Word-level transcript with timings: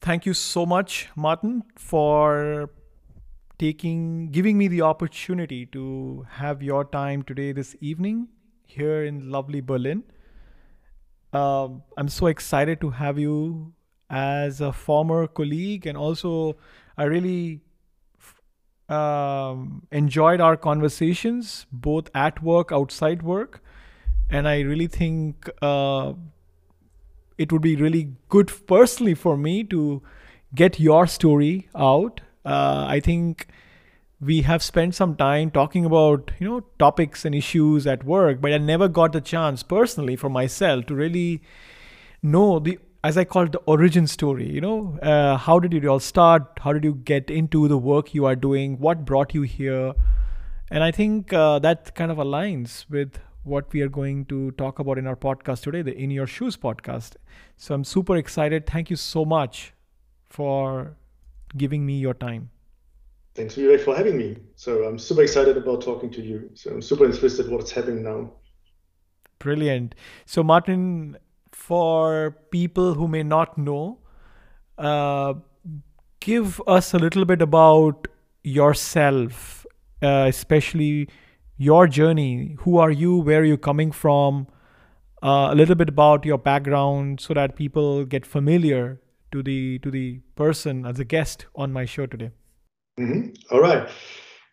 thank 0.00 0.26
you 0.26 0.34
so 0.34 0.66
much, 0.66 1.08
Martin, 1.16 1.62
for 1.76 2.70
taking 3.58 4.30
giving 4.30 4.56
me 4.56 4.68
the 4.68 4.82
opportunity 4.82 5.66
to 5.66 6.26
have 6.30 6.62
your 6.62 6.84
time 6.84 7.22
today 7.22 7.52
this 7.52 7.76
evening 7.80 8.28
here 8.64 9.04
in 9.04 9.30
lovely 9.30 9.60
Berlin. 9.60 10.04
Um, 11.32 11.82
I'm 11.96 12.08
so 12.08 12.26
excited 12.26 12.80
to 12.80 12.90
have 12.90 13.18
you 13.18 13.72
as 14.08 14.60
a 14.60 14.72
former 14.72 15.26
colleague, 15.26 15.86
and 15.86 15.96
also 15.96 16.56
I 16.96 17.04
really 17.04 17.60
um, 18.88 19.86
enjoyed 19.92 20.40
our 20.40 20.56
conversations 20.56 21.66
both 21.70 22.10
at 22.14 22.42
work, 22.42 22.72
outside 22.72 23.22
work, 23.22 23.62
and 24.28 24.48
I 24.48 24.60
really 24.60 24.88
think 24.88 25.48
uh, 25.62 26.14
it 27.40 27.52
would 27.52 27.62
be 27.62 27.74
really 27.76 28.12
good 28.28 28.52
personally 28.66 29.14
for 29.14 29.36
me 29.36 29.64
to 29.64 30.02
get 30.54 30.78
your 30.78 31.06
story 31.06 31.68
out. 31.74 32.20
Uh, 32.44 32.84
I 32.88 33.00
think 33.00 33.46
we 34.20 34.42
have 34.42 34.62
spent 34.62 34.94
some 34.94 35.14
time 35.16 35.50
talking 35.50 35.86
about 35.86 36.30
you 36.38 36.46
know 36.46 36.60
topics 36.78 37.24
and 37.24 37.34
issues 37.34 37.86
at 37.86 38.04
work 38.04 38.40
but 38.40 38.52
i 38.52 38.58
never 38.58 38.86
got 38.86 39.14
the 39.14 39.20
chance 39.20 39.62
personally 39.62 40.14
for 40.14 40.28
myself 40.28 40.84
to 40.84 40.94
really 40.94 41.40
know 42.22 42.58
the 42.58 42.78
as 43.02 43.16
i 43.16 43.24
call 43.24 43.44
it 43.44 43.52
the 43.52 43.62
origin 43.74 44.06
story 44.06 44.46
you 44.46 44.60
know? 44.60 44.98
Uh, 45.02 45.38
how 45.38 45.58
did 45.58 45.72
it 45.72 45.86
all 45.86 46.00
start? 46.00 46.58
How 46.60 46.74
did 46.74 46.84
you 46.84 46.94
get 46.96 47.30
into 47.30 47.66
the 47.66 47.78
work 47.78 48.12
you 48.12 48.26
are 48.26 48.36
doing? 48.36 48.78
What 48.78 49.06
brought 49.06 49.34
you 49.34 49.42
here? 49.42 49.94
And 50.70 50.84
i 50.84 50.90
think 50.90 51.32
uh, 51.32 51.58
that 51.60 51.94
kind 51.94 52.10
of 52.10 52.18
aligns 52.18 52.84
with 52.90 53.18
what 53.42 53.72
we 53.72 53.80
are 53.80 53.88
going 53.88 54.24
to 54.26 54.50
talk 54.52 54.78
about 54.78 54.98
in 54.98 55.06
our 55.06 55.16
podcast 55.16 55.62
today 55.62 55.82
the 55.82 55.96
in 55.96 56.10
your 56.10 56.26
shoes 56.26 56.56
podcast 56.56 57.16
so 57.56 57.74
i'm 57.74 57.84
super 57.84 58.16
excited 58.16 58.66
thank 58.66 58.90
you 58.90 58.96
so 58.96 59.24
much 59.24 59.72
for 60.28 60.96
giving 61.56 61.84
me 61.84 61.98
your 61.98 62.14
time 62.14 62.50
Thanks, 63.34 63.54
Vivek, 63.54 63.80
for 63.80 63.96
having 63.96 64.18
me. 64.18 64.36
So 64.56 64.84
I'm 64.84 64.98
super 64.98 65.22
excited 65.22 65.56
about 65.56 65.82
talking 65.82 66.10
to 66.10 66.20
you. 66.20 66.50
So 66.54 66.72
I'm 66.72 66.82
super 66.82 67.04
interested 67.04 67.48
what's 67.48 67.70
happening 67.70 68.02
now. 68.02 68.32
Brilliant. 69.38 69.94
So 70.26 70.42
Martin, 70.42 71.16
for 71.52 72.36
people 72.50 72.94
who 72.94 73.06
may 73.06 73.22
not 73.22 73.56
know, 73.56 73.98
uh, 74.78 75.34
give 76.18 76.60
us 76.66 76.92
a 76.92 76.98
little 76.98 77.24
bit 77.24 77.40
about 77.40 78.08
yourself, 78.42 79.64
uh, 80.02 80.26
especially 80.28 81.08
your 81.60 81.86
journey. 81.86 82.56
Who 82.60 82.78
are 82.78 82.90
you? 82.90 83.18
Where 83.18 83.42
are 83.42 83.44
you 83.44 83.58
coming 83.58 83.92
from? 83.92 84.46
Uh, 85.22 85.48
a 85.50 85.54
little 85.54 85.74
bit 85.74 85.90
about 85.90 86.24
your 86.24 86.38
background, 86.38 87.20
so 87.20 87.34
that 87.34 87.54
people 87.54 88.06
get 88.06 88.24
familiar 88.24 88.98
to 89.32 89.42
the 89.42 89.78
to 89.80 89.90
the 89.90 90.20
person 90.36 90.86
as 90.86 90.98
a 90.98 91.04
guest 91.04 91.44
on 91.54 91.70
my 91.72 91.84
show 91.84 92.06
today. 92.06 92.30
Mm-hmm. 92.98 93.54
All 93.54 93.60
right. 93.60 93.88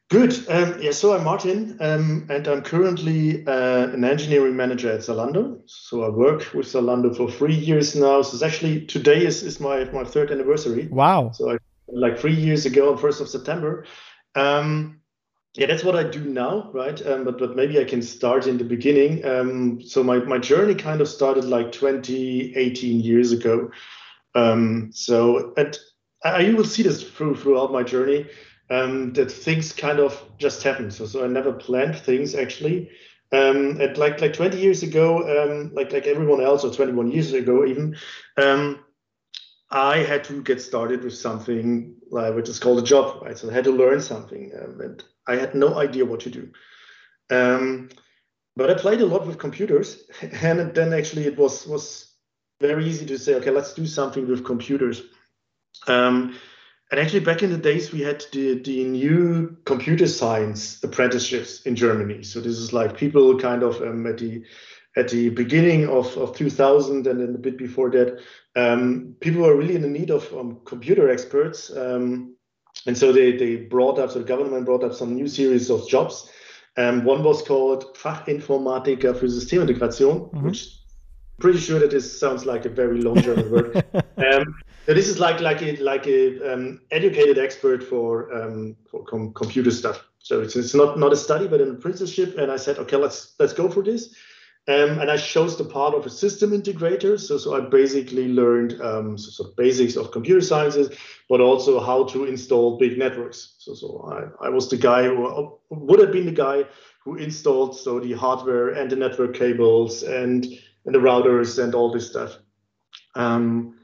Good. 0.09 0.33
Um, 0.50 0.81
yeah, 0.81 0.91
so 0.91 1.16
I'm 1.16 1.23
Martin, 1.23 1.78
um, 1.81 2.28
and 2.30 2.47
I'm 2.47 2.61
currently 2.61 3.45
uh, 3.45 3.88
an 3.88 4.03
engineering 4.03 4.55
manager 4.55 4.91
at 4.91 5.02
Zalando. 5.02 5.61
So 5.66 6.03
I 6.03 6.09
work 6.09 6.53
with 6.53 6.66
Zalando 6.66 7.16
for 7.16 7.30
three 7.30 7.55
years 7.55 7.95
now. 7.95 8.22
So 8.22 8.35
it's 8.35 8.44
actually 8.44 8.85
today 8.85 9.25
is, 9.25 9.44
is 9.44 9.59
my, 9.59 9.83
my 9.91 10.05
third 10.05 10.31
anniversary. 10.31 10.88
Wow. 10.88 11.31
So 11.33 11.52
I, 11.52 11.58
like 11.89 12.17
three 12.17 12.35
years 12.35 12.66
ago 12.66 12.94
on 12.94 12.97
1st 12.97 13.22
of 13.22 13.28
September. 13.28 13.85
Um, 14.35 15.02
yeah, 15.58 15.66
that's 15.66 15.83
what 15.83 15.95
I 15.95 16.03
do 16.03 16.23
now, 16.23 16.69
right? 16.72 17.03
Um, 17.05 17.23
but 17.23 17.39
but 17.39 17.55
maybe 17.55 17.80
I 17.80 17.83
can 17.83 18.03
start 18.03 18.45
in 18.45 18.59
the 18.59 18.63
beginning. 18.63 19.25
Um, 19.25 19.81
so 19.81 20.03
my, 20.03 20.19
my 20.19 20.38
journey 20.38 20.75
kind 20.75 21.02
of 21.02 21.08
started 21.08 21.45
like 21.45 21.72
20, 21.72 22.55
18 22.55 23.00
years 23.00 23.31
ago. 23.31 23.72
Um, 24.35 24.91
so 24.94 25.53
at 25.58 25.80
I, 26.23 26.41
you 26.41 26.55
will 26.55 26.63
see 26.63 26.83
this 26.83 27.02
through 27.02 27.38
throughout 27.38 27.72
my 27.72 27.81
journey 27.81 28.28
um, 28.69 29.13
that 29.13 29.31
things 29.31 29.73
kind 29.73 30.00
of 30.00 30.22
just 30.38 30.61
happen. 30.61 30.91
So, 30.91 31.08
so 31.08 31.25
I 31.25 31.28
never 31.28 31.52
planned 31.52 31.97
things 31.97 32.35
actually. 32.35 32.91
Um, 33.31 33.81
at 33.81 33.97
like 33.97 34.22
like 34.22 34.34
20 34.34 34.59
years 34.59 34.84
ago, 34.84 35.44
um, 35.44 35.73
like 35.73 35.91
like 35.91 36.06
everyone 36.06 36.40
else, 36.41 36.63
or 36.63 36.72
21 36.72 37.12
years 37.12 37.34
ago 37.34 37.66
even, 37.66 37.97
I 39.69 39.97
had 39.97 40.23
to 40.25 40.44
get 40.44 40.62
started 40.62 41.03
with 41.03 41.16
something 41.16 41.96
like 42.12 42.35
which 42.35 42.47
is 42.47 42.59
called 42.59 42.79
a 42.79 42.84
job, 42.84 43.23
right? 43.23 43.38
So 43.38 43.50
I 43.50 43.53
had 43.53 43.63
to 43.63 43.72
learn 43.72 44.01
something, 44.01 44.51
and 44.53 45.03
I 45.28 45.36
had 45.36 45.56
no 45.56 45.76
idea 45.76 46.06
what 46.06 46.22
to 46.22 46.30
do. 46.30 46.52
Um, 47.30 47.90
but 48.56 48.72
I 48.72 48.74
played 48.74 49.02
a 49.02 49.06
lot 49.06 49.28
with 49.28 49.38
computers, 49.38 50.04
and 50.22 50.74
then 50.74 50.94
actually 50.94 51.26
it 51.26 51.38
was 51.38 51.68
was 51.68 52.14
very 52.60 52.86
easy 52.88 53.06
to 53.06 53.20
say, 53.20 53.36
okay, 53.36 53.52
let's 53.52 53.74
do 53.74 53.86
something 53.86 54.28
with 54.28 54.44
computers. 54.44 55.04
Um, 55.88 56.36
and 56.90 57.00
actually, 57.00 57.20
back 57.20 57.44
in 57.44 57.52
the 57.52 57.58
days, 57.58 57.92
we 57.92 58.02
had 58.02 58.24
the, 58.32 58.60
the 58.60 58.86
new 58.86 59.58
computer 59.66 60.08
science 60.08 60.82
apprenticeships 60.84 61.64
in 61.64 61.76
Germany. 61.76 62.24
So 62.24 62.40
this 62.40 62.58
is 62.58 62.72
like 62.72 62.98
people 62.98 63.38
kind 63.38 63.62
of 63.62 63.82
um, 63.82 64.08
at 64.08 64.18
the 64.18 64.44
at 64.96 65.09
the 65.09 65.30
beginning 65.30 65.88
of, 65.88 66.18
of 66.18 66.36
2000 66.36 67.06
and 67.06 67.22
then 67.22 67.36
a 67.36 67.38
bit 67.38 67.56
before 67.56 67.92
that, 67.92 68.20
um, 68.56 69.16
people 69.20 69.42
were 69.44 69.56
really 69.56 69.76
in 69.76 69.84
the 69.84 69.88
need 69.88 70.09
of 70.09 70.34
um, 70.34 70.59
computer 70.66 71.08
experts. 71.09 71.70
Um, 71.76 72.36
and 72.86 72.98
so 72.98 73.12
they, 73.12 73.36
they 73.36 73.56
brought 73.56 74.00
up, 74.00 74.12
so 74.12 74.20
the 74.20 74.26
government 74.26 74.66
brought 74.66 74.84
up 74.84 74.94
some 74.94 75.16
new 75.16 75.28
series 75.28 75.70
of 75.70 75.88
jobs. 75.88 76.30
Um, 76.78 77.04
one 77.04 77.24
was 77.24 77.42
called 77.42 77.96
Fachinformatiker 77.96 79.16
für 79.16 79.28
Systemintegration, 79.28 80.30
mm-hmm. 80.30 80.46
which 80.46 80.78
pretty 81.40 81.60
sure 81.60 81.80
that 81.80 81.92
this 81.92 82.20
sounds 82.20 82.46
like 82.46 82.66
a 82.66 82.70
very 82.70 83.02
long 83.02 83.22
German 83.22 83.52
word. 83.52 83.84
Um, 84.18 84.56
so 84.88 84.94
this 84.96 85.08
is 85.08 85.20
like 85.20 85.42
like 85.42 85.62
a 85.62 85.76
like 85.76 86.08
a 86.08 86.54
um, 86.54 86.82
educated 86.90 87.38
expert 87.38 87.84
for 87.84 88.34
um, 88.34 88.76
for 88.90 89.04
com- 89.04 89.32
computer 89.34 89.70
stuff. 89.70 90.04
So 90.20 90.42
it's, 90.42 90.56
it's 90.56 90.74
not 90.74 90.98
not 90.98 91.14
a 91.14 91.16
study, 91.16 91.48
but 91.48 91.62
an 91.62 91.72
apprenticeship. 91.72 92.38
And 92.38 92.52
I 92.52 92.58
said, 92.58 92.80
okay, 92.80 92.96
let's 92.96 93.36
let's 93.38 93.54
go 93.54 93.70
for 93.70 93.84
this. 93.84 94.16
Um, 94.69 95.00
and 95.00 95.09
I 95.09 95.16
chose 95.16 95.57
the 95.57 95.63
part 95.63 95.94
of 95.94 96.05
a 96.05 96.09
system 96.09 96.51
integrator. 96.51 97.17
So 97.17 97.38
so 97.38 97.55
I 97.55 97.61
basically 97.61 98.28
learned 98.28 98.81
um, 98.81 99.17
so, 99.17 99.53
basics 99.55 99.95
of 99.95 100.11
computer 100.11 100.41
sciences, 100.41 100.89
but 101.29 101.39
also 101.39 101.79
how 101.79 102.03
to 102.05 102.25
install 102.25 102.78
big 102.78 102.97
networks. 102.97 103.55
So 103.59 103.73
so 103.73 104.31
I, 104.41 104.47
I 104.47 104.50
was 104.50 104.69
the 104.69 104.75
guy 104.75 105.03
who 105.03 105.57
would 105.69 106.01
have 106.01 106.11
been 106.11 106.25
the 106.25 106.33
guy 106.33 106.66
who 107.03 107.16
installed 107.16 107.78
so 107.78 108.01
the 108.01 108.11
hardware 108.11 108.69
and 108.69 108.91
the 108.91 108.97
network 108.97 109.35
cables 109.35 110.03
and 110.03 110.45
and 110.85 110.94
the 110.94 110.99
routers 110.99 111.63
and 111.63 111.73
all 111.73 111.91
this 111.91 112.09
stuff. 112.09 112.38
Um, 113.16 113.75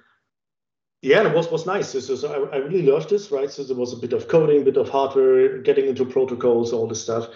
yeah, 1.01 1.27
it 1.27 1.33
was 1.33 1.49
was 1.49 1.65
nice. 1.65 1.89
So, 1.89 1.99
so 1.99 2.49
I, 2.51 2.55
I, 2.55 2.59
really 2.59 2.81
loved 2.81 3.09
this, 3.09 3.31
right? 3.31 3.51
So 3.51 3.63
there 3.63 3.75
was 3.75 3.93
a 3.93 3.97
bit 3.97 4.13
of 4.13 4.27
coding, 4.27 4.61
a 4.61 4.65
bit 4.65 4.77
of 4.77 4.89
hardware, 4.89 5.59
getting 5.59 5.87
into 5.87 6.05
protocols, 6.05 6.71
all 6.71 6.87
this 6.87 7.01
stuff. 7.01 7.27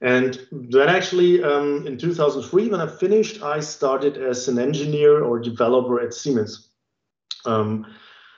And 0.00 0.46
then 0.50 0.88
actually, 0.88 1.42
um, 1.42 1.86
in 1.86 1.96
2003, 1.96 2.68
when 2.68 2.80
I 2.80 2.86
finished, 2.86 3.42
I 3.42 3.60
started 3.60 4.16
as 4.16 4.48
an 4.48 4.58
engineer 4.58 5.22
or 5.22 5.38
developer 5.38 6.00
at 6.00 6.12
Siemens. 6.12 6.68
Um, 7.46 7.86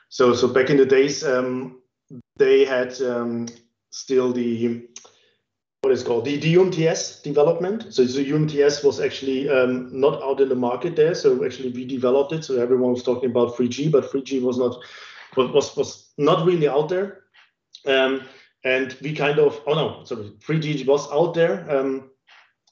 so, 0.08 0.34
so 0.34 0.48
back 0.48 0.70
in 0.70 0.76
the 0.76 0.86
days, 0.86 1.24
um, 1.24 1.80
they 2.36 2.64
had 2.64 3.00
um, 3.00 3.48
still 3.90 4.32
the 4.32 4.88
what 5.82 5.92
is 5.92 6.02
called 6.02 6.24
the, 6.24 6.36
the 6.36 6.54
UMTS 6.54 7.22
development. 7.22 7.94
So, 7.94 8.04
the 8.04 8.30
UMTS 8.30 8.84
was 8.84 9.00
actually 9.00 9.48
um, 9.48 9.88
not 9.98 10.22
out 10.22 10.40
in 10.40 10.48
the 10.48 10.56
market 10.56 10.96
there. 10.96 11.14
So 11.14 11.44
actually 11.44 11.70
we 11.70 11.84
developed 11.84 12.32
it. 12.32 12.44
So 12.44 12.60
everyone 12.60 12.92
was 12.92 13.02
talking 13.02 13.30
about 13.30 13.56
3G, 13.56 13.90
but 13.90 14.10
3G 14.10 14.42
was 14.42 14.58
not 14.58 14.78
was 15.36 15.76
was 15.76 16.12
not 16.18 16.46
really 16.46 16.68
out 16.68 16.88
there. 16.88 17.22
Um, 17.86 18.22
and 18.66 18.96
we 19.00 19.14
kind 19.14 19.38
of 19.38 19.60
oh 19.66 19.74
no, 19.74 20.04
sorry, 20.04 20.32
3G 20.46 20.86
was 20.86 21.10
out 21.12 21.34
there. 21.34 21.54
Um, 21.70 22.10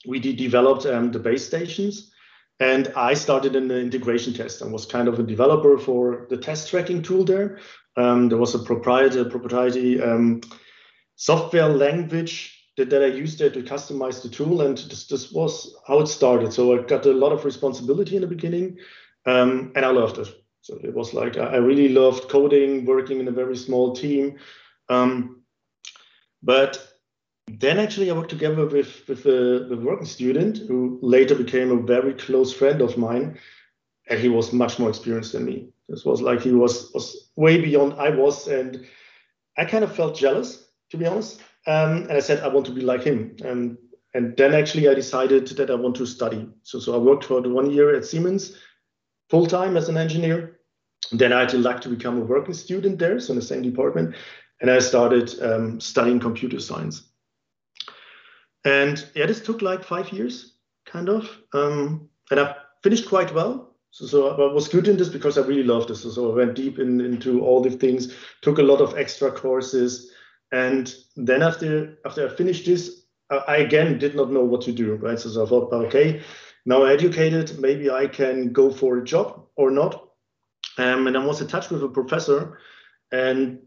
we 0.07 0.19
de- 0.19 0.37
developed 0.37 0.87
um, 0.87 1.13
the 1.13 1.19
base 1.19 1.47
stations. 1.47 2.11
And 2.61 2.93
I 2.97 3.15
started 3.15 3.57
in 3.57 3.69
the 3.69 3.81
integration 3.81 4.33
test 4.33 4.63
and 4.63 4.73
was 4.73 4.87
kind 4.87 5.09
of 5.09 5.19
a 5.19 5.25
developer 5.25 5.77
for 5.77 6.27
the 6.31 6.37
test 6.37 6.71
tracking 6.71 7.03
tool 7.03 7.25
there. 7.25 7.59
Um, 7.97 8.29
there 8.29 8.39
was 8.39 8.55
a 8.55 8.61
proprietary 8.61 9.29
proprietary 9.29 10.01
um, 10.01 10.41
software 11.17 11.69
language 11.69 12.65
that, 12.77 12.91
that 12.91 13.03
I 13.03 13.07
used 13.07 13.39
there 13.39 13.51
to 13.51 13.63
customize 13.63 14.23
the 14.23 14.29
tool. 14.29 14.63
And 14.63 14.79
this, 14.79 15.07
this 15.07 15.33
was 15.33 15.75
how 15.87 16.01
it 16.01 16.07
started. 16.07 16.53
So 16.53 16.79
I 16.79 16.83
got 16.83 17.07
a 17.07 17.13
lot 17.13 17.33
of 17.33 17.45
responsibility 17.45 18.17
in 18.17 18.23
the 18.23 18.29
beginning 18.29 18.79
um, 19.27 19.73
and 19.75 19.85
I 19.85 19.91
loved 19.91 20.19
it. 20.19 20.29
So 20.61 20.79
it 20.83 20.95
was 20.95 21.13
like, 21.13 21.37
I 21.37 21.57
really 21.57 21.89
loved 21.89 22.29
coding, 22.29 22.87
working 22.87 23.21
in 23.21 23.29
a 23.29 23.33
very 23.33 23.57
small 23.57 23.95
team. 23.95 24.39
Um, 24.89 25.44
but 26.45 26.95
then 27.49 27.79
actually 27.79 28.11
I 28.11 28.15
worked 28.15 28.31
together 28.31 28.67
with, 28.67 29.07
with 29.09 29.27
a, 29.27 29.67
a 29.73 29.77
working 29.77 30.07
student 30.07 30.59
who 30.59 30.99
later 31.03 31.35
became 31.35 31.71
a 31.71 31.83
very 31.83 32.15
close 32.15 32.53
friend 32.53 32.81
of 32.81 32.97
mine. 32.97 33.39
And 34.09 34.21
he 34.21 34.29
was 34.29 34.53
much 34.53 34.79
more 34.79 34.91
experienced 34.91 35.33
than 35.33 35.47
me. 35.47 35.71
This 35.89 36.05
was 36.05 36.21
like 36.21 36.43
he 36.43 36.53
was, 36.53 36.93
was 36.93 37.31
way 37.37 37.59
beyond 37.61 37.95
I 37.95 38.11
was. 38.11 38.49
And 38.49 38.87
I 39.57 39.65
kind 39.65 39.83
of 39.83 39.97
felt 39.97 40.17
jealous, 40.17 40.67
to 40.91 40.99
be 40.99 41.07
honest. 41.07 41.41
Um, 41.67 42.03
and 42.03 42.13
I 42.13 42.21
said, 42.21 42.43
I 42.43 42.49
want 42.49 42.67
to 42.67 42.73
be 42.73 42.83
like 42.83 43.03
him. 43.03 43.37
Um, 43.45 43.79
and 44.13 44.37
then 44.37 44.55
actually 44.55 44.89
I 44.89 44.95
decided 44.95 45.49
that 45.49 45.71
I 45.71 45.75
want 45.75 45.97
to 45.97 46.07
study. 46.07 46.49
So, 46.63 46.79
so 46.79 46.95
I 46.95 46.99
worked 46.99 47.25
for 47.25 47.41
one 47.41 47.71
year 47.71 47.95
at 47.95 48.05
Siemens 48.05 48.59
full 49.31 49.47
time 49.47 49.77
as 49.77 49.89
an 49.89 49.97
engineer. 49.97 50.61
Then 51.13 51.33
I 51.33 51.41
had 51.41 51.51
the 51.51 51.59
luck 51.59 51.81
to 51.83 51.89
become 51.89 52.19
a 52.19 52.25
working 52.25 52.55
student 52.55 52.99
there, 52.99 53.21
so 53.21 53.33
in 53.33 53.39
the 53.39 53.45
same 53.45 53.63
department, 53.63 54.15
and 54.61 54.71
I 54.71 54.79
started 54.79 55.41
um, 55.43 55.81
studying 55.81 56.21
computer 56.21 56.61
science. 56.61 57.03
And 58.65 59.05
yeah, 59.15 59.27
this 59.27 59.43
took 59.43 59.63
like 59.63 59.85
five 59.85 60.11
years, 60.13 60.55
kind 60.87 61.09
of, 61.09 61.29
um, 61.53 62.09
and 62.31 62.41
I 62.41 62.57
finished 62.83 63.09
quite 63.09 63.35
well. 63.35 63.75
So, 63.91 64.07
so 64.07 64.51
I 64.51 64.53
was 64.53 64.69
good 64.69 64.89
in 64.89 64.97
this 64.97 65.09
because 65.09 65.39
I 65.39 65.43
really 65.43 65.63
loved 65.63 65.89
this. 65.89 66.03
So, 66.03 66.11
so 66.11 66.33
I 66.33 66.35
went 66.35 66.55
deep 66.55 66.79
in, 66.79 67.01
into 67.01 67.45
all 67.45 67.61
the 67.61 67.71
things, 67.71 68.15
took 68.43 68.59
a 68.59 68.63
lot 68.63 68.81
of 68.81 68.97
extra 68.97 69.31
courses, 69.31 70.11
and 70.51 70.93
then 71.17 71.43
after 71.43 71.99
after 72.05 72.29
I 72.29 72.35
finished 72.35 72.67
this, 72.67 73.05
I 73.31 73.59
again 73.59 73.99
did 73.99 74.15
not 74.15 74.33
know 74.33 74.45
what 74.45 74.63
to 74.63 74.73
do. 74.73 74.95
Right, 74.97 75.19
so, 75.19 75.29
so 75.29 75.45
I 75.45 75.49
thought, 75.49 75.73
okay, 75.73 76.23
now 76.67 76.85
educated, 76.85 77.59
maybe 77.61 77.91
I 77.91 78.07
can 78.07 78.53
go 78.53 78.71
for 78.71 78.99
a 78.99 79.05
job 79.05 79.47
or 79.57 79.71
not. 79.71 80.09
Um, 80.77 81.07
and 81.07 81.17
I 81.17 81.25
was 81.25 81.41
in 81.41 81.47
touch 81.47 81.71
with 81.71 81.85
a 81.85 81.89
professor, 81.89 82.59
and 83.13 83.61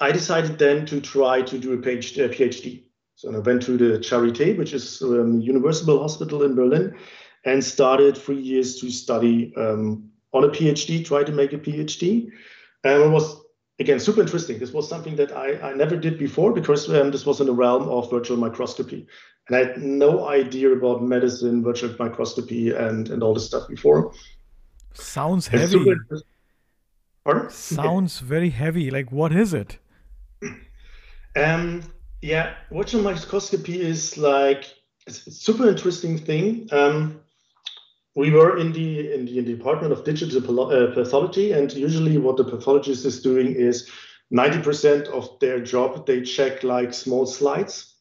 I 0.00 0.12
decided 0.12 0.58
then 0.58 0.86
to 0.86 1.00
try 1.00 1.42
to 1.42 1.58
do 1.58 1.72
a 1.72 1.78
PhD. 1.78 2.84
So 3.16 3.34
I 3.34 3.38
went 3.38 3.62
to 3.62 3.76
the 3.76 3.98
Charité, 3.98 4.56
which 4.56 4.72
is 4.72 5.02
a 5.02 5.22
um, 5.22 5.40
Universal 5.40 5.98
Hospital 5.98 6.44
in 6.44 6.54
Berlin, 6.54 6.96
and 7.44 7.64
started 7.64 8.16
three 8.16 8.40
years 8.40 8.80
to 8.80 8.90
study 8.90 9.52
um, 9.56 10.08
on 10.32 10.44
a 10.44 10.48
PhD, 10.48 11.04
try 11.04 11.24
to 11.24 11.32
make 11.32 11.52
a 11.52 11.58
PhD. 11.58 12.30
And 12.84 13.02
it 13.02 13.08
was, 13.08 13.40
again, 13.80 13.98
super 13.98 14.20
interesting. 14.20 14.60
This 14.60 14.72
was 14.72 14.88
something 14.88 15.16
that 15.16 15.32
I, 15.32 15.54
I 15.70 15.74
never 15.74 15.96
did 15.96 16.16
before 16.16 16.52
because 16.52 16.88
um, 16.90 17.10
this 17.10 17.26
was 17.26 17.40
in 17.40 17.46
the 17.46 17.52
realm 17.52 17.88
of 17.88 18.08
virtual 18.08 18.36
microscopy. 18.36 19.06
And 19.48 19.56
I 19.56 19.60
had 19.64 19.82
no 19.82 20.28
idea 20.28 20.70
about 20.70 21.02
medicine, 21.02 21.64
virtual 21.64 21.94
microscopy, 21.98 22.70
and, 22.70 23.08
and 23.08 23.22
all 23.22 23.34
this 23.34 23.46
stuff 23.46 23.66
before. 23.66 24.12
Sounds 24.92 25.48
heavy. 25.48 25.84
Sounds 27.48 28.20
very 28.20 28.50
heavy. 28.50 28.90
Like, 28.90 29.10
what 29.10 29.32
is 29.32 29.52
it? 29.52 29.78
Um, 31.36 31.82
yeah, 32.20 32.54
virtual 32.72 33.02
microscopy 33.02 33.80
is 33.80 34.18
like 34.18 34.64
it's 35.06 35.24
a 35.26 35.30
super 35.30 35.68
interesting 35.68 36.18
thing. 36.18 36.68
Um, 36.72 37.20
we 38.16 38.30
were 38.30 38.58
in 38.58 38.72
the 38.72 39.12
in 39.14 39.24
the, 39.24 39.38
in 39.38 39.44
the 39.44 39.54
department 39.54 39.92
of 39.92 40.02
digital 40.04 40.60
uh, 40.72 40.92
pathology, 40.94 41.52
and 41.52 41.72
usually 41.72 42.18
what 42.18 42.38
the 42.38 42.44
pathologist 42.44 43.04
is 43.04 43.22
doing 43.22 43.54
is 43.54 43.88
90% 44.32 45.06
of 45.08 45.38
their 45.38 45.60
job 45.60 46.06
they 46.06 46.22
check 46.22 46.64
like 46.64 46.92
small 46.92 47.24
slides. 47.24 47.94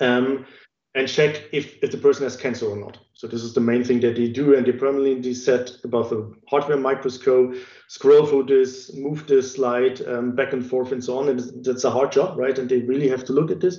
Um, 0.00 0.46
and 0.94 1.08
check 1.08 1.44
if, 1.52 1.76
if 1.82 1.90
the 1.90 1.98
person 1.98 2.24
has 2.24 2.36
cancer 2.36 2.66
or 2.66 2.76
not. 2.76 2.98
So 3.20 3.26
this 3.26 3.42
is 3.42 3.52
the 3.52 3.60
main 3.60 3.84
thing 3.84 4.00
that 4.00 4.16
they 4.16 4.28
do, 4.28 4.56
and 4.56 4.66
they 4.66 4.72
permanently 4.72 5.34
set 5.34 5.72
above 5.84 6.10
a 6.10 6.26
hardware 6.48 6.78
microscope, 6.78 7.54
scroll 7.86 8.24
through 8.24 8.44
this, 8.44 8.96
move 8.96 9.26
this 9.26 9.52
slide 9.52 10.00
um, 10.08 10.34
back 10.34 10.54
and 10.54 10.64
forth, 10.64 10.90
and 10.90 11.04
so 11.04 11.18
on. 11.18 11.28
And 11.28 11.62
that's 11.62 11.84
a 11.84 11.90
hard 11.90 12.12
job, 12.12 12.38
right? 12.38 12.58
And 12.58 12.66
they 12.66 12.78
really 12.78 13.10
have 13.10 13.26
to 13.26 13.34
look 13.34 13.50
at 13.50 13.60
this. 13.60 13.78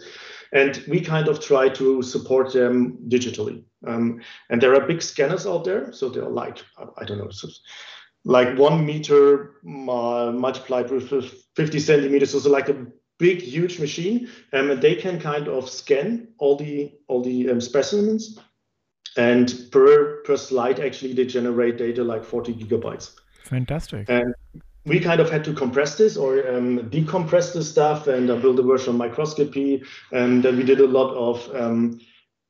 And 0.54 0.84
we 0.88 1.02
kind 1.02 1.28
of 1.28 1.40
try 1.40 1.70
to 1.70 2.04
support 2.04 2.54
them 2.54 3.00
digitally. 3.08 3.64
Um, 3.88 4.22
and 4.52 4.62
there 4.62 4.76
are 4.76 4.86
big 4.86 5.02
scanners 5.02 5.48
out 5.48 5.64
there, 5.64 5.92
so 5.92 6.10
they're 6.10 6.30
like 6.30 6.60
I 7.00 7.04
don't 7.04 7.18
know, 7.18 7.32
like 8.24 8.56
one 8.60 8.86
meter 8.86 9.56
multiplied 9.64 10.92
with 10.92 11.10
50 11.56 11.80
centimeters, 11.80 12.44
so 12.44 12.48
like 12.48 12.70
a 12.70 12.86
big, 13.18 13.42
huge 13.42 13.80
machine, 13.80 14.30
um, 14.54 14.70
and 14.70 14.84
they 14.84 14.94
can 14.94 15.20
kind 15.20 15.48
of 15.48 15.68
scan 15.68 16.28
all 16.38 16.58
the 16.58 16.92
all 17.08 17.24
the 17.24 17.50
um, 17.50 17.60
specimens, 17.60 18.38
and 19.18 19.68
per 19.72 20.22
per 20.24 20.38
slide 20.38 20.80
actually 20.80 21.14
they 21.14 21.26
generate 21.26 21.78
data 21.78 22.04
like 22.04 22.24
40 22.24 22.54
gigabytes. 22.54 23.16
Fantastic. 23.44 24.10
And 24.10 24.34
we 24.86 25.00
kind 25.00 25.20
of 25.20 25.30
had 25.30 25.44
to 25.46 25.54
compress 25.54 25.98
this 25.98 26.18
or 26.18 26.40
um, 26.50 26.90
decompress 26.90 27.54
the 27.54 27.64
stuff 27.64 28.08
and 28.08 28.30
uh, 28.30 28.36
build 28.38 28.60
a 28.60 28.64
virtual 28.64 28.94
microscopy, 28.94 29.84
and 30.12 30.44
then 30.44 30.58
we 30.58 30.64
did 30.64 30.80
a 30.80 30.88
lot 30.88 31.14
of 31.14 31.56
um, 31.56 32.00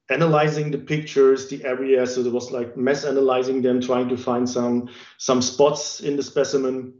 analyzing 0.09 0.71
the 0.71 0.77
pictures, 0.77 1.49
the 1.49 1.63
areas. 1.65 2.15
So 2.15 2.21
it 2.21 2.31
was 2.31 2.51
like 2.51 2.77
mass 2.77 3.03
analyzing 3.03 3.61
them, 3.61 3.81
trying 3.81 4.07
to 4.09 4.17
find 4.17 4.49
some 4.49 4.89
some 5.17 5.41
spots 5.41 5.99
in 5.99 6.15
the 6.15 6.23
specimen, 6.23 6.93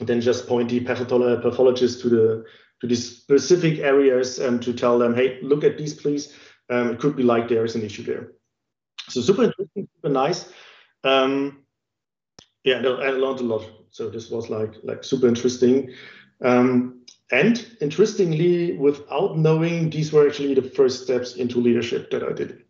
and 0.00 0.08
then 0.08 0.20
just 0.20 0.48
point 0.48 0.70
the 0.70 0.80
pathologist 0.80 2.00
to 2.02 2.08
the 2.08 2.44
to 2.80 2.86
these 2.88 3.18
specific 3.18 3.78
areas 3.78 4.40
and 4.40 4.60
to 4.62 4.72
tell 4.72 4.98
them, 4.98 5.14
hey, 5.14 5.38
look 5.42 5.62
at 5.62 5.78
these, 5.78 5.94
please. 5.94 6.34
Um, 6.68 6.90
it 6.90 6.98
could 6.98 7.14
be 7.14 7.22
like 7.22 7.48
there 7.48 7.64
is 7.64 7.76
an 7.76 7.82
issue 7.82 8.02
there. 8.02 8.32
So 9.12 9.20
super 9.20 9.44
interesting, 9.44 9.88
super 9.96 10.08
nice. 10.08 10.50
Um, 11.04 11.64
yeah, 12.64 12.76
I 12.78 13.10
learned 13.10 13.40
a 13.40 13.44
lot. 13.44 13.64
So 13.90 14.08
this 14.08 14.30
was 14.30 14.48
like 14.48 14.74
like 14.82 15.04
super 15.04 15.28
interesting. 15.28 15.92
Um, 16.42 17.04
and 17.30 17.66
interestingly, 17.80 18.76
without 18.76 19.38
knowing, 19.38 19.90
these 19.90 20.12
were 20.12 20.26
actually 20.26 20.54
the 20.54 20.62
first 20.62 21.04
steps 21.04 21.36
into 21.36 21.58
leadership 21.58 22.10
that 22.10 22.22
I 22.22 22.32
did. 22.32 22.64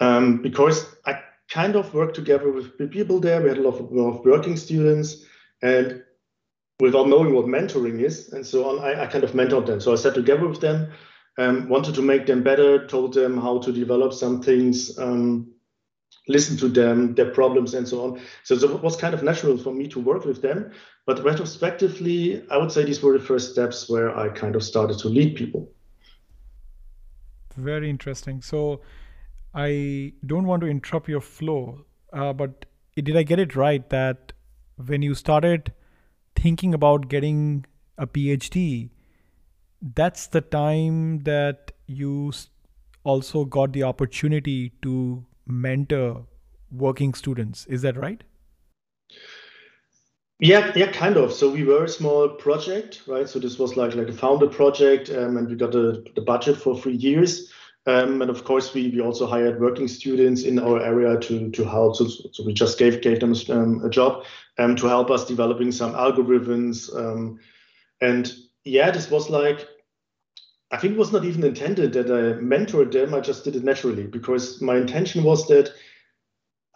Um, 0.00 0.42
because 0.42 0.96
I 1.06 1.20
kind 1.48 1.76
of 1.76 1.92
worked 1.92 2.14
together 2.14 2.50
with 2.50 2.78
people 2.90 3.20
there. 3.20 3.42
We 3.42 3.48
had 3.48 3.58
a 3.58 3.62
lot 3.62 3.78
of, 3.78 3.92
of 3.96 4.24
working 4.24 4.56
students, 4.56 5.24
and 5.62 6.02
without 6.80 7.08
knowing 7.08 7.34
what 7.34 7.46
mentoring 7.46 8.00
is 8.00 8.32
and 8.32 8.44
so 8.44 8.68
on, 8.68 8.84
I, 8.84 9.02
I 9.02 9.06
kind 9.06 9.24
of 9.24 9.32
mentored 9.32 9.66
them. 9.66 9.80
So 9.80 9.92
I 9.92 9.96
sat 9.96 10.14
together 10.14 10.48
with 10.48 10.60
them, 10.60 10.90
um, 11.38 11.68
wanted 11.68 11.94
to 11.94 12.02
make 12.02 12.26
them 12.26 12.42
better, 12.42 12.86
told 12.86 13.14
them 13.14 13.38
how 13.38 13.58
to 13.58 13.72
develop 13.72 14.12
some 14.12 14.42
things, 14.42 14.98
um, 14.98 15.52
listen 16.28 16.56
to 16.58 16.68
them, 16.68 17.14
their 17.14 17.30
problems, 17.30 17.74
and 17.74 17.86
so 17.86 18.04
on. 18.04 18.20
So, 18.44 18.56
so 18.56 18.74
it 18.74 18.82
was 18.82 18.96
kind 18.96 19.14
of 19.14 19.22
natural 19.22 19.56
for 19.56 19.72
me 19.72 19.88
to 19.88 20.00
work 20.00 20.24
with 20.24 20.42
them. 20.42 20.70
But 21.06 21.24
retrospectively, 21.24 22.44
I 22.50 22.56
would 22.56 22.70
say 22.70 22.84
these 22.84 23.02
were 23.02 23.16
the 23.16 23.24
first 23.24 23.52
steps 23.52 23.88
where 23.88 24.16
I 24.16 24.28
kind 24.28 24.54
of 24.54 24.62
started 24.62 24.98
to 24.98 25.08
lead 25.08 25.34
people. 25.36 25.72
Very 27.56 27.90
interesting. 27.90 28.42
So 28.42 28.80
I 29.54 30.12
don't 30.24 30.46
want 30.46 30.60
to 30.62 30.68
interrupt 30.68 31.08
your 31.08 31.20
flow, 31.20 31.84
uh, 32.12 32.32
but 32.32 32.66
did 32.96 33.16
I 33.16 33.22
get 33.22 33.38
it 33.38 33.56
right 33.56 33.88
that 33.90 34.32
when 34.76 35.02
you 35.02 35.14
started 35.14 35.72
thinking 36.36 36.74
about 36.74 37.08
getting 37.08 37.66
a 37.98 38.06
PhD, 38.06 38.90
that's 39.82 40.26
the 40.28 40.40
time 40.40 41.20
that 41.20 41.72
you 41.86 42.32
also 43.04 43.44
got 43.44 43.72
the 43.72 43.82
opportunity 43.82 44.72
to 44.82 45.24
mentor 45.46 46.26
working 46.70 47.14
students. 47.14 47.66
Is 47.66 47.82
that 47.82 47.96
right? 47.96 48.22
Yeah, 50.38 50.72
yeah, 50.74 50.90
kind 50.90 51.16
of. 51.16 51.32
So 51.32 51.50
we 51.50 51.64
were 51.64 51.84
a 51.84 51.88
small 51.88 52.28
project, 52.28 53.02
right? 53.06 53.28
So 53.28 53.38
this 53.38 53.58
was 53.58 53.76
like 53.76 53.94
like 53.94 54.08
a 54.08 54.12
founder 54.12 54.46
project, 54.46 55.10
um, 55.10 55.36
and 55.36 55.48
we 55.48 55.54
got 55.54 55.72
the, 55.72 56.04
the 56.14 56.22
budget 56.22 56.56
for 56.56 56.78
three 56.78 56.96
years. 56.96 57.52
Um, 57.86 58.20
and 58.20 58.30
of 58.30 58.44
course, 58.44 58.72
we, 58.74 58.88
we 58.88 59.00
also 59.00 59.26
hired 59.26 59.60
working 59.60 59.88
students 59.88 60.44
in 60.44 60.58
our 60.58 60.80
area 60.80 61.18
to 61.18 61.50
to 61.50 61.64
help. 61.64 61.96
So, 61.96 62.06
so 62.32 62.44
we 62.44 62.54
just 62.54 62.78
gave 62.78 63.02
gave 63.02 63.20
them 63.20 63.34
um, 63.50 63.84
a 63.84 63.90
job 63.90 64.24
um, 64.58 64.76
to 64.76 64.86
help 64.86 65.10
us 65.10 65.26
developing 65.26 65.72
some 65.72 65.92
algorithms. 65.92 66.94
Um, 66.96 67.38
and 68.00 68.32
yeah, 68.64 68.90
this 68.90 69.10
was 69.10 69.30
like 69.30 69.66
I 70.72 70.76
think 70.76 70.94
it 70.94 70.98
was 70.98 71.12
not 71.12 71.24
even 71.24 71.42
intended 71.42 71.92
that 71.94 72.06
I 72.06 72.40
mentored 72.40 72.92
them. 72.92 73.12
I 73.12 73.20
just 73.20 73.44
did 73.44 73.56
it 73.56 73.64
naturally 73.64 74.06
because 74.06 74.62
my 74.62 74.76
intention 74.76 75.24
was 75.24 75.48
that 75.48 75.72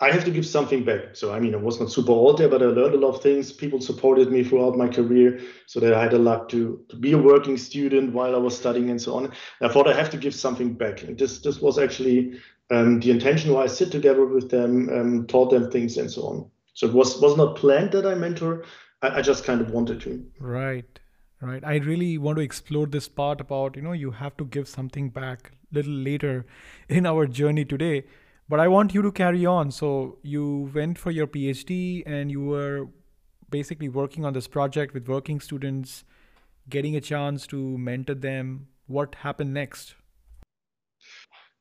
I 0.00 0.10
have 0.10 0.24
to 0.24 0.32
give 0.32 0.44
something 0.44 0.84
back. 0.84 1.14
So 1.14 1.32
I 1.32 1.38
mean, 1.38 1.54
I 1.54 1.58
was 1.58 1.78
not 1.78 1.92
super 1.92 2.10
old 2.10 2.38
there, 2.38 2.48
but 2.48 2.62
I 2.62 2.66
learned 2.66 2.94
a 2.94 2.98
lot 2.98 3.14
of 3.14 3.22
things. 3.22 3.52
People 3.52 3.80
supported 3.80 4.32
me 4.32 4.42
throughout 4.42 4.76
my 4.76 4.88
career, 4.88 5.40
so 5.66 5.78
that 5.78 5.94
I 5.94 6.02
had 6.02 6.12
a 6.12 6.18
luck 6.18 6.48
to 6.48 6.84
to 6.88 6.96
be 6.96 7.12
a 7.12 7.18
working 7.18 7.56
student 7.56 8.12
while 8.12 8.34
I 8.34 8.38
was 8.38 8.58
studying 8.58 8.90
and 8.90 9.00
so 9.00 9.14
on. 9.14 9.32
I 9.60 9.68
thought 9.68 9.88
I 9.88 9.94
have 9.94 10.10
to 10.10 10.16
give 10.16 10.34
something 10.34 10.74
back, 10.74 11.04
and 11.04 11.16
this 11.16 11.38
this 11.38 11.60
was 11.60 11.78
actually 11.78 12.40
um, 12.70 12.98
the 12.98 13.12
intention 13.12 13.52
why 13.52 13.62
I 13.62 13.66
sit 13.68 13.92
together 13.92 14.26
with 14.26 14.50
them, 14.50 14.88
um, 14.88 15.26
taught 15.28 15.50
them 15.50 15.70
things 15.70 15.96
and 15.96 16.10
so 16.10 16.22
on. 16.22 16.50
So 16.72 16.88
it 16.88 16.92
was 16.92 17.20
was 17.20 17.36
not 17.36 17.56
planned 17.56 17.92
that 17.92 18.04
I 18.04 18.14
mentor. 18.14 18.64
I, 19.00 19.18
I 19.18 19.22
just 19.22 19.44
kind 19.44 19.60
of 19.60 19.70
wanted 19.70 20.00
to. 20.00 20.26
Right, 20.40 20.98
right. 21.46 21.64
I 21.64 21.76
really 21.76 22.18
want 22.18 22.36
to 22.36 22.42
explore 22.42 22.86
this 22.86 23.08
part 23.08 23.40
about 23.40 23.76
you 23.76 23.82
know 23.82 23.92
you 23.92 24.12
have 24.12 24.36
to 24.38 24.44
give 24.44 24.68
something 24.68 25.10
back 25.10 25.52
a 25.72 25.74
little 25.74 25.92
later 25.92 26.46
in 26.88 27.06
our 27.06 27.26
journey 27.26 27.64
today 27.64 28.04
but 28.48 28.60
I 28.60 28.68
want 28.68 28.94
you 28.94 29.02
to 29.02 29.12
carry 29.12 29.46
on. 29.46 29.70
So 29.70 30.18
you 30.22 30.70
went 30.74 30.98
for 30.98 31.10
your 31.10 31.26
PhD 31.26 32.02
and 32.06 32.30
you 32.30 32.42
were 32.42 32.88
basically 33.50 33.88
working 33.88 34.24
on 34.24 34.32
this 34.32 34.46
project 34.46 34.92
with 34.92 35.08
working 35.08 35.40
students, 35.40 36.04
getting 36.68 36.94
a 36.96 37.00
chance 37.00 37.46
to 37.48 37.78
mentor 37.78 38.14
them. 38.14 38.68
What 38.86 39.14
happened 39.16 39.54
next? 39.54 39.94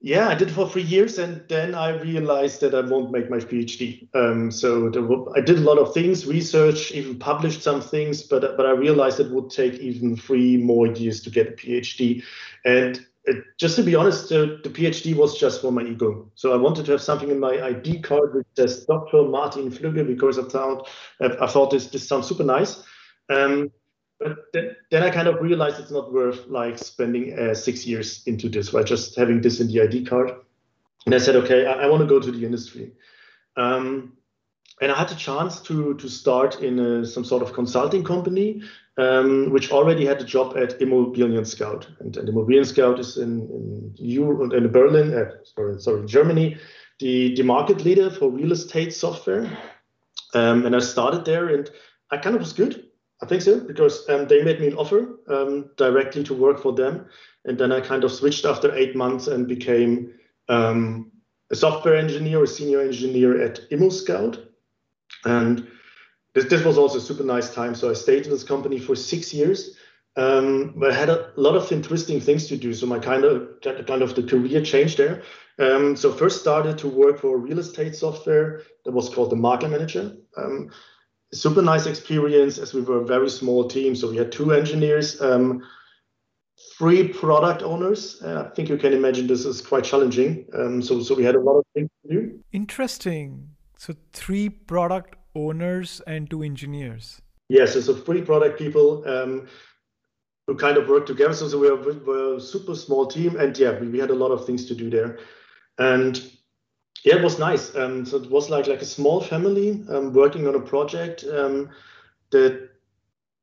Yeah, 0.06 0.28
I 0.28 0.36
did 0.36 0.52
for 0.52 0.68
three 0.70 0.82
years, 0.82 1.18
and 1.18 1.48
then 1.48 1.74
I 1.76 1.98
realized 2.02 2.60
that 2.60 2.76
I 2.76 2.82
won't 2.82 3.12
make 3.12 3.30
my 3.30 3.38
PhD. 3.38 4.14
Um, 4.14 4.52
so 4.52 4.90
were, 4.90 5.38
I 5.38 5.40
did 5.40 5.60
a 5.60 5.62
lot 5.62 5.78
of 5.78 5.94
things, 5.94 6.26
research, 6.28 6.92
even 6.92 7.18
published 7.18 7.64
some 7.64 7.80
things, 7.80 8.22
but 8.22 8.58
but 8.58 8.66
I 8.66 8.72
realized 8.72 9.22
it 9.22 9.32
would 9.32 9.50
take 9.50 9.76
even 9.76 10.18
three 10.18 10.58
more 10.58 10.88
years 10.88 11.22
to 11.22 11.30
get 11.30 11.48
a 11.48 11.52
PhD. 11.52 12.22
And 12.66 13.00
it, 13.24 13.46
just 13.58 13.78
to 13.78 13.84
be 13.84 13.96
honest, 13.96 14.28
the, 14.28 14.60
the 14.62 14.70
PhD 14.70 15.16
was 15.16 15.40
just 15.40 15.62
for 15.62 15.72
my 15.72 15.84
ego. 15.84 16.30
So 16.36 16.52
I 16.52 16.58
wanted 16.58 16.86
to 16.88 16.92
have 16.92 17.02
something 17.02 17.30
in 17.30 17.40
my 17.40 17.66
ID 17.66 18.02
card 18.02 18.36
which 18.36 18.48
says 18.58 18.86
Dr. 18.86 19.24
Martin 19.24 19.72
Flügge 19.72 20.06
because 20.06 20.38
I 20.38 20.44
thought 20.44 20.90
I 21.22 21.48
thought 21.48 21.72
this 21.72 21.88
this 21.88 22.06
sounds 22.06 22.28
super 22.28 22.44
nice. 22.44 22.84
Um, 23.30 23.72
but 24.20 24.38
then, 24.54 24.76
then 24.92 25.04
I 25.04 25.10
kind 25.10 25.28
of 25.28 25.42
realized 25.42 25.80
it's 25.80 25.92
not 25.92 26.14
worth 26.14 26.48
like 26.48 26.78
spending 26.78 27.38
uh, 27.38 27.54
six 27.54 27.86
years 27.86 28.24
into 28.26 28.50
this, 28.50 28.74
right? 28.74 28.86
Just 28.86 29.16
having 29.16 29.42
this 29.42 29.60
in 29.60 29.68
the 29.68 29.82
ID 29.82 30.06
card. 30.06 30.32
And 31.06 31.14
I 31.14 31.18
said, 31.18 31.36
okay, 31.36 31.66
I, 31.66 31.84
I 31.84 31.88
want 31.88 32.02
to 32.02 32.08
go 32.08 32.20
to 32.20 32.32
the 32.32 32.46
industry. 32.46 32.94
Um, 33.58 34.14
and 34.82 34.92
I 34.92 34.98
had 34.98 35.10
the 35.10 35.16
chance 35.16 35.62
to 35.62 35.94
to 35.96 36.10
start 36.10 36.62
in 36.62 36.80
a, 36.80 37.06
some 37.06 37.24
sort 37.24 37.44
of 37.44 37.54
consulting 37.54 38.04
company, 38.04 38.62
um, 38.98 39.52
which 39.52 39.72
already 39.72 40.06
had 40.06 40.20
a 40.22 40.26
job 40.26 40.58
at 40.58 40.80
Immobilien 40.80 41.46
Scout, 41.46 41.88
and, 42.00 42.16
and 42.18 42.28
Immobilien 42.28 42.66
Scout 42.66 43.00
is 43.00 43.18
in 43.18 43.42
in, 43.50 43.94
Euro, 43.98 44.52
in 44.52 44.72
Berlin, 44.72 45.14
uh, 45.14 45.30
sorry, 45.44 45.80
sorry, 45.80 46.06
Germany, 46.06 46.58
the 47.00 47.36
the 47.36 47.44
market 47.44 47.86
leader 47.86 48.10
for 48.10 48.30
real 48.30 48.52
estate 48.52 48.94
software. 48.94 49.46
Um, 50.34 50.66
and 50.66 50.76
I 50.76 50.80
started 50.80 51.26
there, 51.26 51.50
and 51.50 51.70
I 52.10 52.18
kind 52.18 52.36
of 52.36 52.42
was 52.42 52.54
good. 52.54 52.83
I 53.24 53.26
think 53.26 53.42
so 53.42 53.62
because 53.62 54.08
um, 54.10 54.28
they 54.28 54.44
made 54.44 54.60
me 54.60 54.68
an 54.68 54.76
offer 54.76 55.18
um, 55.30 55.70
directly 55.78 56.26
to 56.26 56.34
work 56.34 56.62
for 56.62 56.74
them, 56.74 57.06
and 57.46 57.58
then 57.58 57.72
I 57.72 57.80
kind 57.80 58.04
of 58.04 58.12
switched 58.12 58.44
after 58.44 58.76
eight 58.76 58.98
months 58.98 59.28
and 59.28 59.48
became 59.48 60.14
um, 60.50 61.10
a 61.50 61.56
software 61.56 61.96
engineer, 61.96 62.44
a 62.44 62.48
senior 62.48 62.82
engineer 62.82 63.42
at 63.42 63.62
ImmoScout. 63.70 64.46
And 65.24 65.66
this, 66.36 66.46
this 66.46 66.66
was 66.66 66.78
also 66.78 66.98
a 66.98 67.02
super 67.02 67.24
nice 67.24 67.54
time. 67.54 67.76
So 67.76 67.90
I 67.90 67.94
stayed 67.94 68.26
in 68.26 68.32
this 68.32 68.44
company 68.44 68.78
for 68.78 68.94
six 68.94 69.34
years. 69.34 69.78
Um, 70.16 70.74
but 70.76 70.92
I 70.92 70.94
had 70.94 71.10
a 71.10 71.32
lot 71.38 71.56
of 71.56 71.72
interesting 71.72 72.20
things 72.20 72.48
to 72.48 72.58
do. 72.58 72.74
So 72.74 72.86
my 72.86 73.00
kind 73.00 73.24
of 73.24 73.62
kind 73.62 74.02
of 74.04 74.14
the 74.16 74.24
career 74.24 74.62
changed 74.64 74.98
there. 74.98 75.24
Um, 75.60 75.96
so 75.96 76.12
first 76.12 76.42
started 76.42 76.78
to 76.80 76.90
work 76.90 77.20
for 77.20 77.38
real 77.38 77.60
estate 77.60 77.96
software 77.96 78.62
that 78.84 78.92
was 78.92 79.10
called 79.10 79.32
the 79.32 79.36
Market 79.38 79.70
Manager. 79.70 80.16
Super 81.34 81.62
nice 81.62 81.86
experience 81.88 82.58
as 82.58 82.74
we 82.74 82.82
were 82.82 83.02
a 83.02 83.06
very 83.06 83.30
small 83.30 83.68
team. 83.68 83.96
So 83.96 84.10
we 84.10 84.18
had 84.18 84.32
two 84.32 84.54
engineers, 84.54 85.20
um, 85.22 85.64
three 86.78 87.08
product 87.08 87.64
owners. 87.64 88.22
Uh, 88.22 88.48
I 88.48 88.56
think 88.56 88.70
you 88.70 88.78
can 88.78 88.94
imagine 88.94 89.28
this 89.28 89.46
is 89.46 89.60
quite 89.60 89.84
challenging. 89.84 90.46
Um, 90.54 90.82
so 90.82 91.02
so 91.02 91.16
we 91.16 91.24
had 91.24 91.36
a 91.36 91.40
lot 91.40 91.58
of 91.58 91.66
things 91.74 91.90
to 92.04 92.14
do. 92.14 92.40
Interesting. 92.52 93.50
So 93.78 93.96
three 94.14 94.50
product 94.50 95.16
owners 95.36 96.02
and 96.08 96.30
two 96.30 96.44
engineers. 96.44 97.22
Yes, 97.50 97.76
yeah, 97.76 97.82
so, 97.82 97.94
so 97.94 97.96
three 97.96 98.22
product 98.22 98.58
people 98.58 99.04
um, 99.08 99.48
who 100.48 100.56
kind 100.56 100.78
of 100.78 100.88
work 100.88 101.06
together. 101.06 101.34
So, 101.34 101.48
so 101.48 101.60
we 101.60 101.70
were, 101.70 101.94
we 101.94 102.38
a 102.38 102.40
super 102.40 102.76
small 102.76 103.06
team, 103.08 103.36
and 103.38 103.58
yeah, 103.58 103.80
we, 103.80 103.88
we 103.88 104.00
had 104.00 104.10
a 104.10 104.16
lot 104.16 104.32
of 104.32 104.46
things 104.46 104.66
to 104.66 104.76
do 104.76 104.90
there, 104.90 105.20
and 105.78 106.22
yeah, 107.04 107.18
it 107.18 107.24
was 107.24 107.38
nice. 107.40 107.76
Um, 107.76 108.06
so 108.06 108.18
it 108.18 108.30
was 108.30 108.50
like 108.50 108.68
like 108.68 108.82
a 108.82 108.86
small 108.86 109.22
family 109.22 109.84
um, 109.90 110.14
working 110.14 110.48
on 110.48 110.56
a 110.56 110.60
project 110.60 111.24
um, 111.26 111.70
that 112.32 112.70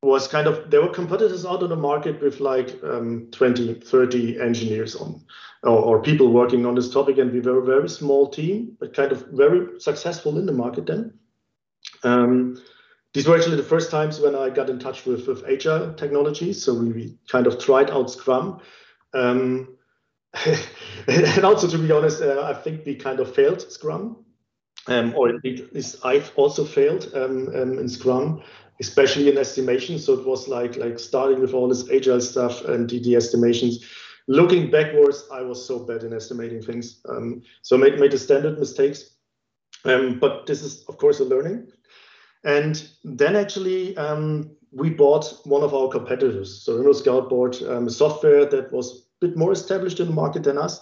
was 0.03 0.27
kind 0.27 0.47
of 0.47 0.71
there 0.71 0.81
were 0.81 0.89
competitors 0.89 1.45
out 1.45 1.63
on 1.63 1.69
the 1.69 1.77
market 1.77 2.23
with 2.23 2.41
like 2.41 2.83
um, 2.83 3.29
20 3.33 3.75
30 3.75 4.41
engineers 4.41 4.97
on 4.97 5.21
or, 5.63 5.79
or, 5.79 6.03
people 6.03 6.33
working 6.33 6.65
on 6.65 6.75
this 6.75 6.91
topic 6.91 7.19
and 7.19 7.31
we 7.33 7.41
were 7.41 7.59
a 7.59 7.65
very 7.65 7.89
small 7.89 8.27
team 8.27 8.75
but 8.81 8.95
kind 8.95 9.13
of 9.13 9.27
very 9.33 9.79
successful 9.79 10.39
in 10.39 10.47
the 10.47 10.53
market 10.53 10.87
then 10.87 11.13
um, 12.03 12.57
these 13.13 13.27
were 13.27 13.37
actually 13.37 13.57
the 13.57 13.63
first 13.63 13.91
times 13.91 14.21
when 14.21 14.35
i 14.35 14.49
got 14.49 14.71
in 14.71 14.79
touch 14.79 15.05
with, 15.05 15.29
with 15.29 15.45
agile 15.45 15.93
technologies 15.93 16.63
so 16.63 16.73
we, 16.73 16.93
we 16.93 17.19
kind 17.29 17.47
of 17.47 17.59
tried 17.59 17.91
out 17.91 18.11
scrum 18.11 18.59
um, 19.13 19.77
and 21.09 21.45
also 21.45 21.67
to 21.67 21.79
be 21.79 21.91
honest 21.91 22.23
uh, 22.23 22.43
i 22.43 22.55
think 22.55 22.85
we 22.87 22.95
kind 22.95 23.21
of 23.21 23.35
failed 23.35 23.61
scrum 23.71 24.25
um, 24.87 25.15
or 25.15 25.29
least 25.45 26.05
I've 26.05 26.33
also 26.37 26.65
failed 26.65 27.13
um, 27.15 27.49
um, 27.55 27.79
in 27.79 27.87
Scrum 27.87 28.43
especially 28.81 29.29
in 29.29 29.39
estimation. 29.39 29.99
So 29.99 30.15
it 30.15 30.27
was 30.27 30.49
like 30.49 30.77
like 30.77 30.99
starting 30.99 31.41
with 31.41 31.55
all 31.55 31.69
this 31.69 31.89
agile 31.91 32.21
stuff 32.21 32.65
and 32.65 32.89
the 32.89 33.15
estimations. 33.15 33.87
Looking 34.27 34.71
backwards, 34.71 35.25
I 35.33 35.43
was 35.43 35.65
so 35.65 35.81
bad 35.81 36.03
in 36.03 36.13
estimating 36.13 36.63
things. 36.63 37.01
Um, 37.09 37.43
so 37.63 37.77
made 37.77 38.01
made 38.01 38.13
the 38.13 38.19
standard 38.19 38.59
mistakes. 38.59 39.17
Um, 39.85 40.19
but 40.19 40.47
this 40.47 40.63
is 40.63 40.85
of 40.89 40.99
course 40.99 41.21
a 41.21 41.25
learning. 41.25 41.71
And 42.43 42.89
then 43.05 43.37
actually 43.37 43.97
um, 43.99 44.57
we 44.73 44.91
bought 44.91 45.41
one 45.45 45.63
of 45.63 45.75
our 45.75 45.89
competitors. 45.89 46.63
So 46.63 46.79
ImmoScout 46.79 47.29
bought 47.29 47.61
um, 47.63 47.89
software 47.89 48.47
that 48.47 48.73
was 48.73 49.07
a 49.23 49.27
bit 49.27 49.37
more 49.37 49.53
established 49.53 50.01
in 50.01 50.07
the 50.07 50.13
market 50.13 50.45
than 50.45 50.59
us. 50.59 50.81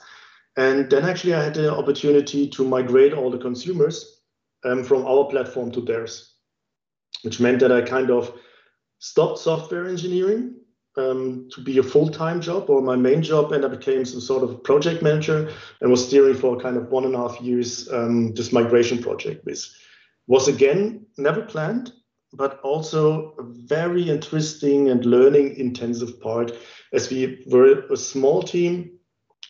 And 0.56 0.90
then 0.90 1.04
actually 1.04 1.34
I 1.34 1.44
had 1.44 1.54
the 1.54 1.74
opportunity 1.74 2.48
to 2.50 2.64
migrate 2.64 3.12
all 3.12 3.30
the 3.30 3.38
consumers 3.38 4.20
um, 4.64 4.84
from 4.84 5.06
our 5.06 5.24
platform 5.24 5.70
to 5.72 5.80
theirs 5.80 6.34
which 7.22 7.40
meant 7.40 7.60
that 7.60 7.72
I 7.72 7.82
kind 7.82 8.10
of 8.10 8.32
stopped 8.98 9.38
software 9.38 9.86
engineering 9.86 10.54
um, 10.96 11.48
to 11.52 11.60
be 11.60 11.78
a 11.78 11.82
full-time 11.82 12.40
job 12.40 12.68
or 12.68 12.82
my 12.82 12.96
main 12.96 13.22
job, 13.22 13.52
and 13.52 13.64
I 13.64 13.68
became 13.68 14.04
some 14.04 14.20
sort 14.20 14.42
of 14.42 14.62
project 14.64 15.02
manager 15.02 15.52
and 15.80 15.90
was 15.90 16.06
steering 16.06 16.34
for 16.34 16.58
kind 16.58 16.76
of 16.76 16.90
one 16.90 17.04
and 17.04 17.14
a 17.14 17.18
half 17.18 17.40
years 17.40 17.90
um, 17.92 18.34
this 18.34 18.52
migration 18.52 19.00
project, 19.02 19.44
which 19.44 19.70
was 20.26 20.48
again 20.48 21.06
never 21.16 21.42
planned, 21.42 21.92
but 22.32 22.60
also 22.60 23.34
a 23.38 23.42
very 23.42 24.08
interesting 24.08 24.90
and 24.90 25.04
learning 25.04 25.56
intensive 25.56 26.20
part 26.20 26.52
as 26.92 27.10
we 27.10 27.44
were 27.46 27.86
a 27.90 27.96
small 27.96 28.42
team. 28.42 28.98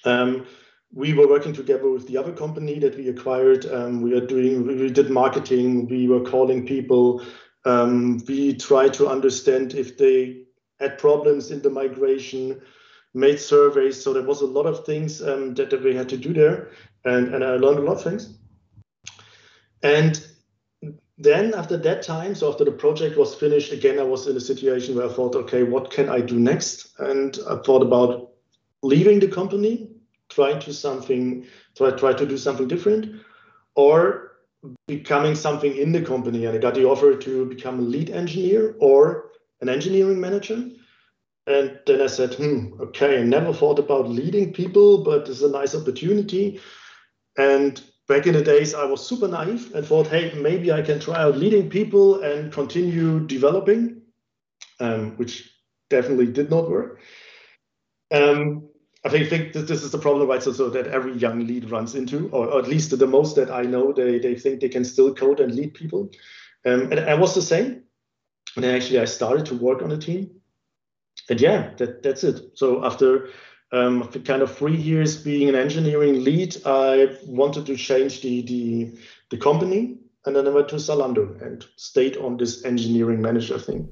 Um, 0.04 0.46
we 0.92 1.12
were 1.12 1.28
working 1.28 1.52
together 1.52 1.90
with 1.90 2.06
the 2.06 2.16
other 2.16 2.32
company 2.32 2.78
that 2.78 2.96
we 2.96 3.08
acquired. 3.08 3.66
Um, 3.66 4.00
we 4.00 4.14
are 4.14 4.24
doing, 4.24 4.66
we 4.66 4.88
did 4.90 5.10
marketing. 5.10 5.86
We 5.88 6.08
were 6.08 6.22
calling 6.22 6.66
people. 6.66 7.22
Um, 7.64 8.22
we 8.26 8.54
try 8.54 8.88
to 8.88 9.08
understand 9.08 9.74
if 9.74 9.98
they 9.98 10.44
had 10.80 10.98
problems 10.98 11.50
in 11.50 11.60
the 11.60 11.70
migration, 11.70 12.60
made 13.12 13.40
surveys. 13.40 14.02
So 14.02 14.12
there 14.12 14.22
was 14.22 14.40
a 14.40 14.46
lot 14.46 14.66
of 14.66 14.86
things 14.86 15.20
um, 15.22 15.54
that, 15.54 15.70
that 15.70 15.82
we 15.82 15.94
had 15.94 16.08
to 16.10 16.16
do 16.16 16.32
there, 16.32 16.70
and, 17.04 17.34
and 17.34 17.44
I 17.44 17.56
learned 17.56 17.80
a 17.80 17.82
lot 17.82 17.96
of 17.96 18.02
things. 18.02 18.38
And 19.82 20.24
then 21.18 21.54
after 21.54 21.76
that 21.76 22.02
time, 22.02 22.34
so 22.34 22.50
after 22.50 22.64
the 22.64 22.72
project 22.72 23.16
was 23.16 23.34
finished, 23.34 23.72
again, 23.72 23.98
I 23.98 24.04
was 24.04 24.26
in 24.26 24.36
a 24.36 24.40
situation 24.40 24.94
where 24.94 25.08
I 25.08 25.12
thought, 25.12 25.34
okay, 25.34 25.64
what 25.64 25.90
can 25.90 26.08
I 26.08 26.20
do 26.20 26.38
next? 26.38 26.98
And 26.98 27.36
I 27.48 27.56
thought 27.56 27.82
about 27.82 28.30
leaving 28.82 29.18
the 29.18 29.28
company, 29.28 29.90
trying 30.28 30.60
to 30.60 30.72
something, 30.72 31.46
try, 31.76 31.90
try 31.90 32.12
to 32.12 32.26
do 32.26 32.38
something 32.38 32.68
different, 32.68 33.22
or 33.74 34.28
becoming 34.86 35.34
something 35.34 35.76
in 35.76 35.92
the 35.92 36.02
company 36.02 36.44
and 36.44 36.56
I 36.56 36.58
got 36.58 36.74
the 36.74 36.84
offer 36.84 37.16
to 37.16 37.46
become 37.46 37.78
a 37.78 37.82
lead 37.82 38.10
engineer 38.10 38.74
or 38.80 39.30
an 39.60 39.68
engineering 39.68 40.20
manager. 40.20 40.68
And 41.46 41.78
then 41.86 42.02
I 42.02 42.08
said, 42.08 42.34
hmm, 42.34 42.74
okay, 42.80 43.20
I 43.20 43.22
never 43.22 43.52
thought 43.52 43.78
about 43.78 44.08
leading 44.08 44.52
people, 44.52 45.04
but 45.04 45.28
it's 45.28 45.42
a 45.42 45.50
nice 45.50 45.74
opportunity. 45.74 46.60
And 47.38 47.80
back 48.08 48.26
in 48.26 48.32
the 48.32 48.42
days, 48.42 48.74
I 48.74 48.84
was 48.84 49.06
super 49.06 49.28
naive 49.28 49.74
and 49.74 49.86
thought, 49.86 50.06
hey, 50.06 50.32
maybe 50.34 50.72
I 50.72 50.82
can 50.82 50.98
try 50.98 51.16
out 51.16 51.36
leading 51.36 51.68
people 51.68 52.22
and 52.22 52.52
continue 52.52 53.20
developing, 53.20 54.00
um, 54.80 55.16
which 55.16 55.52
definitely 55.90 56.26
did 56.26 56.50
not 56.50 56.70
work. 56.70 57.00
Um, 58.10 58.68
I 59.04 59.10
think, 59.10 59.28
think 59.28 59.52
this 59.52 59.82
is 59.82 59.92
the 59.92 59.98
problem, 59.98 60.28
right? 60.28 60.42
So, 60.42 60.52
so 60.52 60.70
that 60.70 60.88
every 60.88 61.16
young 61.16 61.46
lead 61.46 61.70
runs 61.70 61.94
into, 61.94 62.28
or, 62.30 62.48
or, 62.48 62.58
at 62.58 62.66
least 62.66 62.98
the 62.98 63.06
most 63.06 63.36
that 63.36 63.50
I 63.50 63.62
know, 63.62 63.92
they, 63.92 64.18
they 64.18 64.34
think 64.34 64.60
they 64.60 64.68
can 64.68 64.84
still 64.84 65.14
code 65.14 65.40
and 65.40 65.54
lead 65.54 65.74
people. 65.74 66.10
Um, 66.66 66.90
and 66.90 67.00
I 67.00 67.14
was 67.14 67.34
the 67.34 67.42
same. 67.42 67.84
And 68.56 68.64
actually 68.64 68.98
I 68.98 69.04
started 69.04 69.46
to 69.46 69.54
work 69.54 69.82
on 69.82 69.92
a 69.92 69.98
team. 69.98 70.30
And 71.30 71.40
yeah, 71.40 71.74
that, 71.76 72.02
that's 72.02 72.24
it. 72.24 72.58
So 72.58 72.84
after 72.84 73.28
um, 73.72 74.08
kind 74.24 74.42
of 74.42 74.56
three 74.56 74.76
years 74.76 75.22
being 75.22 75.48
an 75.48 75.54
engineering 75.54 76.24
lead, 76.24 76.56
I 76.64 77.16
wanted 77.26 77.66
to 77.66 77.76
change 77.76 78.22
the, 78.22 78.42
the, 78.42 78.98
the 79.30 79.36
company. 79.36 79.98
And 80.24 80.34
then 80.36 80.46
I 80.46 80.50
went 80.50 80.68
to 80.70 80.76
Zalando 80.76 81.40
and 81.40 81.64
stayed 81.76 82.16
on 82.16 82.36
this 82.36 82.64
engineering 82.64 83.22
manager 83.22 83.58
thing. 83.58 83.88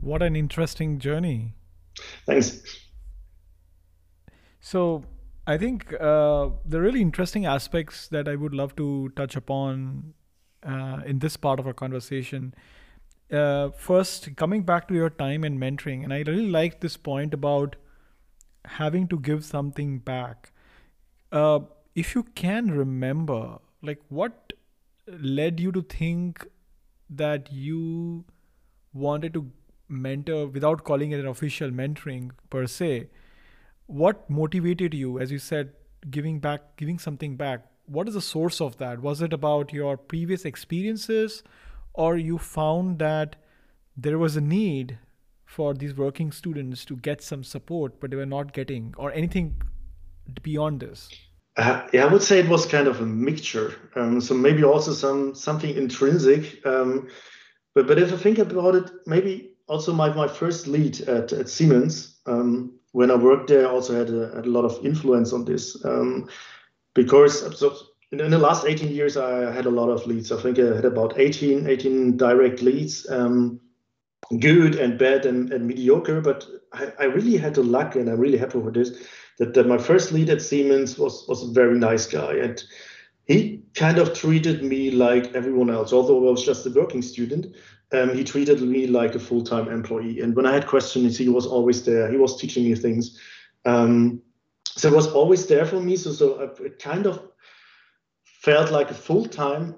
What 0.00 0.22
an 0.22 0.36
interesting 0.36 0.98
journey. 0.98 1.54
Thanks. 2.26 2.62
So 4.60 5.04
I 5.46 5.58
think 5.58 5.92
uh, 6.00 6.50
the 6.64 6.80
really 6.80 7.00
interesting 7.00 7.46
aspects 7.46 8.08
that 8.08 8.28
I 8.28 8.34
would 8.34 8.52
love 8.54 8.74
to 8.76 9.10
touch 9.16 9.36
upon 9.36 10.14
uh, 10.66 11.00
in 11.06 11.20
this 11.20 11.36
part 11.36 11.60
of 11.60 11.66
our 11.66 11.72
conversation. 11.72 12.54
Uh, 13.30 13.70
first, 13.70 14.34
coming 14.36 14.62
back 14.62 14.88
to 14.88 14.94
your 14.94 15.10
time 15.10 15.44
and 15.44 15.60
mentoring, 15.60 16.04
and 16.04 16.12
I 16.12 16.18
really 16.26 16.48
like 16.48 16.80
this 16.80 16.96
point 16.96 17.34
about 17.34 17.76
having 18.66 19.08
to 19.08 19.18
give 19.18 19.44
something 19.44 19.98
back. 19.98 20.52
Uh, 21.32 21.60
if 21.94 22.14
you 22.14 22.22
can 22.22 22.70
remember, 22.70 23.58
like 23.82 24.00
what 24.08 24.52
led 25.06 25.60
you 25.60 25.72
to 25.72 25.82
think 25.82 26.46
that 27.08 27.52
you 27.52 28.24
wanted 28.92 29.34
to 29.34 29.50
mentor 29.88 30.46
without 30.46 30.82
calling 30.84 31.12
it 31.12 31.20
an 31.20 31.26
official 31.26 31.70
mentoring 31.70 32.30
per 32.50 32.66
se 32.66 33.08
what 33.86 34.28
motivated 34.28 34.92
you 34.92 35.18
as 35.20 35.30
you 35.30 35.38
said 35.38 35.72
giving 36.10 36.40
back 36.40 36.76
giving 36.76 36.98
something 36.98 37.36
back 37.36 37.66
what 37.86 38.08
is 38.08 38.14
the 38.14 38.20
source 38.20 38.60
of 38.60 38.76
that 38.78 39.00
was 39.00 39.22
it 39.22 39.32
about 39.32 39.72
your 39.72 39.96
previous 39.96 40.44
experiences 40.44 41.44
or 41.92 42.16
you 42.16 42.36
found 42.36 42.98
that 42.98 43.36
there 43.96 44.18
was 44.18 44.36
a 44.36 44.40
need 44.40 44.98
for 45.46 45.72
these 45.74 45.94
working 45.94 46.30
students 46.30 46.84
to 46.84 46.96
get 46.96 47.22
some 47.22 47.42
support 47.42 47.98
but 48.00 48.10
they 48.10 48.16
were 48.16 48.26
not 48.26 48.52
getting 48.52 48.94
or 48.98 49.12
anything 49.12 49.54
beyond 50.42 50.80
this 50.80 51.08
uh, 51.58 51.86
yeah, 51.90 52.04
I 52.04 52.12
would 52.12 52.22
say 52.22 52.40
it 52.40 52.48
was 52.50 52.66
kind 52.66 52.86
of 52.86 53.00
a 53.00 53.06
mixture. 53.06 53.74
Um, 53.94 54.20
so 54.20 54.34
maybe 54.34 54.62
also 54.62 54.92
some 54.92 55.34
something 55.34 55.74
intrinsic. 55.74 56.64
Um, 56.66 57.08
but 57.74 57.86
but 57.86 57.98
if 57.98 58.12
I 58.12 58.16
think 58.16 58.38
about 58.38 58.74
it, 58.74 58.90
maybe 59.06 59.52
also 59.66 59.92
my, 59.92 60.12
my 60.12 60.28
first 60.28 60.66
lead 60.66 61.00
at, 61.02 61.32
at 61.32 61.48
Siemens, 61.48 62.18
um, 62.26 62.78
when 62.92 63.10
I 63.10 63.16
worked 63.16 63.48
there, 63.48 63.68
also 63.68 63.94
had 63.94 64.10
a, 64.10 64.34
had 64.34 64.46
a 64.46 64.50
lot 64.50 64.64
of 64.64 64.84
influence 64.84 65.32
on 65.32 65.44
this. 65.44 65.82
Um, 65.84 66.28
because 66.94 67.58
so 67.58 67.76
in, 68.12 68.20
in, 68.20 68.30
the 68.30 68.38
last 68.38 68.64
18 68.66 68.94
years, 68.94 69.16
I 69.16 69.50
had 69.50 69.66
a 69.66 69.70
lot 69.70 69.88
of 69.88 70.06
leads. 70.06 70.32
I 70.32 70.40
think 70.40 70.58
I 70.58 70.74
had 70.74 70.84
about 70.84 71.18
18, 71.18 71.68
18 71.68 72.16
direct 72.16 72.62
leads, 72.62 73.08
um, 73.10 73.60
good 74.38 74.74
and 74.76 74.98
bad 74.98 75.26
and, 75.26 75.52
and 75.52 75.66
mediocre. 75.66 76.20
But 76.20 76.46
I, 76.72 76.92
I, 76.98 77.04
really 77.04 77.36
had 77.36 77.54
the 77.54 77.62
luck, 77.62 77.94
and 77.94 78.08
I'm 78.08 78.18
really 78.18 78.38
happy 78.38 78.58
with 78.58 78.74
this, 78.74 79.06
that, 79.38 79.54
that 79.54 79.68
my 79.68 79.78
first 79.78 80.12
lead 80.12 80.30
at 80.30 80.42
Siemens 80.42 80.98
was, 80.98 81.26
was 81.28 81.42
a 81.42 81.52
very 81.52 81.78
nice 81.78 82.06
guy. 82.06 82.34
And 82.34 82.62
he 83.26 83.62
kind 83.74 83.98
of 83.98 84.14
treated 84.14 84.62
me 84.62 84.90
like 84.90 85.34
everyone 85.34 85.70
else, 85.70 85.92
although 85.92 86.28
I 86.28 86.30
was 86.30 86.44
just 86.44 86.66
a 86.66 86.70
working 86.70 87.02
student. 87.02 87.54
Um, 87.92 88.14
he 88.14 88.24
treated 88.24 88.60
me 88.62 88.86
like 88.86 89.14
a 89.14 89.20
full-time 89.20 89.68
employee. 89.68 90.20
And 90.20 90.34
when 90.34 90.46
I 90.46 90.54
had 90.54 90.66
questions, 90.66 91.16
he 91.16 91.28
was 91.28 91.46
always 91.46 91.84
there. 91.84 92.10
He 92.10 92.16
was 92.16 92.40
teaching 92.40 92.64
me 92.64 92.74
things. 92.74 93.20
Um, 93.64 94.22
so 94.64 94.88
it 94.88 94.94
was 94.94 95.06
always 95.06 95.46
there 95.46 95.66
for 95.66 95.80
me. 95.80 95.96
So, 95.96 96.12
so 96.12 96.40
I, 96.40 96.64
it 96.64 96.78
kind 96.78 97.06
of 97.06 97.22
felt 98.24 98.70
like 98.70 98.90
a 98.90 98.94
full-time 98.94 99.76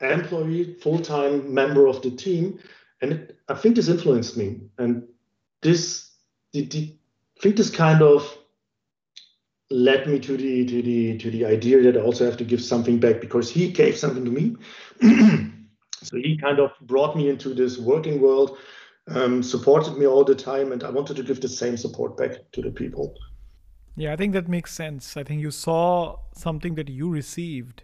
employee, 0.00 0.76
full-time 0.80 1.52
member 1.52 1.86
of 1.86 2.02
the 2.02 2.10
team. 2.10 2.58
And 3.00 3.12
it, 3.12 3.38
I 3.52 3.54
think 3.54 3.76
this 3.76 3.88
influenced 3.88 4.36
me. 4.36 4.60
And 4.78 5.06
this, 5.60 6.10
the, 6.52 6.64
the, 6.66 6.96
I 7.38 7.40
think 7.42 7.56
this 7.56 7.70
kind 7.70 8.02
of 8.02 8.38
led 9.70 10.06
me 10.06 10.18
to 10.20 10.36
the 10.36 10.66
to 10.66 10.82
the 10.82 11.18
to 11.18 11.30
the 11.30 11.44
idea 11.46 11.82
that 11.82 11.96
I 11.96 12.00
also 12.00 12.24
have 12.24 12.36
to 12.38 12.44
give 12.44 12.62
something 12.62 12.98
back 12.98 13.20
because 13.20 13.50
he 13.50 13.70
gave 13.70 13.96
something 13.96 14.24
to 14.24 14.30
me. 14.30 14.56
so 16.02 16.16
he 16.16 16.38
kind 16.38 16.60
of 16.60 16.70
brought 16.82 17.16
me 17.16 17.28
into 17.28 17.54
this 17.54 17.78
working 17.78 18.20
world, 18.20 18.58
um, 19.08 19.42
supported 19.42 19.98
me 19.98 20.06
all 20.06 20.24
the 20.24 20.34
time, 20.34 20.72
and 20.72 20.82
I 20.82 20.90
wanted 20.90 21.16
to 21.16 21.22
give 21.22 21.40
the 21.40 21.48
same 21.48 21.76
support 21.76 22.16
back 22.16 22.50
to 22.52 22.62
the 22.62 22.70
people. 22.70 23.14
Yeah, 23.96 24.14
I 24.14 24.16
think 24.16 24.32
that 24.32 24.48
makes 24.48 24.72
sense. 24.72 25.16
I 25.16 25.24
think 25.24 25.42
you 25.42 25.50
saw 25.50 26.18
something 26.34 26.74
that 26.76 26.88
you 26.88 27.10
received 27.10 27.82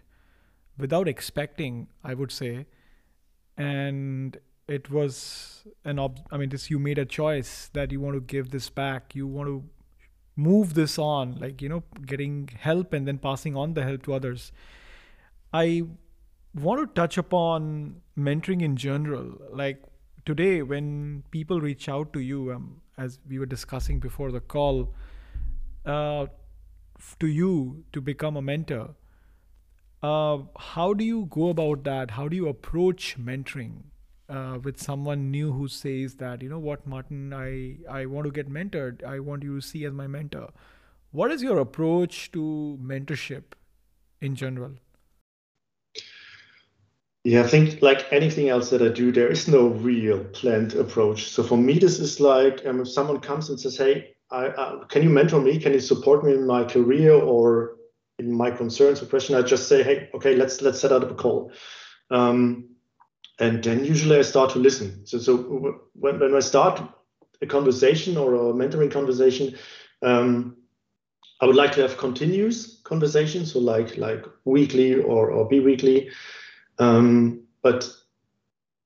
without 0.79 1.07
expecting, 1.07 1.87
I 2.03 2.15
would 2.15 2.31
say, 2.31 2.65
and 3.57 4.37
it 4.69 4.89
was 4.89 5.65
an 5.83 5.99
ob- 5.99 6.27
I 6.31 6.37
mean, 6.37 6.49
this 6.49 6.69
you 6.69 6.79
made 6.79 6.97
a 6.97 7.05
choice 7.05 7.69
that 7.73 7.91
you 7.91 7.99
want 7.99 8.15
to 8.15 8.21
give 8.21 8.51
this 8.51 8.69
back. 8.69 9.15
You 9.15 9.27
want 9.27 9.47
to 9.47 9.63
move 10.35 10.73
this 10.73 10.97
on 10.97 11.35
like 11.39 11.61
you 11.61 11.67
know 11.67 11.83
getting 12.05 12.49
help 12.57 12.93
and 12.93 13.05
then 13.05 13.17
passing 13.17 13.57
on 13.57 13.73
the 13.73 13.83
help 13.83 14.03
to 14.03 14.13
others. 14.13 14.51
I 15.53 15.83
want 16.53 16.81
to 16.81 17.01
touch 17.01 17.17
upon 17.17 18.01
mentoring 18.17 18.61
in 18.61 18.75
general. 18.75 19.33
Like 19.51 19.83
today 20.25 20.61
when 20.61 21.23
people 21.31 21.59
reach 21.59 21.89
out 21.89 22.13
to 22.13 22.19
you 22.19 22.53
um, 22.53 22.81
as 22.97 23.19
we 23.27 23.39
were 23.39 23.45
discussing 23.45 23.99
before 23.99 24.31
the 24.31 24.39
call 24.39 24.93
uh, 25.85 26.27
to 27.19 27.27
you 27.27 27.83
to 27.93 28.01
become 28.01 28.37
a 28.37 28.41
mentor 28.41 28.95
uh, 30.01 30.37
how 30.57 30.93
do 30.93 31.03
you 31.03 31.27
go 31.29 31.49
about 31.49 31.83
that? 31.83 32.11
How 32.11 32.27
do 32.27 32.35
you 32.35 32.47
approach 32.47 33.17
mentoring 33.19 33.83
uh, 34.29 34.59
with 34.63 34.79
someone 34.79 35.31
new 35.31 35.51
who 35.51 35.67
says 35.67 36.15
that 36.15 36.41
you 36.41 36.49
know 36.49 36.59
what 36.59 36.85
martin 36.85 37.33
i 37.33 37.77
i 37.89 38.05
want 38.05 38.25
to 38.25 38.31
get 38.31 38.49
mentored. 38.49 39.03
I 39.03 39.19
want 39.19 39.43
you 39.43 39.55
to 39.55 39.61
see 39.61 39.85
as 39.85 39.93
my 39.93 40.07
mentor. 40.07 40.49
What 41.11 41.31
is 41.31 41.41
your 41.41 41.59
approach 41.59 42.31
to 42.33 42.77
mentorship 42.81 43.43
in 44.21 44.35
general? 44.35 44.73
Yeah 47.23 47.43
i 47.43 47.47
think 47.47 47.81
like 47.81 48.05
anything 48.11 48.49
else 48.49 48.69
that 48.69 48.81
i 48.81 48.89
do 48.89 49.11
there 49.11 49.27
is 49.27 49.47
no 49.47 49.67
real 49.67 50.23
planned 50.25 50.73
approach. 50.75 51.29
So 51.29 51.43
for 51.43 51.57
me 51.57 51.79
this 51.79 51.99
is 51.99 52.19
like 52.19 52.65
um, 52.65 52.81
if 52.81 52.89
someone 52.89 53.19
comes 53.19 53.49
and 53.49 53.59
says 53.59 53.77
hey 53.77 54.15
I, 54.31 54.45
uh, 54.45 54.85
can 54.85 55.01
you 55.01 55.09
mentor 55.09 55.41
me? 55.41 55.57
Can 55.57 55.73
you 55.73 55.79
support 55.79 56.23
me 56.23 56.33
in 56.33 56.45
my 56.45 56.63
career 56.63 57.13
or 57.13 57.77
in 58.19 58.31
my 58.31 58.51
concerns 58.51 59.01
or 59.01 59.07
question 59.07 59.33
i 59.33 59.41
just 59.41 59.67
say 59.67 59.81
hey 59.81 60.09
okay 60.13 60.35
let's 60.35 60.61
let's 60.61 60.79
set 60.79 60.91
up 60.91 61.09
a 61.09 61.15
call. 61.15 61.51
Um, 62.11 62.69
and 63.39 63.63
then 63.63 63.85
usually 63.85 64.19
I 64.19 64.21
start 64.23 64.51
to 64.51 64.59
listen. 64.59 65.05
So, 65.05 65.17
so 65.17 65.37
when, 65.93 66.19
when 66.19 66.35
I 66.35 66.39
start 66.39 66.81
a 67.41 67.45
conversation 67.45 68.17
or 68.17 68.35
a 68.35 68.53
mentoring 68.53 68.91
conversation, 68.91 69.55
um, 70.01 70.57
I 71.41 71.45
would 71.45 71.55
like 71.55 71.71
to 71.73 71.81
have 71.81 71.97
continuous 71.97 72.81
conversations, 72.83 73.53
so 73.53 73.59
like 73.59 73.97
like 73.97 74.25
weekly 74.43 74.95
or, 74.95 75.31
or 75.31 75.47
bi-weekly. 75.47 76.11
Um, 76.79 77.47
but 77.61 77.89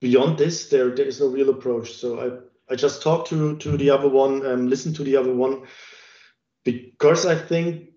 beyond 0.02 0.38
this, 0.38 0.70
there 0.70 0.96
there 0.96 1.08
is 1.08 1.20
no 1.20 1.28
real 1.28 1.50
approach. 1.50 1.94
So 1.94 2.20
I, 2.20 2.74
I 2.74 2.76
just 2.76 3.02
talk 3.02 3.28
to 3.28 3.58
to 3.58 3.78
the 3.78 3.90
other 3.90 4.10
one, 4.10 4.46
and 4.46 4.70
listen 4.70 4.94
to 4.94 5.04
the 5.04 5.18
other 5.18 5.34
one, 5.34 5.64
because 6.64 7.26
I 7.26 7.36
think 7.36 7.90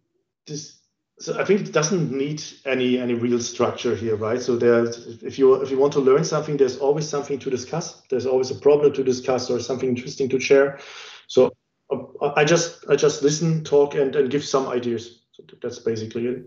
this 0.47 0.81
so 1.19 1.41
I 1.41 1.45
think 1.45 1.63
it 1.63 1.73
doesn't 1.73 2.11
need 2.11 2.43
any 2.67 2.99
any 2.99 3.15
real 3.15 3.41
structure 3.41 3.97
here, 3.97 4.17
right? 4.17 4.41
So 4.41 4.57
there, 4.57 4.85
if 5.23 5.39
you 5.39 5.55
if 5.55 5.71
you 5.71 5.79
want 5.79 5.95
to 5.95 6.01
learn 6.01 6.25
something, 6.25 6.59
there's 6.59 6.79
always 6.79 7.09
something 7.09 7.39
to 7.39 7.51
discuss. 7.51 8.03
There's 8.11 8.27
always 8.27 8.51
a 8.51 8.55
problem 8.55 8.93
to 8.93 9.03
discuss 9.03 9.51
or 9.51 9.59
something 9.61 9.89
interesting 9.89 10.29
to 10.29 10.39
share. 10.39 10.79
So 11.27 11.53
uh, 11.91 12.33
I 12.37 12.45
just 12.45 12.85
I 12.91 12.97
just 12.97 13.23
listen, 13.23 13.65
talk, 13.65 13.95
and 13.95 14.15
and 14.15 14.31
give 14.31 14.45
some 14.45 14.69
ideas. 14.69 15.23
So 15.33 15.43
that's 15.63 15.79
basically 15.79 16.27
it. 16.27 16.45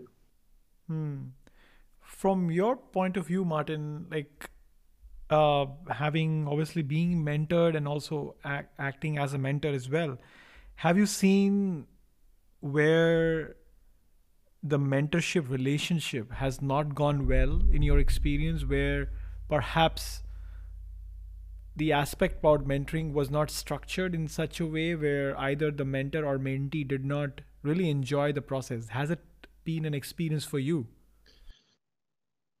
Hmm. 0.86 1.16
From 2.00 2.50
your 2.50 2.76
point 2.76 3.16
of 3.16 3.26
view, 3.26 3.44
Martin, 3.44 4.06
like 4.08 4.50
uh, 5.30 5.66
having 5.88 6.46
obviously 6.46 6.82
being 6.82 7.24
mentored 7.24 7.76
and 7.76 7.88
also 7.88 8.36
act, 8.44 8.72
acting 8.78 9.18
as 9.18 9.34
a 9.34 9.38
mentor 9.38 9.70
as 9.70 9.90
well, 9.90 10.18
have 10.76 10.96
you 10.96 11.06
seen 11.06 11.86
where 12.60 13.56
the 14.62 14.78
mentorship 14.78 15.48
relationship 15.48 16.32
has 16.32 16.60
not 16.60 16.94
gone 16.94 17.26
well 17.26 17.62
in 17.72 17.82
your 17.82 17.98
experience 17.98 18.64
where 18.64 19.10
perhaps 19.48 20.22
the 21.76 21.92
aspect 21.92 22.40
about 22.40 22.66
mentoring 22.66 23.12
was 23.12 23.30
not 23.30 23.50
structured 23.50 24.14
in 24.14 24.28
such 24.28 24.60
a 24.60 24.66
way 24.66 24.94
where 24.94 25.38
either 25.38 25.70
the 25.70 25.84
mentor 25.84 26.24
or 26.24 26.38
mentee 26.38 26.86
did 26.86 27.04
not 27.04 27.40
really 27.62 27.88
enjoy 27.88 28.32
the 28.32 28.42
process? 28.42 28.88
Has 28.88 29.10
it 29.10 29.20
been 29.64 29.84
an 29.84 29.94
experience 29.94 30.44
for 30.44 30.58
you? 30.58 30.86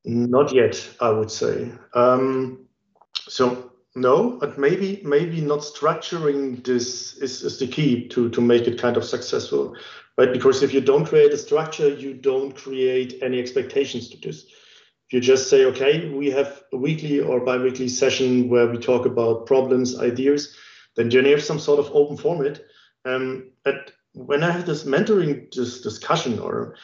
Not 0.04 0.54
yet 0.54 0.88
i 1.00 1.10
would 1.10 1.30
say. 1.30 1.70
Um, 1.94 2.66
so 3.14 3.72
no 3.94 4.38
but 4.38 4.56
maybe 4.56 5.02
maybe 5.04 5.40
not 5.40 5.58
structuring 5.58 6.64
this 6.64 7.14
is, 7.14 7.42
is 7.42 7.58
the 7.58 7.66
key 7.66 8.06
to 8.08 8.30
to 8.30 8.40
make 8.40 8.68
it 8.68 8.80
kind 8.80 8.96
of 8.96 9.04
successful 9.04 9.76
right? 10.20 10.34
Because 10.34 10.62
if 10.62 10.74
you 10.74 10.82
don't 10.82 11.06
create 11.06 11.32
a 11.32 11.38
structure, 11.38 11.88
you 11.88 12.12
don't 12.12 12.54
create 12.54 13.14
any 13.22 13.40
expectations 13.40 14.10
to 14.10 14.18
this. 14.18 14.44
If 14.44 15.12
you 15.14 15.20
just 15.20 15.48
say, 15.48 15.64
okay, 15.64 16.10
we 16.10 16.30
have 16.30 16.62
a 16.74 16.76
weekly 16.76 17.20
or 17.20 17.40
bi-weekly 17.40 17.88
session 17.88 18.50
where 18.50 18.66
we 18.66 18.76
talk 18.76 19.06
about 19.06 19.46
problems, 19.46 19.98
ideas, 19.98 20.54
then 20.94 21.10
you 21.10 21.24
have 21.24 21.42
some 21.42 21.58
sort 21.58 21.80
of 21.80 21.90
open 21.94 22.18
format. 22.18 22.60
Um, 23.06 23.52
and 23.64 23.80
when 24.12 24.44
I 24.44 24.50
have 24.50 24.66
this 24.66 24.84
mentoring 24.84 25.50
this 25.54 25.80
discussion, 25.80 26.38
or 26.38 26.76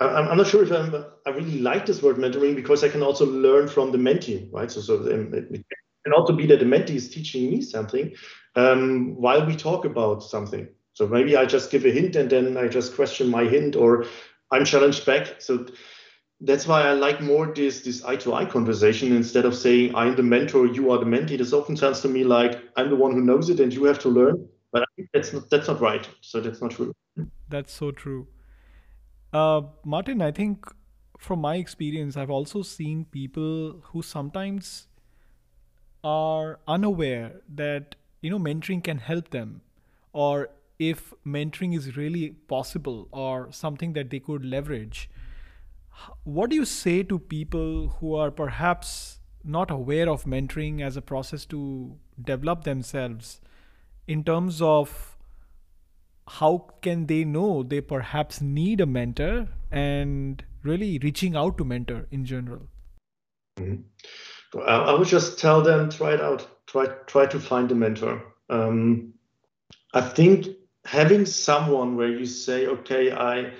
I'm, 0.00 0.38
not 0.38 0.46
sure 0.46 0.62
if 0.62 0.72
I'm, 0.72 1.04
i 1.26 1.30
really 1.30 1.60
like 1.60 1.84
this 1.84 2.02
word 2.02 2.16
mentoring 2.16 2.56
because 2.56 2.82
I 2.82 2.88
can 2.88 3.02
also 3.02 3.26
learn 3.26 3.68
from 3.68 3.92
the 3.92 3.98
mentee, 3.98 4.48
right? 4.52 4.70
So, 4.70 4.80
so 4.80 4.94
um, 5.12 5.34
it 5.34 5.66
can 6.04 6.14
also 6.14 6.32
be 6.32 6.46
that 6.46 6.60
the 6.60 6.64
mentee 6.64 6.96
is 6.96 7.10
teaching 7.10 7.50
me 7.50 7.60
something 7.60 8.14
um, 8.56 9.16
while 9.16 9.44
we 9.44 9.54
talk 9.54 9.84
about 9.84 10.22
something. 10.22 10.66
So 11.00 11.08
maybe 11.08 11.34
I 11.34 11.46
just 11.46 11.70
give 11.70 11.86
a 11.86 11.90
hint 11.90 12.14
and 12.14 12.28
then 12.28 12.58
I 12.58 12.68
just 12.68 12.94
question 12.94 13.30
my 13.30 13.44
hint 13.44 13.74
or 13.74 14.04
I'm 14.50 14.66
challenged 14.66 15.06
back. 15.06 15.40
So 15.40 15.64
that's 16.42 16.66
why 16.66 16.82
I 16.82 16.92
like 16.92 17.22
more 17.22 17.46
this 17.46 17.80
this 17.80 18.04
eye 18.04 18.16
to 18.16 18.34
eye 18.34 18.44
conversation 18.44 19.16
instead 19.16 19.46
of 19.46 19.54
saying 19.54 19.94
I'm 19.94 20.14
the 20.14 20.22
mentor, 20.22 20.66
you 20.66 20.90
are 20.90 20.98
the 20.98 21.06
mentee. 21.06 21.38
This 21.38 21.54
often 21.54 21.74
sounds 21.74 22.02
to 22.02 22.08
me 22.08 22.22
like 22.22 22.60
I'm 22.76 22.90
the 22.90 22.96
one 22.96 23.12
who 23.12 23.22
knows 23.22 23.48
it 23.48 23.60
and 23.60 23.72
you 23.72 23.84
have 23.84 23.98
to 24.00 24.10
learn. 24.10 24.46
But 24.72 24.82
I 24.82 24.86
think 24.94 25.08
that's 25.14 25.32
not 25.32 25.48
that's 25.48 25.68
not 25.68 25.80
right. 25.80 26.06
So 26.20 26.42
that's 26.42 26.60
not 26.60 26.72
true. 26.72 26.92
That's 27.48 27.72
so 27.72 27.90
true. 27.92 28.28
Uh, 29.32 29.62
Martin, 29.86 30.20
I 30.20 30.32
think 30.32 30.66
from 31.16 31.40
my 31.40 31.56
experience, 31.56 32.14
I've 32.18 32.36
also 32.42 32.60
seen 32.60 33.06
people 33.06 33.80
who 33.84 34.02
sometimes 34.02 34.86
are 36.04 36.60
unaware 36.68 37.40
that 37.48 37.94
you 38.20 38.28
know 38.28 38.38
mentoring 38.38 38.84
can 38.84 38.98
help 38.98 39.30
them 39.30 39.62
or 40.12 40.50
if 40.80 41.12
mentoring 41.26 41.76
is 41.76 41.96
really 41.96 42.30
possible 42.48 43.06
or 43.12 43.52
something 43.52 43.92
that 43.92 44.10
they 44.10 44.18
could 44.18 44.44
leverage 44.44 45.08
what 46.24 46.50
do 46.50 46.56
you 46.56 46.64
say 46.64 47.02
to 47.02 47.18
people 47.18 47.88
who 48.00 48.14
are 48.14 48.30
perhaps 48.30 49.18
not 49.44 49.70
aware 49.70 50.08
of 50.08 50.24
mentoring 50.24 50.80
as 50.80 50.96
a 50.96 51.02
process 51.02 51.44
to 51.46 51.96
develop 52.22 52.64
themselves 52.64 53.40
in 54.06 54.24
terms 54.24 54.60
of 54.62 55.16
how 56.38 56.66
can 56.82 57.06
they 57.06 57.24
know 57.24 57.62
they 57.62 57.80
perhaps 57.80 58.40
need 58.40 58.80
a 58.80 58.86
mentor 58.86 59.48
and 59.70 60.44
really 60.62 60.98
reaching 61.02 61.36
out 61.36 61.58
to 61.58 61.64
mentor 61.64 62.06
in 62.10 62.24
general 62.24 62.68
mm-hmm. 63.58 64.60
i 64.66 64.92
would 64.92 65.08
just 65.08 65.38
tell 65.38 65.62
them 65.62 65.90
try 65.90 66.14
it 66.14 66.20
out 66.20 66.46
try 66.66 66.86
try 67.06 67.26
to 67.26 67.40
find 67.40 67.72
a 67.72 67.74
mentor 67.74 68.22
um, 68.48 69.12
i 69.94 70.00
think 70.00 70.46
having 70.90 71.24
someone 71.24 71.96
where 71.96 72.12
you 72.20 72.26
say 72.26 72.66
okay 72.66 73.12
i 73.12 73.52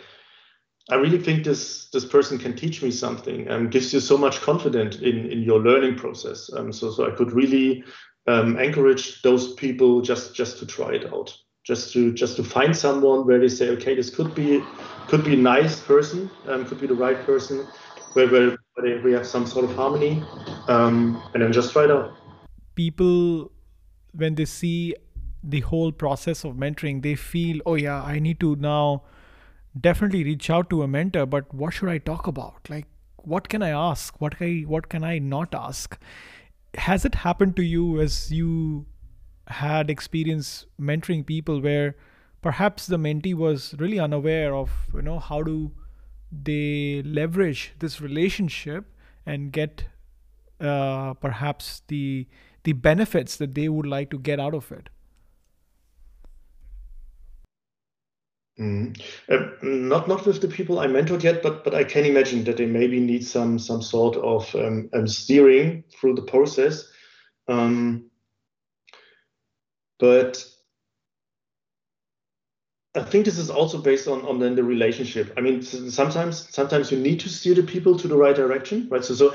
I 0.91 0.97
really 0.97 1.19
think 1.19 1.45
this 1.45 1.89
this 1.91 2.05
person 2.05 2.37
can 2.39 2.57
teach 2.57 2.83
me 2.83 2.91
something 2.91 3.47
and 3.49 3.71
gives 3.71 3.93
you 3.93 4.01
so 4.01 4.19
much 4.19 4.41
confidence 4.41 4.97
in 4.97 5.31
in 5.31 5.43
your 5.43 5.61
learning 5.61 5.95
process. 5.97 6.51
Um, 6.53 6.73
so 6.73 6.91
so 6.91 7.07
I 7.07 7.15
could 7.15 7.33
really 7.33 7.85
um, 8.27 8.59
encourage 8.59 9.23
those 9.23 9.55
people 9.55 10.01
just 10.01 10.35
just 10.35 10.59
to 10.59 10.67
try 10.67 10.91
it 10.95 11.05
out, 11.13 11.37
just 11.65 11.93
to 11.93 12.13
just 12.13 12.37
to 12.37 12.43
find 12.43 12.77
someone 12.77 13.25
where 13.27 13.39
they 13.39 13.49
say, 13.49 13.69
okay, 13.77 13.95
this 13.95 14.11
could 14.11 14.35
be 14.35 14.65
could 15.07 15.23
be 15.23 15.35
a 15.35 15.43
nice 15.55 15.79
person, 15.79 16.29
um, 16.49 16.65
could 16.65 16.81
be 16.81 16.89
the 16.89 17.01
right 17.07 17.21
person, 17.25 17.67
where 18.15 18.29
where, 18.29 18.59
where 18.75 19.01
we 19.03 19.13
have 19.13 19.27
some 19.27 19.47
sort 19.47 19.65
of 19.65 19.77
harmony, 19.77 20.25
um, 20.67 21.23
and 21.35 21.43
then 21.43 21.53
just 21.53 21.73
try 21.73 21.85
it 21.85 21.91
out. 21.91 22.17
People, 22.75 23.53
when 24.13 24.35
they 24.35 24.47
see 24.47 24.95
the 25.43 25.61
whole 25.61 25.93
process 25.93 26.45
of 26.45 26.55
mentoring, 26.55 27.03
they 27.03 27.15
feel, 27.15 27.61
oh 27.67 27.75
yeah, 27.75 28.03
I 28.03 28.19
need 28.19 28.41
to 28.41 28.57
now 28.57 29.05
definitely 29.79 30.25
reach 30.25 30.51
out 30.51 30.69
to 30.69 30.83
a 30.83 30.89
mentor 30.89 31.27
but 31.27 31.53
what 31.55 31.73
should 31.73 31.89
i 31.89 31.99
talk 31.99 32.27
about? 32.27 32.69
Like 32.69 32.87
what 33.17 33.49
can 33.49 33.63
i 33.63 33.71
ask? 33.71 34.21
What 34.21 34.39
can 34.39 34.47
i 34.49 34.61
what 34.63 34.89
can 34.89 35.05
i 35.05 35.19
not 35.19 35.55
ask? 35.55 35.99
Has 36.75 37.05
it 37.05 37.17
happened 37.17 37.57
to 37.57 37.63
you 37.63 38.01
as 38.01 38.33
you 38.33 38.87
had 39.49 39.91
experience 39.91 40.67
mentoring 40.81 41.27
people 41.27 41.61
where 41.61 41.97
perhaps 42.41 42.87
the 42.87 42.97
mentee 42.97 43.35
was 43.35 43.75
really 43.79 43.99
unaware 43.99 44.55
of 44.55 44.71
you 44.95 45.03
know 45.03 45.19
how 45.19 45.43
do 45.43 45.73
they 46.31 47.03
leverage 47.05 47.73
this 47.81 48.01
relationship 48.01 48.85
and 49.27 49.53
get 49.53 49.85
uh, 50.61 51.15
perhaps 51.15 51.83
the 51.89 52.27
the 52.63 52.73
benefits 52.73 53.37
that 53.37 53.55
they 53.55 53.69
would 53.69 53.87
like 53.87 54.11
to 54.11 54.19
get 54.19 54.39
out 54.39 54.55
of 54.55 54.71
it 54.71 54.89
Mm. 58.61 59.01
Uh, 59.31 59.47
not 59.63 60.07
not 60.07 60.27
with 60.27 60.43
the 60.43 60.49
people 60.49 60.79
I 60.79 60.87
mentored 60.87 61.23
yet, 61.23 61.43
but 61.43 61.65
but 61.65 61.75
I 61.75 61.83
can 61.83 62.05
imagine 62.05 62.45
that 62.45 62.59
they 62.59 62.67
maybe 62.67 63.01
need 63.01 63.27
some 63.27 63.59
some 63.59 63.81
sort 63.81 64.17
of 64.17 64.55
um, 64.55 64.91
um, 64.93 65.09
steering 65.09 65.85
through 65.91 66.15
the 66.17 66.23
process. 66.23 66.87
Um, 67.49 68.11
but 69.99 70.45
I 72.95 73.03
think 73.03 73.25
this 73.25 73.39
is 73.39 73.51
also 73.51 73.81
based 73.81 74.07
on 74.09 74.27
on 74.27 74.39
then 74.41 74.57
the 74.57 74.65
relationship. 74.65 75.33
I 75.39 75.41
mean, 75.41 75.63
sometimes 75.63 76.55
sometimes 76.55 76.93
you 76.93 76.99
need 76.99 77.21
to 77.21 77.31
steer 77.31 77.55
the 77.55 77.63
people 77.63 77.99
to 77.99 78.09
the 78.09 78.17
right 78.17 78.37
direction, 78.37 78.89
right? 78.91 79.05
So 79.05 79.15
so 79.15 79.35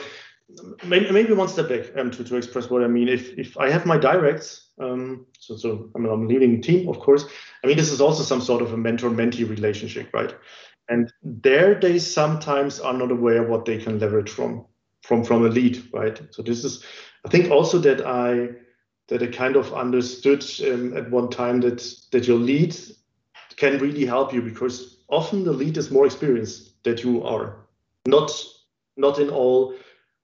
maybe, 0.86 1.34
one 1.34 1.48
step 1.48 1.70
back 1.70 1.96
um, 1.98 2.12
to 2.12 2.24
to 2.24 2.36
express 2.36 2.70
what 2.70 2.84
I 2.84 2.88
mean. 2.88 3.08
If 3.08 3.38
if 3.38 3.58
I 3.58 3.70
have 3.70 3.86
my 3.86 3.98
directs 3.98 4.66
um, 4.80 5.26
so, 5.40 5.56
so 5.56 5.90
I 5.96 6.00
mean, 6.00 6.12
I'm 6.12 6.28
leading 6.28 6.56
a 6.56 6.62
team, 6.62 6.90
of 6.90 7.00
course. 7.00 7.26
I 7.64 7.68
mean, 7.68 7.78
this 7.78 7.92
is 7.92 8.02
also 8.02 8.24
some 8.24 8.42
sort 8.42 8.62
of 8.62 8.74
a 8.74 8.78
mentor-mentee 8.78 9.50
relationship, 9.50 10.14
right? 10.14 10.36
And 10.90 11.12
there, 11.24 11.80
they 11.80 11.98
sometimes 11.98 12.80
are 12.80 12.94
not 12.94 13.12
aware 13.12 13.44
what 13.44 13.66
they 13.66 13.78
can 13.78 14.00
leverage 14.00 14.30
from 14.30 14.66
from 15.02 15.24
from 15.24 15.46
a 15.46 15.50
lead, 15.50 15.84
right? 15.94 16.20
So 16.32 16.42
this 16.42 16.64
is, 16.64 16.84
I 17.26 17.30
think, 17.30 17.52
also 17.52 17.78
that 17.80 18.06
I 18.06 18.50
that 19.08 19.24
I 19.24 19.28
kind 19.28 19.56
of 19.56 19.74
understood 19.74 20.44
um, 20.68 20.98
at 20.98 21.10
one 21.10 21.30
time 21.30 21.62
that 21.62 21.84
that 22.12 22.28
your 22.28 22.38
lead 22.38 22.76
can 23.56 23.80
really 23.80 24.06
help 24.06 24.34
you 24.34 24.42
because 24.42 24.98
often 25.08 25.44
the 25.44 25.54
lead 25.54 25.78
is 25.78 25.92
more 25.92 26.06
experienced 26.06 26.84
that 26.84 27.04
you 27.04 27.24
are, 27.24 27.66
not 28.06 28.32
not 28.98 29.20
in 29.20 29.30
all 29.30 29.74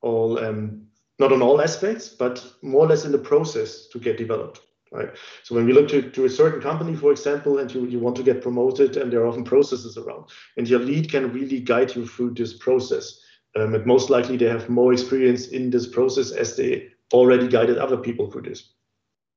all 0.01 0.39
um, 0.39 0.87
not 1.19 1.31
on 1.31 1.41
all 1.41 1.61
aspects, 1.61 2.09
but 2.09 2.43
more 2.61 2.85
or 2.85 2.89
less 2.89 3.05
in 3.05 3.11
the 3.11 3.17
process 3.17 3.87
to 3.87 3.99
get 3.99 4.17
developed. 4.17 4.61
Right. 4.93 5.09
So 5.43 5.55
when 5.55 5.65
we 5.65 5.71
look 5.71 5.87
to, 5.89 6.01
to 6.01 6.25
a 6.25 6.29
certain 6.29 6.59
company, 6.59 6.97
for 6.97 7.11
example, 7.11 7.59
and 7.59 7.73
you, 7.73 7.85
you 7.85 7.99
want 7.99 8.17
to 8.17 8.23
get 8.23 8.41
promoted, 8.41 8.97
and 8.97 9.09
there 9.09 9.21
are 9.21 9.27
often 9.27 9.45
processes 9.45 9.97
around, 9.97 10.25
and 10.57 10.67
your 10.67 10.81
lead 10.81 11.09
can 11.09 11.31
really 11.31 11.61
guide 11.61 11.95
you 11.95 12.05
through 12.05 12.33
this 12.33 12.57
process. 12.57 13.21
Um, 13.55 13.73
and 13.73 13.85
most 13.85 14.09
likely 14.09 14.35
they 14.35 14.49
have 14.49 14.67
more 14.67 14.91
experience 14.91 15.47
in 15.47 15.69
this 15.69 15.87
process 15.87 16.31
as 16.31 16.57
they 16.57 16.89
already 17.13 17.47
guided 17.47 17.77
other 17.77 17.97
people 17.97 18.29
through 18.29 18.41
this. 18.41 18.73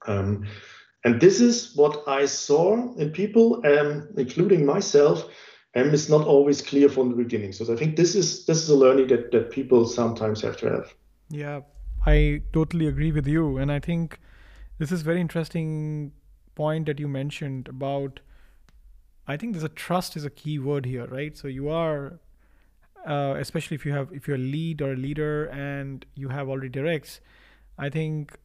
Um, 0.06 0.44
and 1.04 1.20
this 1.20 1.40
is 1.40 1.76
what 1.76 2.02
I 2.08 2.26
saw 2.26 2.94
in 2.96 3.10
people, 3.10 3.62
um, 3.64 4.08
including 4.16 4.66
myself, 4.66 5.28
and 5.74 5.92
it's 5.92 6.08
not 6.08 6.26
always 6.26 6.62
clear 6.62 6.88
from 6.88 7.10
the 7.10 7.16
beginning. 7.16 7.52
So 7.52 7.72
I 7.72 7.76
think 7.76 7.96
this 7.96 8.14
is 8.14 8.46
this 8.46 8.62
is 8.62 8.68
a 8.68 8.76
learning 8.76 9.08
that, 9.08 9.32
that 9.32 9.50
people 9.50 9.86
sometimes 9.86 10.40
have 10.42 10.56
to 10.58 10.70
have. 10.70 10.94
Yeah, 11.30 11.60
I 12.06 12.42
totally 12.52 12.86
agree 12.86 13.12
with 13.12 13.26
you. 13.26 13.58
And 13.58 13.72
I 13.72 13.80
think 13.80 14.20
this 14.78 14.92
is 14.92 15.02
very 15.02 15.20
interesting 15.20 16.12
point 16.54 16.86
that 16.86 17.00
you 17.00 17.08
mentioned 17.08 17.68
about 17.68 18.20
I 19.26 19.36
think 19.36 19.52
there's 19.52 19.64
a 19.64 19.70
trust 19.70 20.16
is 20.16 20.24
a 20.24 20.30
key 20.30 20.58
word 20.58 20.86
here, 20.86 21.06
right? 21.06 21.36
So 21.36 21.48
you 21.48 21.68
are 21.70 22.20
uh, 23.06 23.34
especially 23.38 23.74
if 23.74 23.84
you 23.84 23.92
have 23.92 24.12
if 24.12 24.28
you're 24.28 24.36
a 24.36 24.46
lead 24.56 24.80
or 24.80 24.92
a 24.92 24.96
leader 24.96 25.46
and 25.46 26.06
you 26.14 26.28
have 26.28 26.48
already 26.48 26.68
directs, 26.68 27.20
I 27.78 27.90
think 27.90 28.38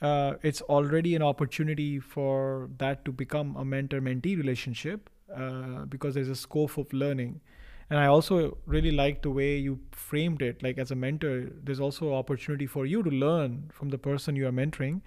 uh, 0.00 0.34
it's 0.42 0.60
already 0.62 1.16
an 1.16 1.22
opportunity 1.22 1.98
for 1.98 2.70
that 2.78 3.04
to 3.04 3.12
become 3.12 3.56
a 3.56 3.64
mentor-mentee 3.64 4.36
relationship 4.36 5.10
uh, 5.34 5.84
because 5.86 6.14
there's 6.14 6.28
a 6.28 6.36
scope 6.36 6.76
of 6.78 6.92
learning. 6.92 7.40
And 7.88 8.00
i 8.00 8.06
also 8.06 8.58
really 8.66 8.90
like 8.90 9.22
the 9.22 9.30
way 9.30 9.56
you 9.56 9.78
framed 9.92 10.42
it. 10.42 10.62
Like 10.62 10.78
as 10.78 10.90
a 10.90 10.96
mentor 10.96 11.50
there's 11.62 11.80
also 11.80 12.14
opportunity 12.14 12.66
for 12.66 12.84
you 12.86 13.02
to 13.02 13.10
learn 13.10 13.70
from 13.72 13.90
the 13.90 13.98
person 13.98 14.36
you 14.36 14.46
are 14.48 14.52
mentoring. 14.52 15.02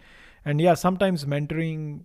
And 0.46 0.62
yeah 0.62 0.74
sometimes 0.76 1.26
mentoring 1.26 2.02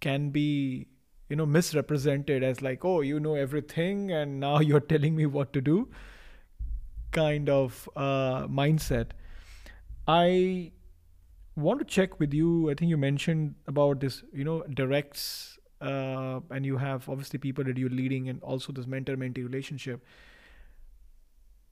can 0.00 0.30
be 0.30 0.86
you 1.28 1.36
know 1.36 1.46
misrepresented 1.46 2.42
as 2.42 2.60
like 2.62 2.84
oh 2.84 3.00
you 3.00 3.18
know 3.20 3.34
everything 3.34 4.12
and 4.12 4.40
now 4.40 4.58
you're 4.70 4.80
telling 4.80 5.14
me 5.16 5.26
what 5.26 5.52
to 5.52 5.60
do 5.60 5.88
kind 7.12 7.48
of 7.48 7.88
uh, 7.96 8.46
mindset. 8.48 9.10
I 10.06 10.72
want 11.56 11.78
to 11.80 11.84
check 11.84 12.18
with 12.20 12.34
you. 12.34 12.70
I 12.70 12.74
think 12.74 12.88
you 12.90 12.96
mentioned 12.96 13.54
about 13.66 14.00
this 14.00 14.22
you 14.32 14.44
know 14.44 14.62
directs 14.64 15.53
uh, 15.84 16.40
and 16.50 16.64
you 16.64 16.78
have 16.78 17.08
obviously 17.08 17.38
people 17.38 17.62
that 17.64 17.76
you're 17.76 17.90
leading 17.90 18.28
and 18.28 18.42
also 18.42 18.72
this 18.72 18.86
mentor 18.86 19.16
mentee 19.16 19.44
relationship. 19.44 20.04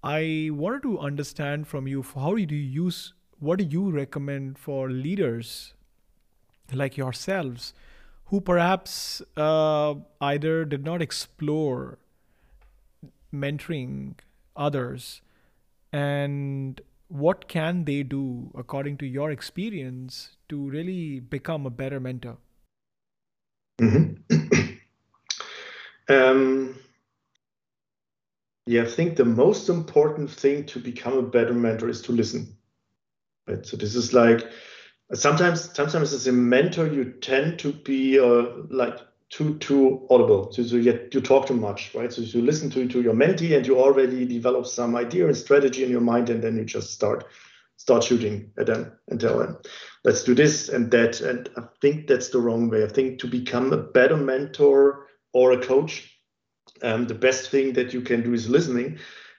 I 0.04 0.50
wanted 0.52 0.82
to 0.82 0.98
understand 0.98 1.66
from 1.68 1.86
you 1.86 2.02
how 2.02 2.34
do 2.34 2.54
you 2.54 2.82
use 2.82 3.14
what 3.38 3.58
do 3.58 3.64
you 3.64 3.90
recommend 3.90 4.58
for 4.58 4.90
leaders 4.90 5.74
like 6.72 6.96
yourselves 6.96 7.72
who 8.26 8.40
perhaps 8.40 9.22
uh, 9.36 9.94
either 10.20 10.64
did 10.64 10.84
not 10.84 11.00
explore 11.00 11.98
mentoring 13.34 14.14
others? 14.54 15.22
And 15.92 16.80
what 17.08 17.48
can 17.48 17.84
they 17.84 18.02
do 18.02 18.50
according 18.54 18.96
to 18.98 19.06
your 19.06 19.30
experience 19.30 20.36
to 20.48 20.68
really 20.70 21.20
become 21.20 21.66
a 21.66 21.70
better 21.70 22.00
mentor 22.00 22.38
Mm-hmm. 23.82 24.74
um, 26.08 26.76
yeah, 28.66 28.82
I 28.82 28.86
think 28.86 29.16
the 29.16 29.24
most 29.24 29.68
important 29.68 30.30
thing 30.30 30.66
to 30.66 30.78
become 30.78 31.18
a 31.18 31.22
better 31.22 31.52
mentor 31.52 31.88
is 31.88 32.00
to 32.02 32.12
listen. 32.12 32.56
Right. 33.48 33.66
So 33.66 33.76
this 33.76 33.96
is 33.96 34.12
like 34.12 34.48
sometimes 35.14 35.74
sometimes 35.74 36.12
as 36.12 36.28
a 36.28 36.32
mentor 36.32 36.86
you 36.86 37.04
tend 37.04 37.58
to 37.60 37.72
be 37.72 38.20
uh, 38.20 38.46
like 38.70 39.00
too 39.30 39.58
too 39.58 40.06
audible. 40.10 40.52
So, 40.52 40.62
so 40.62 40.76
you, 40.76 41.08
you 41.12 41.20
talk 41.20 41.46
too 41.46 41.54
much, 41.54 41.92
right? 41.94 42.12
So 42.12 42.22
you 42.22 42.42
listen 42.42 42.70
to 42.70 42.86
to 42.86 43.02
your 43.02 43.14
mentee 43.14 43.56
and 43.56 43.66
you 43.66 43.80
already 43.80 44.24
develop 44.26 44.66
some 44.66 44.94
idea 44.94 45.26
and 45.26 45.36
strategy 45.36 45.82
in 45.82 45.90
your 45.90 46.00
mind, 46.00 46.30
and 46.30 46.40
then 46.40 46.56
you 46.56 46.64
just 46.64 46.92
start 46.92 47.26
start 47.82 48.04
shooting 48.04 48.52
at 48.56 48.66
them 48.66 48.92
and 49.08 49.18
tell 49.18 49.40
them, 49.40 49.58
let's 50.04 50.22
do 50.22 50.36
this 50.36 50.68
and 50.68 50.88
that. 50.92 51.20
And 51.20 51.48
I 51.56 51.62
think 51.80 52.06
that's 52.06 52.28
the 52.28 52.38
wrong 52.38 52.70
way. 52.70 52.84
I 52.84 52.88
think 52.88 53.18
to 53.18 53.26
become 53.26 53.72
a 53.72 53.76
better 53.76 54.16
mentor 54.16 55.08
or 55.32 55.50
a 55.50 55.60
coach, 55.60 56.16
um, 56.84 57.08
the 57.08 57.14
best 57.14 57.50
thing 57.50 57.72
that 57.72 57.92
you 57.92 58.00
can 58.00 58.22
do 58.22 58.34
is 58.34 58.48
listening. 58.48 58.98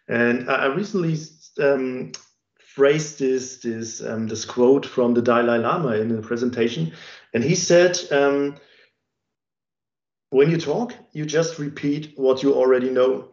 And 0.09 0.49
I 0.49 0.65
recently 0.65 1.15
um, 1.61 2.11
phrased 2.59 3.19
this 3.19 3.59
this 3.59 4.03
um, 4.03 4.27
this 4.27 4.43
quote 4.43 4.85
from 4.85 5.13
the 5.13 5.21
Dalai 5.21 5.59
Lama 5.59 5.95
in 5.95 6.11
a 6.11 6.21
presentation, 6.21 6.91
and 7.33 7.41
he 7.41 7.55
said, 7.55 7.97
um, 8.11 8.57
when 10.31 10.51
you 10.51 10.57
talk, 10.57 10.93
you 11.13 11.25
just 11.25 11.59
repeat 11.59 12.11
what 12.17 12.43
you 12.43 12.53
already 12.53 12.89
know. 12.89 13.32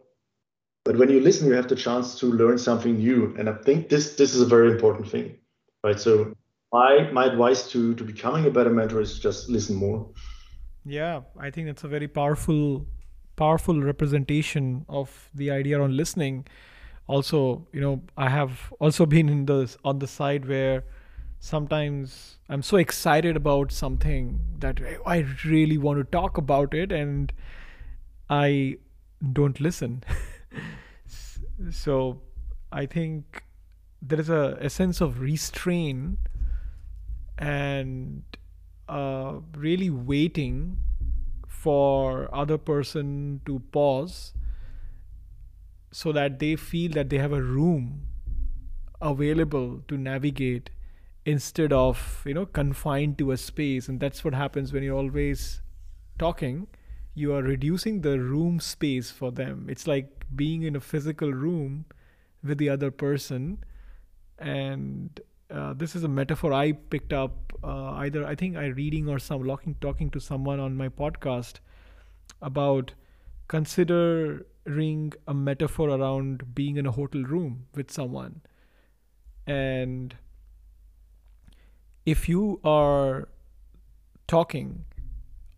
But 0.83 0.97
when 0.97 1.09
you 1.09 1.19
listen, 1.19 1.47
you 1.47 1.53
have 1.53 1.67
the 1.67 1.75
chance 1.75 2.17
to 2.19 2.25
learn 2.25 2.57
something 2.57 2.97
new. 2.97 3.35
And 3.37 3.49
I 3.49 3.53
think 3.53 3.89
this 3.89 4.15
this 4.15 4.33
is 4.33 4.41
a 4.41 4.45
very 4.45 4.71
important 4.71 5.09
thing, 5.09 5.37
right? 5.83 5.99
So 5.99 6.33
my 6.71 7.09
my 7.11 7.25
advice 7.25 7.69
to 7.71 7.93
to 7.95 8.03
becoming 8.03 8.45
a 8.45 8.49
better 8.49 8.71
mentor 8.71 9.01
is 9.01 9.19
just 9.19 9.49
listen 9.49 9.75
more. 9.75 10.09
Yeah, 10.85 11.21
I 11.39 11.51
think 11.51 11.67
that's 11.67 11.83
a 11.83 11.87
very 11.87 12.07
powerful 12.07 12.85
powerful 13.35 13.81
representation 13.81 14.85
of 14.89 15.29
the 15.35 15.51
idea 15.51 15.79
on 15.81 15.95
listening. 15.95 16.47
Also, 17.07 17.67
you 17.73 17.81
know, 17.81 18.01
I 18.17 18.29
have 18.29 18.73
also 18.79 19.05
been 19.05 19.29
in 19.29 19.45
the 19.45 19.75
on 19.83 19.99
the 19.99 20.07
side 20.07 20.47
where 20.47 20.83
sometimes 21.39 22.37
I'm 22.49 22.61
so 22.61 22.77
excited 22.77 23.35
about 23.35 23.71
something 23.71 24.39
that 24.59 24.79
I 25.05 25.25
really 25.45 25.77
want 25.77 25.99
to 25.99 26.03
talk 26.03 26.37
about 26.37 26.73
it 26.73 26.91
and 26.91 27.33
I 28.29 28.77
don't 29.33 29.59
listen. 29.59 30.03
so 31.71 32.21
I 32.71 32.85
think 32.85 33.43
there 34.01 34.19
is 34.19 34.29
a, 34.29 34.57
a 34.59 34.69
sense 34.69 35.01
of 35.01 35.19
restraint 35.19 36.17
and 37.37 38.23
uh, 38.87 39.35
really 39.55 39.89
waiting 39.89 40.77
for 41.47 42.33
other 42.33 42.57
person 42.57 43.41
to 43.45 43.59
pause 43.71 44.33
so 45.91 46.11
that 46.11 46.39
they 46.39 46.55
feel 46.55 46.91
that 46.91 47.09
they 47.09 47.17
have 47.17 47.33
a 47.33 47.41
room 47.41 48.07
available 49.01 49.81
to 49.87 49.97
navigate 49.97 50.69
instead 51.25 51.71
of 51.71 52.23
you 52.25 52.33
know 52.33 52.45
confined 52.45 53.17
to 53.17 53.31
a 53.31 53.37
space. 53.37 53.87
And 53.87 53.99
that's 53.99 54.23
what 54.23 54.33
happens 54.33 54.73
when 54.73 54.83
you're 54.83 54.97
always 54.97 55.61
talking 56.17 56.67
you 57.13 57.33
are 57.33 57.41
reducing 57.41 58.01
the 58.01 58.19
room 58.19 58.59
space 58.59 59.11
for 59.11 59.31
them. 59.31 59.67
It's 59.69 59.87
like 59.87 60.25
being 60.35 60.63
in 60.63 60.75
a 60.75 60.79
physical 60.79 61.31
room 61.31 61.85
with 62.43 62.57
the 62.57 62.69
other 62.69 62.91
person. 62.91 63.63
And 64.39 65.19
uh, 65.49 65.73
this 65.73 65.97
is 65.97 66.03
a 66.05 66.07
metaphor 66.07 66.53
i 66.53 66.71
picked 66.71 67.11
up 67.11 67.51
uh, 67.61 67.91
either 68.03 68.25
i 68.25 68.33
think 68.33 68.55
i 68.55 68.67
reading 68.67 69.09
or 69.09 69.19
some 69.19 69.43
locking 69.43 69.75
talking 69.81 70.09
to 70.09 70.17
someone 70.17 70.61
on 70.61 70.77
my 70.77 70.87
podcast 70.87 71.55
about 72.41 72.93
considering 73.51 75.11
a 75.27 75.33
metaphor 75.33 75.89
around 75.89 76.55
being 76.55 76.77
in 76.77 76.85
a 76.85 76.91
hotel 76.91 77.21
room 77.21 77.65
with 77.75 77.91
someone. 77.91 78.41
And 79.45 80.15
if 82.05 82.29
you 82.29 82.61
are 82.63 83.27
talking 84.27 84.85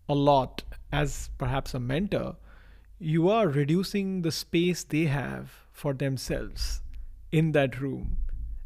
a 0.10 0.16
lot 0.16 0.64
as 0.94 1.32
perhaps 1.40 1.74
a 1.74 1.80
mentor, 1.80 2.36
you 3.00 3.28
are 3.28 3.48
reducing 3.48 4.22
the 4.22 4.32
space 4.32 4.84
they 4.84 5.06
have 5.06 5.52
for 5.72 5.94
themselves 5.94 6.82
in 7.32 7.52
that 7.54 7.82
room. 7.82 8.18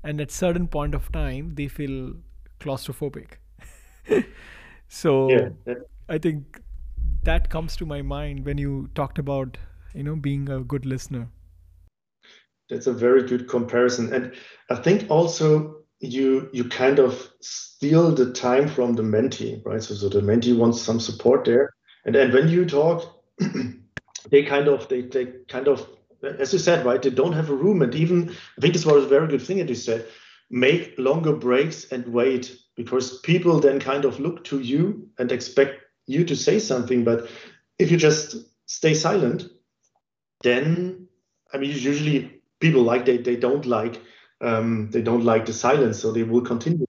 And 0.04 0.20
at 0.20 0.30
certain 0.30 0.68
point 0.68 0.94
of 0.94 1.12
time, 1.12 1.56
they 1.56 1.70
feel 1.70 2.16
claustrophobic. 2.60 3.38
so 4.90 5.30
yeah. 5.30 5.76
I 6.10 6.18
think 6.18 6.62
that 7.24 7.50
comes 7.50 7.78
to 7.78 7.86
my 7.86 8.02
mind 8.02 8.46
when 8.46 8.58
you 8.58 8.90
talked 8.94 9.18
about, 9.18 9.58
you 9.94 10.04
know, 10.04 10.18
being 10.18 10.50
a 10.50 10.60
good 10.60 10.86
listener. 10.86 11.30
That's 12.70 12.88
a 12.88 12.94
very 12.94 13.24
good 13.24 13.48
comparison. 13.48 14.14
And 14.14 14.34
I 14.70 14.76
think 14.76 15.10
also 15.10 15.78
you 16.00 16.50
you 16.52 16.66
kind 16.66 17.00
of 17.00 17.32
steal 17.40 18.12
the 18.14 18.34
time 18.34 18.68
from 18.68 18.94
the 18.94 19.04
mentee, 19.04 19.66
right? 19.66 19.82
So, 19.82 19.96
so 19.96 20.10
the 20.10 20.20
mentee 20.20 20.56
wants 20.56 20.82
some 20.82 21.00
support 21.00 21.46
there, 21.46 21.74
and 22.08 22.16
then 22.16 22.32
when 22.32 22.48
you 22.48 22.66
talk, 22.66 23.24
they 24.32 24.44
kind 24.44 24.68
of 24.68 24.88
they 24.88 25.02
they 25.02 25.26
kind 25.48 25.68
of 25.68 25.88
as 26.24 26.52
you 26.52 26.60
said, 26.60 26.86
right? 26.86 27.02
They 27.02 27.12
don't 27.12 27.34
have 27.34 27.50
a 27.50 27.56
room, 27.56 27.82
and 27.82 27.94
even 27.94 28.30
I 28.58 28.62
think 28.62 28.74
this 28.74 28.86
was 28.86 29.04
a 29.04 29.08
very 29.08 29.28
good 29.28 29.42
thing 29.42 29.58
that 29.58 29.70
you 29.70 29.76
said. 29.76 30.08
Make 30.50 30.96
longer 30.98 31.34
breaks 31.34 31.92
and 31.92 32.08
wait 32.08 32.58
because 32.76 33.20
people 33.20 33.60
then 33.60 33.80
kind 33.80 34.06
of 34.06 34.20
look 34.20 34.46
to 34.46 34.60
you 34.60 35.10
and 35.20 35.32
expect 35.32 35.82
you 36.06 36.24
to 36.24 36.36
say 36.36 36.58
something. 36.60 37.04
But 37.04 37.30
if 37.78 37.92
you 37.92 37.98
just 37.98 38.38
stay 38.66 38.94
silent, 38.94 39.50
then 40.44 41.08
I 41.54 41.58
mean, 41.58 41.72
usually 41.72 42.42
people 42.60 42.84
like 42.84 43.06
they 43.06 43.18
they 43.18 43.36
don't 43.36 43.66
like 43.66 44.02
um, 44.42 44.90
they 44.92 45.02
don't 45.02 45.26
like 45.26 45.46
the 45.46 45.54
silence, 45.54 46.00
so 46.00 46.12
they 46.12 46.24
will 46.24 46.42
continue. 46.42 46.86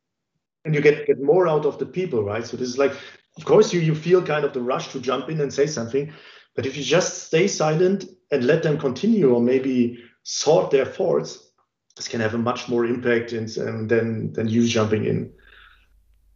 And 0.65 0.75
you 0.75 0.81
get 0.81 1.07
get 1.07 1.21
more 1.21 1.49
out 1.49 1.67
of 1.67 1.79
the 1.79 1.87
people, 1.87 2.23
right? 2.23 2.47
So 2.47 2.57
this 2.57 2.69
is 2.69 2.79
like, 2.79 2.93
of 3.39 3.45
course, 3.45 3.73
you 3.73 3.81
you 3.81 3.95
feel 3.95 4.21
kind 4.21 4.45
of 4.45 4.53
the 4.53 4.61
rush 4.61 4.93
to 4.93 5.01
jump 5.01 5.31
in 5.31 5.41
and 5.41 5.55
say 5.55 5.67
something, 5.67 6.13
but 6.57 6.67
if 6.67 6.77
you 6.77 6.83
just 6.83 7.27
stay 7.29 7.47
silent 7.47 8.05
and 8.33 8.45
let 8.45 8.63
them 8.63 8.79
continue, 8.79 9.33
or 9.33 9.41
maybe 9.41 10.03
sort 10.25 10.71
their 10.71 10.85
thoughts, 10.85 11.51
this 11.97 12.09
can 12.09 12.21
have 12.21 12.35
a 12.35 12.39
much 12.39 12.69
more 12.69 12.85
impact 12.85 13.33
in, 13.33 13.45
um, 13.61 13.87
than 13.87 14.33
than 14.33 14.49
you 14.49 14.67
jumping 14.67 15.05
in. 15.05 15.33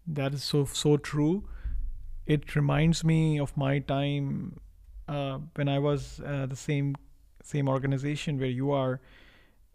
That 0.07 0.33
is 0.33 0.45
so 0.45 0.65
so 0.65 0.97
true. 0.97 1.49
It 2.25 2.55
reminds 2.55 3.03
me 3.03 3.41
of 3.41 3.57
my 3.57 3.81
time 3.81 4.61
uh, 5.09 5.39
when 5.57 5.69
I 5.69 5.81
was 5.81 6.21
uh, 6.25 6.47
the 6.47 6.57
same 6.57 6.95
same 7.43 7.69
organization 7.69 8.39
where 8.39 8.55
you 8.61 8.71
are. 8.71 9.01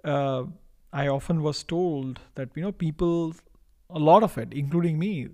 Uh, 0.04 0.46
I 0.94 1.10
often 1.10 1.44
was 1.44 1.64
told 1.64 2.22
that 2.36 2.50
you 2.56 2.64
know 2.64 2.72
people, 2.72 3.36
a 3.90 4.00
lot 4.00 4.24
of 4.24 4.38
it, 4.38 4.54
including 4.54 4.98
me, 4.98 5.28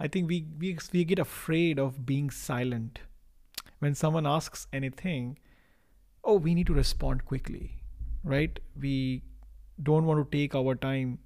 I 0.00 0.08
think 0.08 0.28
we 0.28 0.46
we 0.58 0.76
we 0.92 1.04
get 1.04 1.18
afraid 1.18 1.78
of 1.78 2.06
being 2.06 2.30
silent 2.30 3.00
when 3.78 3.94
someone 3.94 4.26
asks 4.26 4.66
anything. 4.72 5.38
Oh, 6.24 6.36
we 6.36 6.54
need 6.54 6.66
to 6.66 6.74
respond 6.74 7.24
quickly, 7.24 7.82
right? 8.22 8.58
We 8.78 9.22
don't 9.82 10.06
want 10.06 10.30
to 10.30 10.36
take 10.36 10.54
our 10.54 10.74
time 10.74 11.18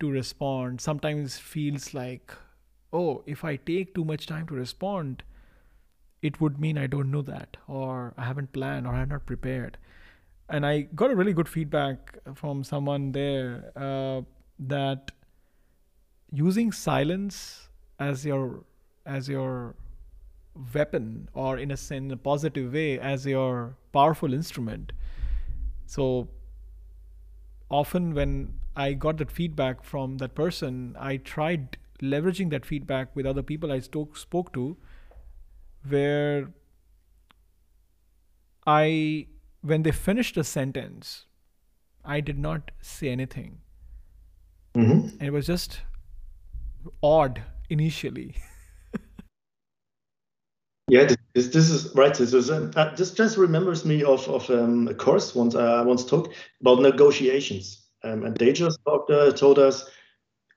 to 0.00 0.10
respond. 0.10 0.80
Sometimes 0.80 1.38
feels 1.38 1.94
like, 1.94 2.32
oh, 2.92 3.22
if 3.26 3.44
I 3.44 3.56
take 3.56 3.94
too 3.94 4.04
much 4.04 4.26
time 4.26 4.46
to 4.48 4.54
respond, 4.54 5.22
it 6.22 6.40
would 6.40 6.60
mean 6.60 6.76
I 6.78 6.86
don't 6.86 7.10
know 7.10 7.22
that, 7.22 7.56
or 7.66 8.14
I 8.16 8.24
haven't 8.24 8.52
planned, 8.52 8.86
or 8.86 8.94
I'm 8.94 9.08
not 9.08 9.26
prepared 9.26 9.78
and 10.50 10.66
I 10.66 10.82
got 10.82 11.10
a 11.10 11.16
really 11.16 11.32
good 11.32 11.48
feedback 11.48 12.18
from 12.34 12.64
someone 12.64 13.12
there 13.12 13.72
uh, 13.76 14.22
that 14.58 15.12
using 16.32 16.72
silence 16.72 17.68
as 18.00 18.24
your 18.26 18.64
as 19.06 19.28
your 19.28 19.76
weapon 20.74 21.28
or 21.32 21.56
in 21.58 21.70
a 21.70 21.78
in 21.98 22.10
a 22.10 22.16
positive 22.16 22.72
way 22.72 22.98
as 22.98 23.26
your 23.26 23.76
powerful 23.92 24.34
instrument 24.34 24.92
so 25.86 26.28
often 27.70 28.12
when 28.14 28.34
i 28.74 28.92
got 28.92 29.16
that 29.18 29.30
feedback 29.30 29.84
from 29.84 30.16
that 30.18 30.34
person 30.34 30.96
i 30.98 31.16
tried 31.16 31.78
leveraging 32.02 32.50
that 32.50 32.66
feedback 32.66 33.14
with 33.14 33.26
other 33.26 33.42
people 33.42 33.72
i 33.72 33.78
spoke 33.78 34.16
spoke 34.16 34.52
to 34.52 34.76
where 35.88 36.48
i 38.66 39.26
when 39.62 39.82
they 39.82 39.92
finished 39.92 40.36
a 40.36 40.44
sentence, 40.44 41.26
I 42.04 42.20
did 42.20 42.38
not 42.38 42.70
say 42.80 43.08
anything. 43.08 43.58
Mm-hmm. 44.74 45.22
It 45.22 45.30
was 45.30 45.46
just 45.46 45.82
odd 47.02 47.42
initially. 47.70 48.34
yeah, 50.88 51.08
this, 51.34 51.48
this 51.48 51.70
is 51.70 51.94
right. 51.94 52.14
This 52.14 52.34
is 52.34 52.50
uh, 52.50 52.94
this 52.96 53.12
just 53.12 53.36
remembers 53.36 53.84
me 53.84 54.02
of 54.02 54.28
of 54.28 54.50
um, 54.50 54.88
a 54.88 54.94
course 54.94 55.34
once 55.34 55.54
uh, 55.54 55.80
I 55.80 55.82
once 55.82 56.04
took 56.04 56.32
about 56.60 56.80
negotiations, 56.80 57.86
um, 58.04 58.24
and 58.24 58.36
they 58.36 58.52
just 58.52 58.78
talked, 58.84 59.10
uh, 59.10 59.32
told 59.32 59.58
us 59.58 59.88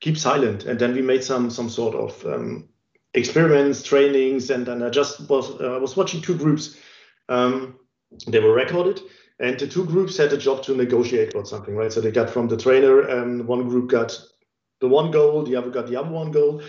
keep 0.02 0.18
silent, 0.18 0.66
and 0.66 0.80
then 0.80 0.94
we 0.94 1.02
made 1.02 1.24
some 1.24 1.50
some 1.50 1.70
sort 1.70 1.96
of 1.96 2.26
um, 2.26 2.68
experiments, 3.14 3.84
trainings, 3.84 4.50
and 4.50 4.66
then 4.66 4.84
I 4.84 4.90
just 4.90 5.30
was 5.30 5.52
uh, 5.62 5.80
was 5.80 5.96
watching 5.96 6.22
two 6.22 6.36
groups. 6.36 6.78
Um, 7.30 7.80
they 8.28 8.40
were 8.40 8.54
recorded 8.54 9.00
and 9.40 9.60
the 9.60 9.68
two 9.68 9.86
groups 9.86 10.18
had 10.18 10.32
a 10.34 10.38
job 10.38 10.64
to 10.64 10.76
negotiate 10.76 11.34
about 11.34 11.48
something 11.48 11.76
right 11.76 11.92
so 11.92 12.02
they 12.02 12.12
got 12.12 12.30
from 12.30 12.48
the 12.48 12.58
trainer 12.58 13.10
um, 13.10 13.46
one 13.48 13.68
group 13.68 13.90
got 13.90 14.18
the 14.80 14.88
one 14.88 15.12
goal 15.12 15.44
the 15.44 15.56
other 15.56 15.70
got 15.70 15.88
the 15.88 15.96
other 15.96 16.10
one 16.10 16.32
goal 16.32 16.62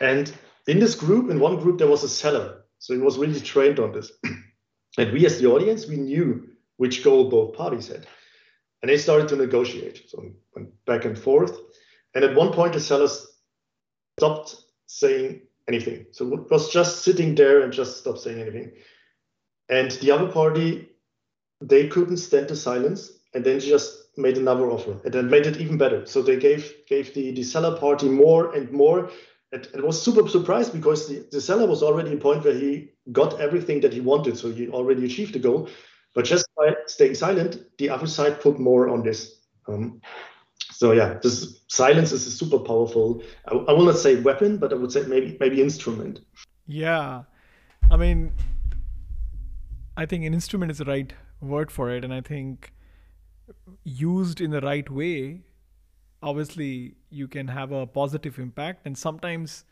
and 0.00 0.32
in 0.66 0.78
this 0.78 0.94
group 0.94 1.30
in 1.30 1.40
one 1.40 1.58
group 1.60 1.78
there 1.78 1.88
was 1.88 2.04
a 2.04 2.08
seller. 2.08 2.64
So 2.78 2.94
he 2.94 3.00
was 3.00 3.18
really 3.18 3.40
trained 3.40 3.78
on 3.78 3.92
this. 3.92 4.12
And 4.96 5.12
we 5.12 5.24
as 5.26 5.38
the 5.38 5.46
audience 5.46 5.86
we 5.86 5.96
knew 5.96 6.48
which 6.76 7.04
goal 7.04 7.30
both 7.30 7.54
parties 7.54 7.86
had. 7.86 8.06
And 8.82 8.88
they 8.88 8.96
started 8.96 9.28
to 9.28 9.36
negotiate. 9.36 10.10
So 10.10 10.32
went 10.56 10.70
back 10.86 11.04
and 11.04 11.16
forth. 11.16 11.56
And 12.14 12.24
at 12.24 12.34
one 12.34 12.52
point 12.52 12.72
the 12.72 12.80
seller 12.80 13.08
stopped 14.18 14.56
saying 14.86 15.42
anything. 15.68 16.06
So 16.10 16.46
was 16.50 16.72
just 16.72 17.04
sitting 17.04 17.36
there 17.36 17.60
and 17.60 17.72
just 17.72 17.98
stopped 17.98 18.20
saying 18.20 18.40
anything. 18.40 18.72
And 19.68 19.90
the 19.92 20.10
other 20.10 20.32
party, 20.32 20.88
they 21.60 21.86
couldn't 21.86 22.16
stand 22.16 22.48
the 22.48 22.56
silence. 22.56 23.12
And 23.34 23.44
then 23.44 23.60
just 23.60 24.16
made 24.16 24.36
another 24.36 24.70
offer. 24.70 24.96
And 25.04 25.12
then 25.12 25.30
made 25.30 25.46
it 25.46 25.58
even 25.58 25.78
better. 25.78 26.06
So 26.06 26.22
they 26.22 26.38
gave 26.38 26.74
gave 26.88 27.14
the, 27.14 27.30
the 27.32 27.42
seller 27.42 27.78
party 27.78 28.08
more 28.08 28.52
and 28.54 28.72
more 28.72 29.10
and 29.52 29.82
was 29.82 30.00
super 30.00 30.28
surprised 30.28 30.72
because 30.72 31.08
the, 31.08 31.26
the 31.30 31.40
seller 31.40 31.66
was 31.66 31.82
already 31.82 32.12
a 32.12 32.16
point 32.16 32.44
where 32.44 32.54
he 32.54 32.90
got 33.12 33.40
everything 33.40 33.80
that 33.80 33.92
he 33.92 34.00
wanted, 34.00 34.36
so 34.36 34.50
he 34.50 34.68
already 34.68 35.04
achieved 35.04 35.32
the 35.32 35.38
goal. 35.38 35.68
But 36.14 36.24
just 36.24 36.46
by 36.56 36.74
staying 36.86 37.14
silent, 37.14 37.58
the 37.78 37.90
other 37.90 38.06
side 38.06 38.40
put 38.40 38.58
more 38.58 38.88
on 38.88 39.02
this. 39.02 39.40
Um, 39.66 40.00
so 40.70 40.92
yeah, 40.92 41.18
this 41.22 41.64
silence 41.68 42.12
is 42.12 42.26
a 42.26 42.30
super 42.30 42.58
powerful. 42.58 43.22
I, 43.46 43.54
I 43.54 43.72
will 43.72 43.86
not 43.86 43.96
say 43.98 44.20
weapon, 44.20 44.58
but 44.58 44.72
I 44.72 44.76
would 44.76 44.92
say 44.92 45.02
maybe 45.02 45.36
maybe 45.40 45.62
instrument. 45.62 46.20
Yeah, 46.66 47.22
I 47.90 47.96
mean, 47.96 48.32
I 49.96 50.06
think 50.06 50.24
an 50.24 50.34
instrument 50.34 50.70
is 50.70 50.78
the 50.78 50.84
right 50.84 51.12
word 51.40 51.70
for 51.70 51.90
it, 51.90 52.04
and 52.04 52.12
I 52.12 52.20
think 52.20 52.72
used 53.84 54.40
in 54.40 54.50
the 54.50 54.60
right 54.60 54.88
way, 54.90 55.42
obviously 56.22 56.94
you 57.10 57.28
can 57.28 57.48
have 57.48 57.72
a 57.72 57.86
positive 57.86 58.38
impact. 58.38 58.86
And 58.86 58.96
sometimes, 58.96 59.64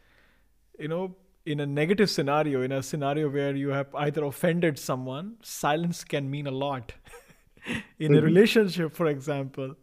you 0.79 0.89
know, 0.89 1.17
in 1.45 1.61
a 1.61 1.67
negative 1.67 2.11
scenario, 2.11 2.63
in 2.63 2.73
a 2.73 2.83
scenario 2.83 3.29
where 3.29 3.55
you 3.55 3.69
have 3.69 3.95
either 3.95 4.25
offended 4.25 4.79
someone, 4.79 5.37
silence 5.43 6.05
can 6.05 6.31
mean 6.31 6.47
a 6.47 6.51
lot. 6.51 6.93
in 7.99 8.13
mm-hmm. 8.13 8.19
a 8.19 8.23
relationship, 8.23 8.95
for 8.95 9.07
example, 9.07 9.75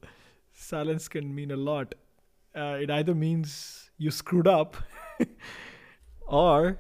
silence 0.54 1.08
can 1.08 1.34
mean 1.34 1.52
a 1.52 1.58
lot. 1.58 1.95
Uh, 2.56 2.78
it 2.82 2.91
either 2.91 3.15
means 3.15 3.89
you 3.97 4.12
screwed 4.12 4.47
up, 4.47 4.78
or 6.28 6.78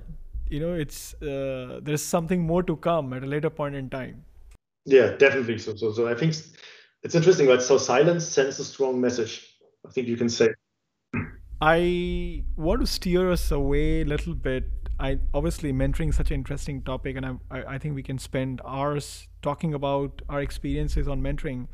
you 0.49 0.59
know 0.59 0.73
it's 0.73 1.15
uh, 1.15 1.79
there's 1.81 2.03
something 2.03 2.41
more 2.41 2.61
to 2.61 2.75
come 2.75 3.13
at 3.13 3.23
a 3.23 3.25
later 3.25 3.49
point 3.49 3.73
in 3.73 3.89
time. 3.89 4.23
Yeah, 4.85 5.15
definitely. 5.17 5.57
So, 5.57 5.75
so, 5.75 5.91
so 5.93 6.07
I 6.07 6.13
think 6.13 6.35
it's 7.03 7.15
interesting, 7.15 7.47
right? 7.47 7.61
So 7.61 7.77
silence 7.77 8.27
sends 8.27 8.59
a 8.59 8.65
strong 8.65 8.99
message. 8.99 9.52
I 9.85 9.91
think 9.91 10.07
you 10.07 10.17
can 10.17 10.29
say. 10.29 10.49
I 11.61 12.43
want 12.57 12.81
to 12.81 12.87
steer 12.87 13.31
us 13.31 13.51
away 13.51 14.01
a 14.01 14.05
little 14.05 14.35
bit. 14.35 14.65
I 14.99 15.19
obviously 15.33 15.71
mentoring 15.71 16.13
such 16.13 16.31
an 16.31 16.35
interesting 16.35 16.81
topic, 16.81 17.15
and 17.15 17.25
I, 17.25 17.63
I 17.75 17.77
think 17.77 17.95
we 17.95 18.03
can 18.03 18.17
spend 18.17 18.61
hours 18.65 19.27
talking 19.41 19.73
about 19.73 20.21
our 20.29 20.41
experiences 20.41 21.07
on 21.07 21.21
mentoring. 21.21 21.67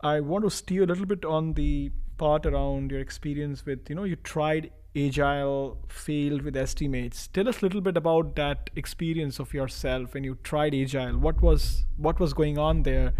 I 0.00 0.20
want 0.20 0.44
to 0.44 0.50
steer 0.50 0.82
a 0.82 0.86
little 0.86 1.06
bit 1.06 1.24
on 1.24 1.54
the 1.54 1.90
part 2.18 2.44
around 2.46 2.90
your 2.90 3.00
experience 3.00 3.64
with, 3.64 3.88
you 3.88 3.94
know, 3.94 4.04
you 4.04 4.16
tried 4.16 4.70
agile, 4.96 5.78
failed 5.88 6.42
with 6.42 6.56
estimates. 6.56 7.28
Tell 7.28 7.48
us 7.48 7.60
a 7.60 7.64
little 7.64 7.80
bit 7.80 7.96
about 7.96 8.34
that 8.36 8.70
experience 8.76 9.38
of 9.38 9.54
yourself 9.54 10.14
when 10.14 10.24
you 10.24 10.36
tried 10.42 10.74
agile. 10.74 11.18
What 11.18 11.40
was 11.40 11.84
what 11.96 12.18
was 12.18 12.32
going 12.32 12.58
on 12.58 12.82
there? 12.82 13.14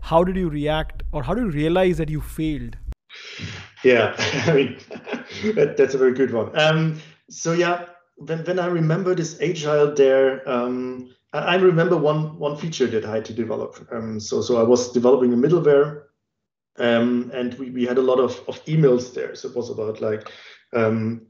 How 0.00 0.24
did 0.24 0.36
you 0.36 0.48
react, 0.48 1.02
or 1.12 1.22
how 1.22 1.34
did 1.34 1.44
you 1.44 1.50
realize 1.50 1.98
that 1.98 2.08
you 2.08 2.20
failed? 2.20 2.76
Yeah, 3.84 4.14
I 4.46 4.52
mean 4.52 4.76
that, 5.54 5.76
that's 5.76 5.94
a 5.94 5.98
very 5.98 6.12
good 6.14 6.32
one. 6.32 6.58
Um, 6.58 7.00
so 7.28 7.52
yeah, 7.52 7.86
when 8.16 8.44
when 8.44 8.58
I 8.58 8.66
remember 8.66 9.14
this 9.14 9.40
agile 9.40 9.94
there. 9.94 10.48
Um, 10.48 11.14
I 11.32 11.54
remember 11.54 11.96
one 11.96 12.36
one 12.40 12.56
feature 12.56 12.88
that 12.88 13.04
I 13.04 13.14
had 13.14 13.24
to 13.26 13.32
develop. 13.32 13.86
Um, 13.92 14.18
so 14.18 14.42
so 14.42 14.56
I 14.56 14.64
was 14.64 14.90
developing 14.90 15.32
a 15.32 15.36
middleware 15.36 16.02
um, 16.80 17.30
and 17.34 17.54
we, 17.54 17.70
we 17.70 17.84
had 17.84 17.98
a 17.98 18.02
lot 18.02 18.18
of, 18.18 18.42
of 18.48 18.64
emails 18.64 19.14
there. 19.14 19.34
So 19.34 19.48
it 19.48 19.56
was 19.56 19.70
about 19.70 20.00
like 20.00 20.30
um, 20.72 21.26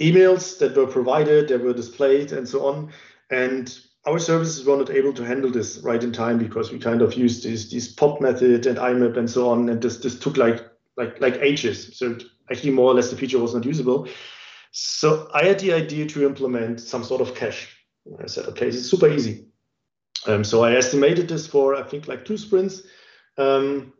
emails 0.00 0.58
that 0.58 0.76
were 0.76 0.86
provided, 0.86 1.48
that 1.48 1.62
were 1.62 1.72
displayed, 1.72 2.32
and 2.32 2.48
so 2.48 2.66
on. 2.66 2.92
And 3.30 3.76
our 4.06 4.18
services 4.18 4.64
were 4.64 4.76
not 4.76 4.90
able 4.90 5.12
to 5.12 5.24
handle 5.24 5.50
this 5.50 5.78
right 5.78 6.02
in 6.02 6.12
time 6.12 6.38
because 6.38 6.72
we 6.72 6.78
kind 6.78 7.02
of 7.02 7.14
used 7.14 7.44
this 7.44 7.70
this 7.70 7.92
pop 7.92 8.20
method 8.20 8.66
and 8.66 8.78
IMAP 8.78 9.16
and 9.16 9.30
so 9.30 9.50
on, 9.50 9.68
and 9.68 9.82
this 9.82 9.98
this 9.98 10.18
took 10.18 10.36
like 10.36 10.66
like 10.96 11.20
like 11.20 11.36
ages. 11.36 11.96
So 11.98 12.18
actually, 12.50 12.72
more 12.72 12.90
or 12.90 12.94
less, 12.94 13.10
the 13.10 13.16
feature 13.16 13.38
was 13.38 13.54
not 13.54 13.64
usable. 13.64 14.08
So 14.72 15.28
I 15.34 15.44
had 15.44 15.58
the 15.58 15.72
idea 15.72 16.06
to 16.06 16.24
implement 16.24 16.80
some 16.80 17.04
sort 17.04 17.20
of 17.20 17.34
cache. 17.34 17.76
I 18.22 18.26
said, 18.26 18.46
okay, 18.46 18.66
this 18.66 18.76
is 18.76 18.90
super 18.90 19.08
easy. 19.08 19.46
Um, 20.26 20.44
so 20.44 20.62
I 20.62 20.74
estimated 20.74 21.28
this 21.28 21.46
for 21.46 21.74
I 21.74 21.82
think 21.82 22.06
like 22.06 22.24
two 22.24 22.36
sprints 22.36 22.82
um, 23.40 23.92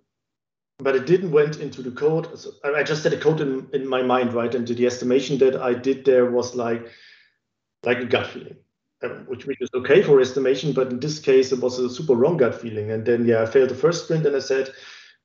but 0.78 0.96
it 0.96 1.06
didn't 1.06 1.30
went 1.30 1.60
into 1.60 1.82
the 1.82 1.90
code. 1.90 2.38
So 2.38 2.52
I 2.64 2.82
just 2.82 3.04
had 3.04 3.12
a 3.12 3.20
code 3.20 3.40
in, 3.40 3.68
in 3.72 3.86
my 3.86 4.02
mind, 4.02 4.32
right? 4.32 4.54
And 4.54 4.66
the 4.66 4.86
estimation 4.86 5.38
that 5.38 5.56
I 5.56 5.74
did 5.74 6.04
there 6.04 6.30
was 6.30 6.54
like 6.54 6.86
like 7.84 7.98
a 7.98 8.04
gut 8.04 8.26
feeling, 8.26 8.56
which, 9.26 9.46
which 9.46 9.60
is 9.60 9.70
okay 9.74 10.02
for 10.02 10.20
estimation, 10.20 10.72
but 10.72 10.90
in 10.90 11.00
this 11.00 11.18
case 11.18 11.52
it 11.52 11.60
was 11.60 11.78
a 11.78 11.88
super 11.88 12.14
wrong 12.14 12.36
gut 12.36 12.60
feeling. 12.60 12.90
And 12.90 13.04
then 13.04 13.24
yeah, 13.26 13.42
I 13.42 13.46
failed 13.46 13.70
the 13.70 13.74
first 13.74 14.04
sprint, 14.04 14.26
and 14.26 14.36
I 14.36 14.40
said, 14.40 14.70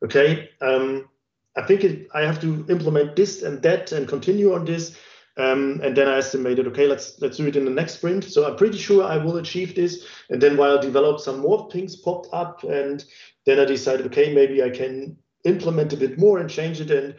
okay, 0.03 0.49
um, 0.61 1.09
I 1.57 1.63
think 1.63 1.83
it, 1.83 2.07
I 2.13 2.21
have 2.21 2.39
to 2.41 2.65
implement 2.69 3.15
this 3.15 3.41
and 3.41 3.61
that 3.63 3.91
and 3.91 4.07
continue 4.07 4.53
on 4.53 4.65
this. 4.65 4.97
Um, 5.37 5.81
and 5.83 5.95
then 5.97 6.07
I 6.07 6.17
estimated, 6.17 6.65
okay, 6.67 6.87
let's 6.87 7.19
let's 7.19 7.37
do 7.37 7.47
it 7.47 7.57
in 7.57 7.65
the 7.65 7.71
next 7.71 7.95
sprint. 7.95 8.23
So 8.23 8.47
I'm 8.47 8.55
pretty 8.55 8.77
sure 8.77 9.03
I 9.03 9.17
will 9.17 9.37
achieve 9.37 9.75
this. 9.75 10.05
And 10.29 10.41
then 10.41 10.55
while 10.55 10.77
I 10.77 10.81
developed, 10.81 11.21
some 11.21 11.39
more 11.39 11.69
things 11.69 11.97
popped 11.97 12.29
up, 12.31 12.63
and 12.63 13.03
then 13.45 13.59
I 13.59 13.65
decided, 13.65 14.05
okay, 14.07 14.33
maybe 14.33 14.63
I 14.63 14.69
can 14.69 15.17
implement 15.43 15.91
a 15.91 15.97
bit 15.97 16.17
more 16.17 16.39
and 16.39 16.49
change 16.49 16.79
it. 16.79 16.89
And 16.89 17.15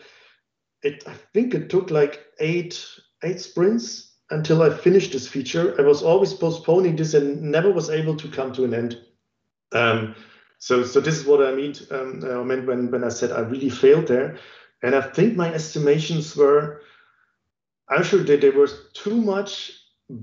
it, 0.83 1.05
I 1.07 1.13
think 1.35 1.55
it 1.55 1.69
took 1.69 1.91
like 1.91 2.25
eight 2.41 2.83
eight 3.23 3.41
sprints 3.41 4.06
until 4.31 4.63
I 4.63 4.71
finished 4.71 5.13
this 5.13 5.29
feature. 5.29 5.75
I 5.79 5.83
was 5.83 6.03
always 6.03 6.35
postponing 6.35 6.97
this 6.97 7.15
and 7.15 7.43
never 7.43 7.71
was 7.71 7.91
able 7.91 8.17
to 8.17 8.29
come 8.29 8.53
to 8.55 8.65
an 8.65 8.75
end. 8.75 9.01
Um, 9.73 10.15
so, 10.59 10.85
so 10.85 11.01
this 11.01 11.19
is 11.19 11.27
what 11.27 11.47
I 11.47 11.55
mean. 11.55 11.75
Um, 11.91 12.23
I 12.25 12.43
meant 12.43 12.67
when 12.67 12.91
when 12.91 13.05
I 13.05 13.11
said 13.11 13.31
I 13.31 13.41
really 13.41 13.71
failed 13.71 14.07
there, 14.09 14.39
and 14.83 14.95
I 14.95 15.03
think 15.03 15.37
my 15.37 15.53
estimations 15.53 16.35
were 16.37 16.81
I'm 17.89 18.03
sure 18.03 18.23
that 18.23 18.41
they 18.41 18.51
were 18.51 18.69
too 18.95 19.17
much 19.17 19.73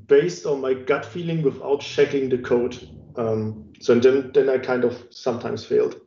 based 0.08 0.46
on 0.46 0.62
my 0.62 0.74
gut 0.74 1.06
feeling 1.06 1.42
without 1.42 1.82
checking 1.82 2.30
the 2.30 2.38
code. 2.38 2.78
Um, 3.16 3.74
so 3.80 3.96
then, 4.00 4.32
then 4.34 4.50
I 4.50 4.58
kind 4.58 4.84
of 4.84 5.02
sometimes 5.12 5.66
failed. 5.66 6.00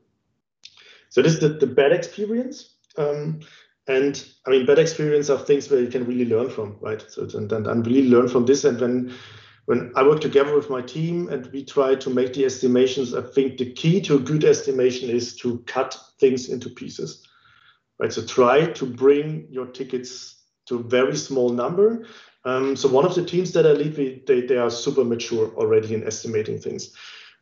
So 1.09 1.23
this 1.23 1.35
is 1.35 1.41
the, 1.41 1.49
the 1.51 1.67
bad 1.67 1.93
experience. 1.93 2.75
Um, 2.99 3.41
and 3.88 4.25
I 4.46 4.51
mean, 4.51 4.66
bad 4.66 4.79
experience 4.79 5.31
are 5.31 5.38
things 5.38 5.70
where 5.70 5.81
you 5.81 5.88
can 5.88 6.07
really 6.07 6.25
learn 6.25 6.51
from, 6.51 6.77
right? 6.81 7.05
So 7.09 7.22
and, 7.22 7.51
and, 7.53 7.66
and 7.66 7.87
really 7.87 8.09
learn 8.09 8.29
from 8.29 8.46
this. 8.46 8.64
And 8.64 8.81
when 8.81 9.14
when 9.66 9.92
I 9.96 10.05
work 10.05 10.20
together 10.20 10.55
with 10.55 10.70
my 10.70 10.81
team 10.81 11.29
and 11.29 11.46
we 11.53 11.64
try 11.64 11.96
to 11.96 12.11
make 12.11 12.33
the 12.35 12.44
estimations, 12.44 13.14
I 13.14 13.22
think 13.22 13.59
the 13.59 13.72
key 13.72 14.01
to 14.03 14.14
a 14.16 14.20
good 14.20 14.44
estimation 14.44 15.11
is 15.11 15.37
to 15.38 15.59
cut 15.66 15.99
things 16.20 16.49
into 16.49 16.70
pieces, 16.70 17.27
right? 17.99 18.12
So 18.12 18.25
try 18.25 18.66
to 18.66 18.87
bring 18.87 19.49
your 19.51 19.66
tickets 19.66 20.40
to 20.66 20.77
a 20.77 20.83
very 20.83 21.16
small 21.16 21.51
number. 21.51 22.07
Um, 22.44 22.77
so 22.77 22.88
one 22.88 23.05
of 23.05 23.16
the 23.16 23.25
teams 23.25 23.51
that 23.53 23.66
I 23.66 23.72
lead, 23.72 23.99
we, 23.99 24.22
they, 24.25 24.42
they 24.42 24.57
are 24.57 24.70
super 24.70 25.05
mature 25.05 25.53
already 25.57 25.94
in 25.94 26.07
estimating 26.07 26.61
things. 26.61 26.94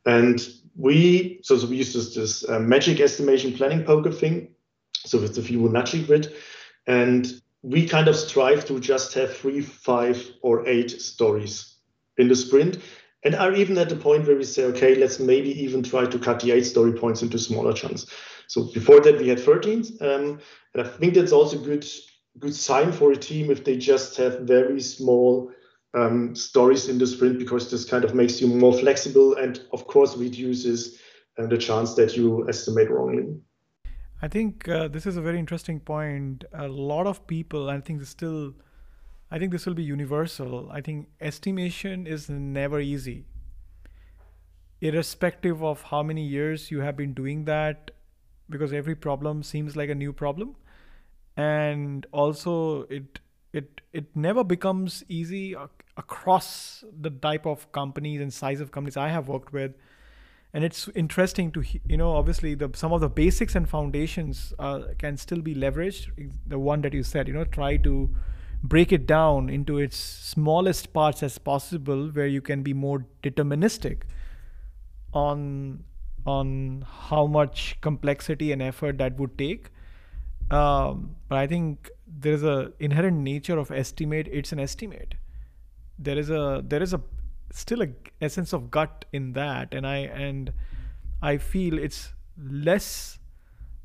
And 0.07 0.47
we, 0.77 1.41
so, 1.43 1.59
so 1.59 1.67
we 1.67 1.77
use 1.77 1.93
this, 1.93 2.15
this 2.15 2.49
uh, 2.49 2.59
magic 2.59 3.01
estimation 3.01 3.53
planning 3.53 3.85
poker 3.85 4.11
thing. 4.11 4.54
So 4.99 5.21
with 5.21 5.35
the 5.35 5.41
Fibonacci 5.41 6.07
grid. 6.07 6.35
And 6.87 7.27
we 7.63 7.87
kind 7.87 8.09
of 8.09 8.17
strive 8.17 8.65
to 8.67 8.79
just 8.79 9.15
have 9.15 9.37
three, 9.37 9.61
five, 9.61 10.31
or 10.43 10.67
eight 10.67 10.91
stories 10.91 11.77
in 12.19 12.29
the 12.29 12.37
sprint. 12.37 12.79
And 13.23 13.35
are 13.35 13.53
even 13.53 13.79
at 13.79 13.89
the 13.89 13.97
point 13.97 14.27
where 14.27 14.37
we 14.37 14.45
say, 14.45 14.65
okay, 14.65 14.95
let's 14.97 15.19
maybe 15.19 15.51
even 15.63 15.83
try 15.83 16.05
to 16.05 16.19
cut 16.19 16.41
the 16.41 16.53
eight 16.53 16.67
story 16.67 16.93
points 16.93 17.23
into 17.23 17.39
smaller 17.39 17.73
chunks. 17.73 18.07
So 18.49 18.65
before 18.65 19.01
that, 19.01 19.19
we 19.19 19.29
had 19.29 19.41
13. 19.41 19.85
Um, 20.03 20.41
and 20.75 20.83
I 20.83 20.85
think 20.85 21.15
that's 21.15 21.33
also 21.33 21.59
a 21.59 21.65
good 21.65 21.87
good 22.39 22.55
sign 22.55 22.91
for 22.93 23.13
a 23.13 23.17
team 23.17 23.51
if 23.51 23.65
they 23.65 23.77
just 23.77 24.17
have 24.17 24.41
very 24.41 24.81
small 24.81 25.53
um, 25.95 26.35
stories 26.35 26.89
in 26.89 26.99
the 26.99 27.07
sprint 27.07 27.39
because 27.39 27.71
this 27.71 27.85
kind 27.85 28.05
of 28.05 28.15
makes 28.15 28.41
you 28.41 28.49
more 28.49 28.73
flexible 28.73 29.37
and 29.37 29.61
of 29.73 29.87
course 29.87 30.17
reduces 30.17 30.99
uh, 31.39 31.47
the 31.47 31.57
chance 31.57 31.95
that 31.95 32.17
you 32.17 32.49
estimate 32.49 32.91
wrongly. 32.91 33.37
I 34.25 34.29
think 34.29 34.67
uh, 34.71 34.89
this 34.89 35.05
is 35.05 35.19
a 35.19 35.21
very 35.21 35.39
interesting 35.39 35.81
point. 35.81 36.45
A 36.55 36.67
lot 36.67 37.07
of 37.07 37.27
people, 37.27 37.69
I 37.69 37.79
think, 37.81 38.03
still, 38.07 38.55
I 39.31 39.39
think 39.39 39.53
this 39.53 39.67
will 39.67 39.75
be 39.75 39.83
universal. 39.83 40.71
I 40.73 40.81
think 40.81 41.09
estimation 41.21 42.07
is 42.07 42.31
never 42.31 42.81
easy. 42.81 43.27
Irrespective 44.81 45.63
of 45.63 45.83
how 45.83 46.03
many 46.03 46.25
years 46.25 46.71
you 46.71 46.81
have 46.81 46.97
been 46.97 47.13
doing 47.13 47.45
that, 47.45 47.91
because 48.49 48.73
every 48.73 48.95
problem 48.95 49.43
seems 49.43 49.77
like 49.77 49.91
a 49.91 49.95
new 49.95 50.11
problem 50.11 50.57
and 51.37 52.07
also 52.13 52.83
it 52.85 53.21
it 53.53 53.83
it 53.93 54.07
never 54.15 54.45
becomes 54.45 55.03
easy 55.09 55.55
across 55.99 56.85
the 57.01 57.11
type 57.11 57.47
of 57.47 57.71
companies 57.73 58.21
and 58.23 58.33
size 58.33 58.61
of 58.61 58.71
companies 58.71 58.97
I 58.97 59.09
have 59.09 59.29
worked 59.29 59.53
with 59.53 59.73
and 60.55 60.65
it's 60.65 60.89
interesting 60.95 61.51
to 61.53 61.63
you 61.85 61.97
know 61.97 62.13
obviously 62.13 62.55
the 62.55 62.71
some 62.75 62.93
of 62.93 63.01
the 63.01 63.09
basics 63.09 63.55
and 63.55 63.69
foundations 63.69 64.55
uh, 64.59 64.83
can 64.99 65.17
still 65.17 65.43
be 65.43 65.55
leveraged 65.55 66.31
the 66.47 66.59
one 66.59 66.81
that 66.81 66.95
you 66.95 67.03
said 67.03 67.29
you 67.29 67.35
know 67.35 67.45
try 67.45 67.77
to 67.77 68.09
break 68.63 68.93
it 68.93 69.07
down 69.07 69.51
into 69.51 69.79
its 69.79 69.97
smallest 69.97 70.93
parts 70.95 71.23
as 71.23 71.37
possible 71.37 72.09
where 72.09 72.27
you 72.27 72.41
can 72.41 72.63
be 72.63 72.73
more 72.73 73.05
deterministic 73.23 74.05
on 75.13 75.85
on 76.25 76.87
how 77.09 77.27
much 77.27 77.77
complexity 77.83 78.53
and 78.53 78.63
effort 78.63 78.97
that 78.97 79.19
would 79.19 79.37
take 79.37 79.69
um, 80.51 81.17
but 81.29 81.39
I 81.39 81.47
think 81.47 81.91
there 82.07 82.33
is 82.33 82.43
a 82.43 82.73
inherent 82.79 83.19
nature 83.19 83.59
of 83.59 83.71
estimate. 83.71 84.29
It's 84.31 84.53
an 84.53 84.61
estimate. 84.61 85.15
There 85.99 86.19
is 86.19 86.31
a 86.31 86.63
there 86.67 86.83
is 86.83 86.93
a 86.93 87.01
still 87.55 87.83
a 87.83 87.89
essence 88.21 88.53
of 88.53 88.71
gut 88.71 89.05
in 89.13 89.33
that, 89.33 89.73
and 89.73 89.87
I 89.87 89.99
and 89.99 90.53
I 91.23 91.39
feel 91.39 91.79
it's 91.79 92.13
less. 92.37 93.19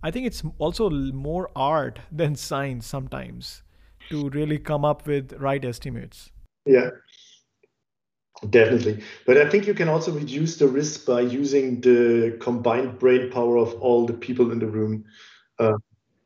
I 0.02 0.12
think 0.12 0.26
it's 0.26 0.44
also 0.58 0.90
more 0.90 1.50
art 1.56 2.00
than 2.12 2.36
science 2.36 2.88
sometimes 2.88 3.64
to 4.10 4.30
really 4.30 4.58
come 4.58 4.84
up 4.84 5.06
with 5.06 5.34
right 5.34 5.64
estimates. 5.64 6.32
Yeah, 6.66 6.90
definitely. 8.50 9.04
But 9.26 9.38
I 9.38 9.50
think 9.50 9.68
you 9.68 9.74
can 9.74 9.88
also 9.88 10.12
reduce 10.12 10.58
the 10.58 10.68
risk 10.68 11.06
by 11.06 11.22
using 11.22 11.82
the 11.82 12.38
combined 12.40 12.98
brain 12.98 13.30
power 13.30 13.58
of 13.58 13.74
all 13.76 14.06
the 14.06 14.14
people 14.14 14.52
in 14.52 14.60
the 14.60 14.68
room. 14.68 15.06
Uh, 15.60 15.78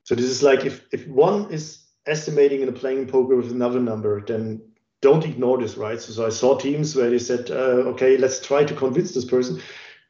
so 0.03 0.15
this 0.15 0.25
is 0.25 0.43
like 0.43 0.65
if, 0.65 0.85
if 0.91 1.07
one 1.07 1.51
is 1.51 1.79
estimating 2.05 2.61
and 2.61 2.75
playing 2.75 3.07
poker 3.07 3.35
with 3.35 3.51
another 3.51 3.79
number, 3.79 4.21
then 4.21 4.61
don't 5.04 5.26
ignore 5.26 5.58
this, 5.58 5.76
right? 5.76 6.01
So, 6.01 6.14
so 6.14 6.26
I 6.26 6.30
saw 6.30 6.58
teams 6.58 6.95
where 6.95 7.10
they 7.10 7.20
said, 7.20 7.51
uh, 7.51 7.91
okay, 7.91 8.18
let's 8.18 8.39
try 8.39 8.64
to 8.64 8.74
convince 8.74 9.14
this 9.14 9.26
person. 9.26 9.62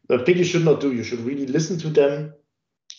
I 0.10 0.18
think 0.24 0.38
you 0.38 0.44
should 0.44 0.64
not 0.64 0.80
do. 0.80 0.94
You 0.94 1.04
should 1.04 1.22
really 1.22 1.48
listen 1.48 1.80
to 1.80 1.90
them, 1.90 2.34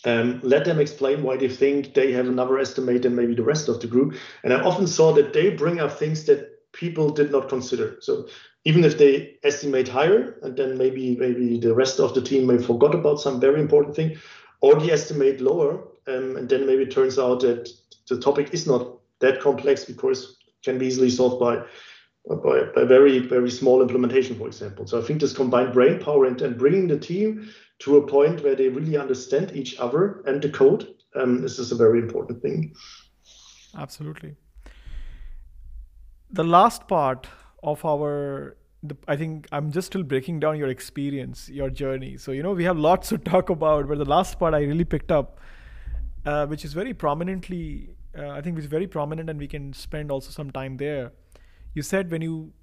um, 0.03 0.41
let 0.43 0.65
them 0.65 0.79
explain 0.79 1.23
why 1.23 1.37
they 1.37 1.47
think 1.47 1.93
they 1.93 2.11
have 2.11 2.27
another 2.27 2.59
estimate 2.59 3.03
than 3.03 3.15
maybe 3.15 3.33
the 3.33 3.43
rest 3.43 3.69
of 3.69 3.79
the 3.79 3.87
group. 3.87 4.15
And 4.43 4.53
I 4.53 4.61
often 4.61 4.87
saw 4.87 5.13
that 5.13 5.31
they 5.31 5.51
bring 5.51 5.79
up 5.79 5.93
things 5.93 6.25
that 6.25 6.71
people 6.73 7.09
did 7.09 7.31
not 7.31 7.47
consider. 7.47 7.97
So 8.01 8.27
even 8.65 8.83
if 8.83 8.97
they 8.97 9.37
estimate 9.43 9.87
higher, 9.87 10.37
and 10.43 10.57
then 10.57 10.77
maybe 10.77 11.15
maybe 11.15 11.59
the 11.59 11.73
rest 11.73 11.99
of 11.99 12.13
the 12.13 12.21
team 12.21 12.45
may 12.47 12.57
forgot 12.57 12.93
about 12.93 13.21
some 13.21 13.39
very 13.39 13.61
important 13.61 13.95
thing, 13.95 14.17
or 14.59 14.75
they 14.75 14.91
estimate 14.91 15.39
lower, 15.39 15.87
um, 16.07 16.35
and 16.35 16.49
then 16.49 16.65
maybe 16.65 16.83
it 16.83 16.91
turns 16.91 17.17
out 17.17 17.39
that 17.41 17.69
the 18.09 18.19
topic 18.19 18.53
is 18.53 18.67
not 18.67 18.99
that 19.19 19.39
complex 19.39 19.85
because 19.85 20.34
can 20.65 20.77
be 20.77 20.87
easily 20.87 21.09
solved 21.09 21.39
by 21.39 21.63
by, 22.27 22.63
by 22.75 22.83
very 22.83 23.19
very 23.19 23.51
small 23.51 23.81
implementation, 23.81 24.35
for 24.37 24.47
example. 24.47 24.85
So 24.87 24.99
I 24.99 25.03
think 25.03 25.21
this 25.21 25.33
combined 25.33 25.73
brain 25.73 25.99
power 25.99 26.25
and, 26.25 26.41
and 26.41 26.57
bringing 26.57 26.87
the 26.87 26.99
team 26.99 27.49
to 27.79 27.97
a 27.97 28.07
point 28.07 28.43
where 28.43 28.55
they 28.55 28.69
really 28.69 28.97
understand 28.97 29.51
each 29.53 29.77
other 29.79 30.23
and 30.25 30.41
the 30.41 30.49
code 30.49 30.95
um, 31.15 31.41
this 31.41 31.59
is 31.59 31.71
a 31.71 31.75
very 31.75 31.99
important 31.99 32.41
thing. 32.41 32.75
Absolutely. 33.77 34.35
The 36.31 36.43
last 36.43 36.87
part 36.87 37.27
of 37.63 37.83
our 37.85 38.57
the, 38.83 38.95
I 39.07 39.15
think 39.15 39.47
I'm 39.51 39.71
just 39.71 39.87
still 39.87 40.03
breaking 40.03 40.39
down 40.39 40.57
your 40.57 40.67
experience, 40.67 41.49
your 41.49 41.69
journey. 41.69 42.17
So, 42.17 42.31
you 42.31 42.43
know, 42.43 42.51
we 42.51 42.65
have 42.65 42.77
lots 42.77 43.09
to 43.09 43.17
talk 43.17 43.49
about, 43.49 43.87
but 43.87 43.97
the 43.97 44.05
last 44.05 44.37
part 44.37 44.53
I 44.53 44.59
really 44.59 44.85
picked 44.85 45.11
up, 45.11 45.39
uh, 46.25 46.45
which 46.45 46.63
is 46.63 46.73
very 46.73 46.93
prominently, 46.93 47.94
uh, 48.17 48.29
I 48.29 48.41
think, 48.41 48.55
which 48.55 48.65
is 48.65 48.69
very 48.69 48.87
prominent, 48.87 49.29
and 49.29 49.39
we 49.39 49.47
can 49.47 49.73
spend 49.73 50.11
also 50.11 50.31
some 50.31 50.51
time 50.51 50.77
there. 50.77 51.11
You 51.73 51.81
said 51.81 52.11
when 52.11 52.21
you 52.21 52.53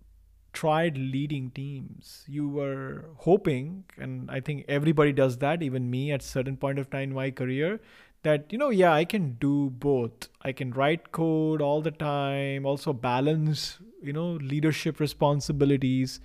tried 0.52 0.98
leading 0.98 1.50
teams, 1.50 2.24
you 2.28 2.48
were 2.48 3.06
hoping, 3.18 3.84
and 3.98 4.30
I 4.30 4.40
think 4.40 4.64
everybody 4.68 5.12
does 5.12 5.38
that, 5.38 5.62
even 5.62 5.90
me 5.90 6.12
at 6.12 6.22
certain 6.22 6.56
point 6.56 6.78
of 6.78 6.90
time 6.90 7.10
in 7.10 7.14
my 7.14 7.30
career, 7.30 7.80
that 8.22 8.52
you 8.52 8.58
know 8.58 8.70
yeah 8.70 8.92
i 8.92 9.04
can 9.04 9.32
do 9.40 9.70
both 9.70 10.28
i 10.42 10.52
can 10.52 10.70
write 10.70 11.10
code 11.12 11.60
all 11.60 11.82
the 11.82 11.90
time 11.90 12.64
also 12.64 12.92
balance 12.92 13.78
you 14.02 14.12
know 14.12 14.32
leadership 14.52 15.00
responsibilities 15.00 16.20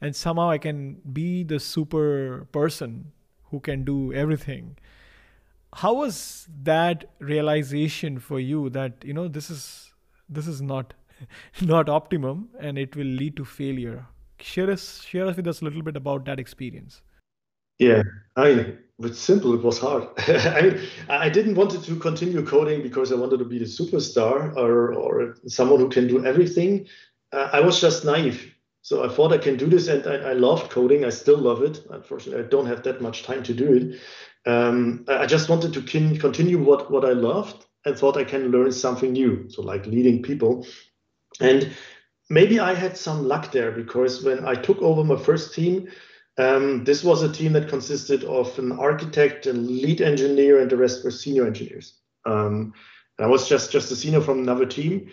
and 0.00 0.14
somehow 0.14 0.50
i 0.50 0.58
can 0.58 0.96
be 1.12 1.42
the 1.42 1.58
super 1.58 2.46
person 2.52 3.12
who 3.50 3.60
can 3.60 3.84
do 3.84 4.12
everything 4.12 4.76
how 5.74 5.94
was 5.94 6.48
that 6.62 7.04
realization 7.18 8.18
for 8.18 8.40
you 8.40 8.70
that 8.70 9.04
you 9.04 9.12
know 9.12 9.28
this 9.28 9.50
is 9.50 9.92
this 10.28 10.46
is 10.46 10.60
not 10.60 10.94
not 11.62 11.88
optimum 11.88 12.48
and 12.58 12.78
it 12.78 12.96
will 12.96 13.12
lead 13.22 13.36
to 13.36 13.44
failure 13.44 14.06
share 14.38 14.70
us 14.70 15.02
share 15.02 15.26
us 15.26 15.36
with 15.36 15.46
us 15.46 15.60
a 15.60 15.64
little 15.64 15.82
bit 15.82 15.96
about 15.96 16.24
that 16.24 16.40
experience 16.40 17.02
yeah 17.78 18.02
i 18.36 18.54
mean 18.54 18.78
it's 19.00 19.18
simple 19.18 19.54
it 19.54 19.62
was 19.62 19.78
hard 19.78 20.08
i 20.28 20.62
mean 20.62 20.80
i 21.08 21.28
didn't 21.28 21.54
want 21.54 21.70
to 21.70 21.96
continue 21.96 22.44
coding 22.44 22.82
because 22.82 23.12
i 23.12 23.14
wanted 23.14 23.38
to 23.38 23.44
be 23.44 23.58
the 23.58 23.64
superstar 23.64 24.54
or 24.56 24.94
or 24.94 25.36
someone 25.46 25.78
who 25.80 25.88
can 25.88 26.08
do 26.08 26.24
everything 26.24 26.86
uh, 27.32 27.48
I 27.52 27.60
was 27.60 27.80
just 27.80 28.04
naive. 28.04 28.54
So 28.82 29.04
I 29.04 29.08
thought 29.08 29.32
I 29.32 29.38
can 29.38 29.56
do 29.56 29.66
this, 29.66 29.88
and 29.88 30.06
I, 30.06 30.30
I 30.30 30.32
loved 30.32 30.70
coding. 30.70 31.04
I 31.04 31.10
still 31.10 31.36
love 31.36 31.62
it. 31.62 31.84
Unfortunately, 31.90 32.42
I 32.42 32.48
don't 32.48 32.66
have 32.66 32.82
that 32.84 33.00
much 33.00 33.24
time 33.24 33.42
to 33.44 33.54
do 33.54 33.72
it. 33.74 34.00
Um, 34.46 35.04
I 35.08 35.26
just 35.26 35.48
wanted 35.48 35.72
to 35.74 35.82
continue 36.18 36.58
what 36.58 36.90
what 36.90 37.04
I 37.04 37.12
loved, 37.12 37.66
and 37.84 37.96
thought 37.96 38.16
I 38.16 38.24
can 38.24 38.50
learn 38.50 38.72
something 38.72 39.12
new. 39.12 39.48
So 39.50 39.62
like 39.62 39.86
leading 39.86 40.22
people, 40.22 40.66
and 41.40 41.72
maybe 42.28 42.60
I 42.60 42.74
had 42.74 42.96
some 42.96 43.26
luck 43.28 43.52
there 43.52 43.72
because 43.72 44.22
when 44.22 44.46
I 44.46 44.54
took 44.54 44.78
over 44.78 45.04
my 45.04 45.16
first 45.16 45.54
team, 45.54 45.88
um, 46.38 46.84
this 46.84 47.04
was 47.04 47.22
a 47.22 47.32
team 47.32 47.52
that 47.52 47.68
consisted 47.68 48.24
of 48.24 48.58
an 48.58 48.72
architect, 48.72 49.46
a 49.46 49.52
lead 49.52 50.00
engineer, 50.00 50.60
and 50.60 50.70
the 50.70 50.76
rest 50.76 51.04
were 51.04 51.10
senior 51.10 51.46
engineers. 51.46 51.98
Um, 52.24 52.72
I 53.18 53.26
was 53.26 53.48
just 53.48 53.70
just 53.70 53.92
a 53.92 53.96
senior 53.96 54.22
from 54.22 54.38
another 54.38 54.64
team, 54.64 55.10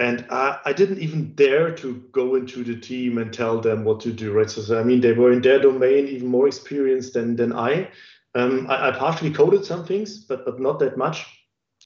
and 0.00 0.26
I, 0.30 0.58
I, 0.64 0.72
didn't 0.72 0.98
even 0.98 1.34
dare 1.34 1.72
to 1.76 2.02
go 2.10 2.34
into 2.34 2.64
the 2.64 2.74
team 2.74 3.18
and 3.18 3.32
tell 3.32 3.60
them 3.60 3.84
what 3.84 4.00
to 4.00 4.12
do 4.12 4.32
right 4.32 4.50
so, 4.50 4.80
I 4.80 4.82
mean 4.82 5.00
they 5.00 5.12
were 5.12 5.30
in 5.30 5.40
their 5.40 5.60
domain 5.60 6.08
even 6.08 6.26
more 6.26 6.48
experienced 6.48 7.14
than 7.14 7.36
than 7.36 7.52
I. 7.52 7.90
Um, 8.34 8.66
I, 8.68 8.88
I 8.88 8.90
partially 8.92 9.32
coded 9.32 9.64
some 9.64 9.84
things 9.84 10.24
but 10.24 10.44
but 10.44 10.60
not 10.60 10.78
that 10.80 10.96
much 10.96 11.26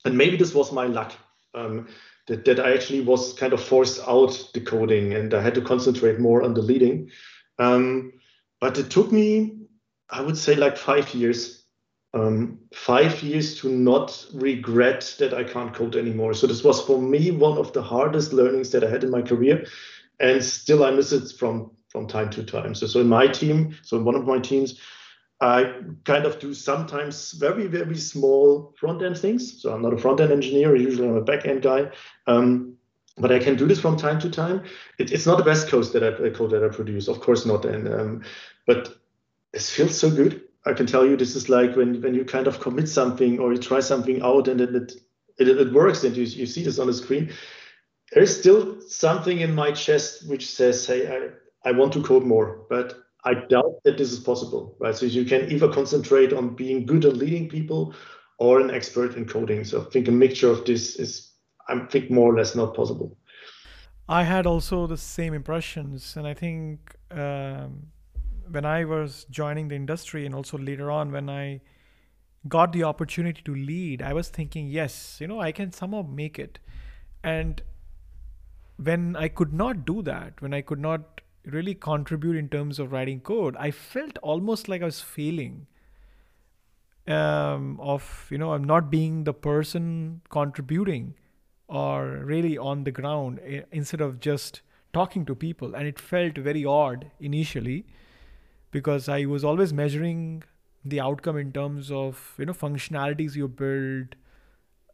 and 0.05 0.16
maybe 0.16 0.36
this 0.36 0.55
was 0.55 0.72
my 0.72 0.86
luck 0.86 1.12
um, 1.55 1.88
that, 2.26 2.45
that 2.45 2.61
I 2.61 2.74
actually 2.74 3.01
was 3.01 3.32
kind 3.34 3.53
of 3.53 3.62
forced 3.62 4.01
out 4.07 4.51
the 4.53 4.61
coding 4.61 5.14
and 5.14 5.32
I 5.32 5.40
had 5.40 5.55
to 5.55 5.62
concentrate 5.62 6.20
more 6.20 6.42
on 6.42 6.55
the 6.55 6.62
leading 6.62 7.11
um, 7.59 8.12
but 8.61 8.78
it 8.78 8.90
took 8.90 9.11
me 9.11 9.57
I 10.11 10.20
would 10.20 10.36
say 10.36 10.55
like 10.55 10.76
five 10.76 11.14
years 11.14 11.64
um, 12.14 12.61
five 12.72 13.22
years 13.22 13.61
to 13.61 13.68
not 13.68 14.24
regret 14.32 15.16
that 15.18 15.34
I 15.34 15.42
can't 15.42 15.74
code 15.74 15.97
anymore. 15.97 16.32
So 16.32 16.47
this 16.47 16.62
was 16.62 16.80
for 16.80 17.01
me 17.03 17.32
one 17.32 17.59
of 17.59 17.72
the 17.72 17.82
hardest 17.82 18.32
learnings 18.32 18.70
that 18.70 18.84
I 18.84 18.88
had 18.88 19.03
in 19.03 19.11
my 19.11 19.20
career, 19.20 19.66
and 20.20 20.42
still 20.42 20.84
I 20.84 20.92
miss 20.92 21.12
it 21.12 21.36
from 21.36 21.72
from 21.88 22.07
time 22.07 22.30
to 22.30 22.45
time. 22.45 22.74
So 22.74 22.86
so 22.86 23.01
in 23.01 23.09
my 23.09 23.26
team, 23.26 23.76
so 23.82 23.97
in 23.97 24.05
one 24.05 24.14
of 24.14 24.26
my 24.26 24.38
teams, 24.38 24.78
I 25.41 25.80
kind 26.05 26.24
of 26.24 26.39
do 26.39 26.55
sometimes 26.55 27.32
very 27.32 27.66
very 27.66 27.97
small 27.97 28.74
front 28.78 29.03
end 29.03 29.18
things. 29.18 29.62
So 29.62 29.72
I'm 29.72 29.82
not 29.82 29.93
a 29.93 29.99
front 29.99 30.20
end 30.20 30.32
engineer. 30.32 30.76
Usually 30.76 31.09
I'm 31.09 31.16
a 31.16 31.22
back 31.22 31.47
end 31.47 31.62
guy. 31.62 31.91
Um, 32.26 32.76
but 33.16 33.30
I 33.30 33.39
can 33.39 33.55
do 33.57 33.66
this 33.66 33.80
from 33.80 33.97
time 33.97 34.18
to 34.20 34.30
time. 34.30 34.64
It, 34.99 35.12
it's 35.12 35.26
not 35.26 35.39
the 35.39 35.45
best 35.45 35.68
code 35.68 35.93
that 35.93 36.03
I 36.03 36.30
code 36.30 36.51
that 36.51 36.64
I 36.64 36.68
produce, 36.68 37.09
of 37.09 37.20
course 37.20 37.47
not. 37.47 37.64
And 37.64 37.89
um, 37.89 38.22
but 38.66 38.97
it 39.53 39.62
feels 39.62 39.97
so 39.97 40.11
good 40.11 40.43
I 40.66 40.72
can 40.72 40.87
tell 40.87 41.07
you 41.07 41.16
this 41.16 41.37
is 41.37 41.49
like 41.49 41.76
when 41.76 42.01
when 42.01 42.14
you 42.14 42.24
kind 42.24 42.47
of 42.47 42.61
commit 42.61 42.89
something 42.89 43.39
or 43.39 43.53
you 43.53 43.59
try 43.59 43.80
something 43.80 44.22
out 44.22 44.49
and 44.49 44.61
then 44.61 44.74
it 44.74 44.93
it, 45.39 45.49
it 45.49 45.72
works 45.72 46.05
and 46.05 46.16
you, 46.16 46.24
you 46.24 46.47
see 46.47 46.62
this 46.62 46.78
on 46.78 46.87
the 46.87 46.95
screen. 46.95 47.32
There's 48.12 48.39
still 48.39 48.80
something 48.80 49.41
in 49.41 49.55
my 49.55 49.72
chest 49.72 50.28
which 50.28 50.49
says, 50.49 50.87
hey, 50.87 51.09
I, 51.64 51.68
I 51.68 51.72
want 51.72 51.93
to 51.95 52.03
code 52.03 52.22
more, 52.22 52.64
but 52.70 52.95
I 53.25 53.35
doubt 53.35 53.83
that 53.85 53.97
this 53.97 54.12
is 54.12 54.18
possible, 54.18 54.77
right? 54.79 54.95
So 54.95 55.07
you 55.07 55.25
can 55.25 55.51
either 55.51 55.72
concentrate 55.72 56.33
on 56.33 56.55
being 56.55 56.85
good 56.85 57.05
at 57.05 57.16
leading 57.16 57.49
people 57.49 57.95
or 58.39 58.61
an 58.61 58.70
expert 58.70 59.16
in 59.16 59.25
coding. 59.25 59.64
So 59.64 59.81
I 59.81 59.85
think 59.91 60.09
a 60.09 60.12
mixture 60.12 60.51
of 60.51 60.64
this 60.66 60.97
is, 60.97 61.33
I 61.68 61.79
think, 61.87 62.11
more 62.11 62.35
or 62.35 62.37
less 62.37 62.55
not 62.55 62.75
possible. 62.75 63.16
I 64.09 64.25
had 64.25 64.47
also 64.47 64.87
the 64.87 64.99
same 64.99 65.33
impressions, 65.33 66.16
and 66.16 66.27
I 66.27 66.35
think 66.35 66.95
um, 67.11 67.87
when 68.51 68.66
I 68.66 68.85
was 68.85 69.25
joining 69.31 69.68
the 69.68 69.77
industry 69.77 70.27
and 70.27 70.35
also 70.35 70.59
later 70.59 70.91
on 70.91 71.11
when 71.11 71.31
I 71.31 71.62
got 72.47 72.72
the 72.72 72.85
opportunity 72.85 73.41
to 73.43 73.55
lead, 73.55 74.03
I 74.03 74.12
was 74.12 74.29
thinking, 74.29 74.68
yes, 74.68 75.16
you 75.20 75.27
know, 75.27 75.41
I 75.41 75.53
can 75.53 75.72
somehow 75.72 76.03
make 76.03 76.39
it. 76.39 76.59
And 77.22 77.62
when 78.77 79.16
I 79.16 79.29
could 79.29 79.55
not 79.55 79.87
do 79.87 80.03
that, 80.03 80.43
when 80.43 80.53
I 80.53 80.61
could 80.61 80.81
not 80.81 81.22
really 81.45 81.74
contribute 81.74 82.36
in 82.36 82.49
terms 82.49 82.78
of 82.78 82.92
writing 82.92 83.20
code, 83.20 83.57
I 83.59 83.70
felt 83.70 84.18
almost 84.18 84.68
like 84.68 84.82
I 84.82 84.86
was 84.86 85.01
failing. 85.01 85.66
Um, 87.07 87.78
of 87.80 88.28
you 88.30 88.38
know, 88.38 88.55
I'm 88.55 88.64
not 88.64 88.90
being 88.90 89.24
the 89.24 89.34
person 89.34 90.22
contributing 90.30 91.14
or 91.68 92.22
really 92.24 92.57
on 92.57 92.84
the 92.84 92.90
ground 92.90 93.40
eh, 93.45 93.61
instead 93.72 94.01
of 94.01 94.20
just 94.20 94.62
talking 94.95 95.26
to 95.26 95.34
people, 95.34 95.74
and 95.74 95.86
it 95.86 95.99
felt 95.99 96.38
very 96.38 96.64
odd 96.64 97.11
initially 97.20 97.84
because 98.70 99.09
I 99.09 99.26
was 99.26 99.45
always 99.45 99.72
measuring 99.72 100.45
the 100.82 101.01
outcome 101.01 101.36
in 101.36 101.53
terms 101.53 101.90
of 101.90 102.34
you 102.38 102.47
know 102.47 102.55
functionalities 102.55 103.36
you 103.36 103.49
build, 103.49 104.16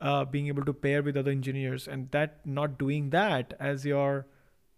uh, 0.01 0.25
being 0.25 0.49
able 0.49 0.65
to 0.65 0.73
pair 0.73 1.03
with 1.05 1.17
other 1.17 1.31
engineers, 1.31 1.87
and 1.87 2.11
that 2.11 2.45
not 2.45 2.77
doing 2.77 3.11
that 3.11 3.55
as 3.61 3.87
your 3.87 4.27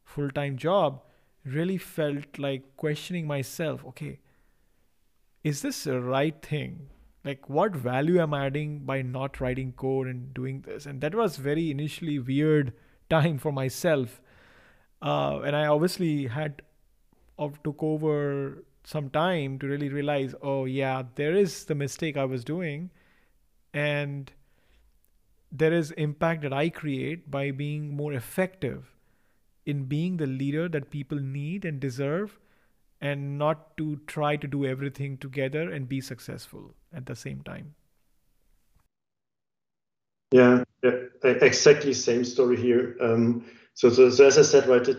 full 0.04 0.30
time 0.30 0.58
job 0.58 1.00
really 1.44 1.78
felt 1.78 2.38
like 2.38 2.76
questioning 2.76 3.26
myself. 3.26 3.84
Okay, 3.86 4.18
is 5.42 5.62
this 5.62 5.84
the 5.84 6.00
right 6.00 6.40
thing? 6.42 6.88
like 7.24 7.48
what 7.48 7.74
value 7.74 8.20
am 8.20 8.34
i 8.34 8.46
adding 8.46 8.78
by 8.80 9.00
not 9.02 9.40
writing 9.40 9.72
code 9.72 10.06
and 10.06 10.34
doing 10.34 10.60
this 10.62 10.86
and 10.86 11.00
that 11.00 11.14
was 11.14 11.36
very 11.36 11.70
initially 11.70 12.18
weird 12.18 12.72
time 13.08 13.38
for 13.38 13.52
myself 13.52 14.20
uh, 15.02 15.40
and 15.40 15.56
i 15.56 15.66
obviously 15.66 16.26
had 16.26 16.62
took 17.64 17.82
over 17.82 18.62
some 18.84 19.10
time 19.10 19.58
to 19.58 19.66
really 19.66 19.88
realize 19.88 20.34
oh 20.42 20.64
yeah 20.64 21.02
there 21.16 21.34
is 21.34 21.64
the 21.64 21.74
mistake 21.74 22.16
i 22.16 22.24
was 22.24 22.44
doing 22.44 22.90
and 23.74 24.32
there 25.50 25.72
is 25.72 25.90
impact 25.92 26.42
that 26.42 26.52
i 26.52 26.68
create 26.68 27.30
by 27.30 27.50
being 27.50 27.94
more 27.96 28.12
effective 28.12 28.94
in 29.66 29.84
being 29.84 30.16
the 30.16 30.26
leader 30.26 30.68
that 30.68 30.90
people 30.90 31.18
need 31.18 31.64
and 31.64 31.80
deserve 31.80 32.38
and 33.00 33.36
not 33.38 33.76
to 33.76 33.96
try 34.06 34.36
to 34.36 34.46
do 34.46 34.64
everything 34.64 35.18
together 35.18 35.70
and 35.70 35.88
be 35.88 36.00
successful 36.00 36.74
at 36.94 37.06
the 37.06 37.16
same 37.16 37.42
time. 37.42 37.74
Yeah, 40.32 40.64
yeah 40.82 40.92
exactly 41.24 41.92
same 41.92 42.24
story 42.24 42.56
here. 42.56 42.96
Um, 43.00 43.44
so, 43.74 43.90
so, 43.90 44.10
so, 44.10 44.26
as 44.26 44.38
I 44.38 44.42
said, 44.42 44.66
right, 44.66 44.88
I 44.88 44.94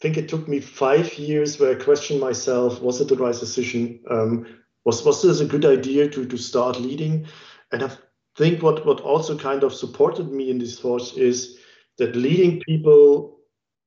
think 0.00 0.16
it 0.16 0.28
took 0.28 0.48
me 0.48 0.60
five 0.60 1.14
years 1.14 1.58
where 1.58 1.72
I 1.72 1.82
questioned 1.82 2.20
myself: 2.20 2.80
Was 2.80 3.00
it 3.00 3.08
the 3.08 3.16
right 3.16 3.38
decision? 3.38 4.00
Um, 4.10 4.46
was 4.84 5.04
was 5.04 5.22
this 5.22 5.40
a 5.40 5.46
good 5.46 5.64
idea 5.64 6.08
to 6.08 6.26
to 6.26 6.36
start 6.36 6.80
leading? 6.80 7.26
And 7.70 7.84
I 7.84 7.90
think 8.36 8.62
what 8.62 8.84
what 8.84 9.00
also 9.00 9.38
kind 9.38 9.62
of 9.62 9.74
supported 9.74 10.32
me 10.32 10.50
in 10.50 10.58
these 10.58 10.78
thoughts 10.80 11.12
is 11.14 11.58
that 11.98 12.16
leading 12.16 12.60
people 12.60 13.38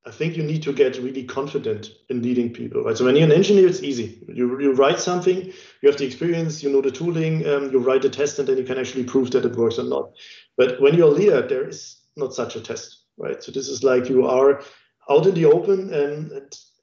I 0.07 0.11
think 0.11 0.37
you 0.37 0.43
need 0.43 0.61
to 0.63 0.73
get 0.73 0.97
really 0.97 1.23
confident 1.23 1.89
in 2.09 2.21
leading 2.21 2.53
people, 2.53 2.83
right? 2.83 2.95
So 2.95 3.05
when 3.05 3.15
you're 3.15 3.25
an 3.25 3.31
engineer, 3.31 3.67
it's 3.67 3.81
easy. 3.81 4.23
You, 4.27 4.59
you 4.61 4.73
write 4.73 4.99
something, 4.99 5.47
you 5.47 5.89
have 5.89 5.97
the 5.97 6.05
experience, 6.05 6.61
you 6.61 6.69
know 6.69 6.81
the 6.81 6.91
tooling, 6.91 7.47
um, 7.47 7.71
you 7.71 7.79
write 7.79 8.05
a 8.05 8.09
test, 8.09 8.37
and 8.37 8.47
then 8.47 8.57
you 8.57 8.63
can 8.63 8.77
actually 8.77 9.05
prove 9.05 9.31
that 9.31 9.45
it 9.45 9.55
works 9.55 9.79
or 9.79 9.83
not. 9.83 10.11
But 10.57 10.79
when 10.79 10.93
you're 10.93 11.07
a 11.07 11.11
leader, 11.11 11.41
there 11.41 11.67
is 11.67 12.01
not 12.15 12.35
such 12.35 12.55
a 12.55 12.61
test, 12.61 13.05
right? 13.17 13.41
So 13.41 13.51
this 13.51 13.67
is 13.67 13.83
like 13.83 14.07
you 14.07 14.27
are 14.27 14.61
out 15.09 15.25
in 15.25 15.33
the 15.33 15.45
open, 15.45 15.91
and 15.91 16.31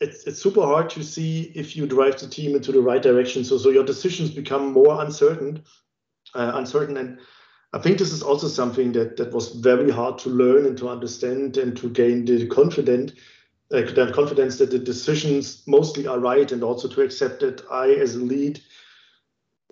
it's 0.00 0.26
it's 0.26 0.42
super 0.42 0.62
hard 0.62 0.90
to 0.90 1.04
see 1.04 1.52
if 1.54 1.76
you 1.76 1.86
drive 1.86 2.18
the 2.18 2.28
team 2.28 2.56
into 2.56 2.72
the 2.72 2.80
right 2.80 3.02
direction. 3.02 3.44
So 3.44 3.56
so 3.56 3.70
your 3.70 3.84
decisions 3.84 4.30
become 4.30 4.72
more 4.72 5.00
uncertain, 5.00 5.62
uh, 6.34 6.52
uncertain, 6.54 6.96
and 6.96 7.18
I 7.74 7.78
think 7.78 7.98
this 7.98 8.12
is 8.12 8.22
also 8.22 8.48
something 8.48 8.92
that, 8.92 9.16
that 9.16 9.32
was 9.32 9.52
very 9.52 9.90
hard 9.90 10.18
to 10.20 10.28
learn 10.28 10.66
and 10.66 10.76
to 10.78 10.88
understand 10.90 11.56
and 11.56 11.76
to 11.78 11.88
gain 11.88 12.26
the 12.26 12.46
confidence, 12.48 13.12
uh, 13.72 13.80
that 13.80 14.12
confidence 14.14 14.58
that 14.58 14.70
the 14.70 14.78
decisions 14.78 15.62
mostly 15.66 16.06
are 16.06 16.18
right 16.18 16.52
and 16.52 16.62
also 16.62 16.86
to 16.88 17.00
accept 17.00 17.40
that 17.40 17.62
I, 17.70 17.92
as 17.92 18.14
a 18.14 18.18
lead, 18.18 18.60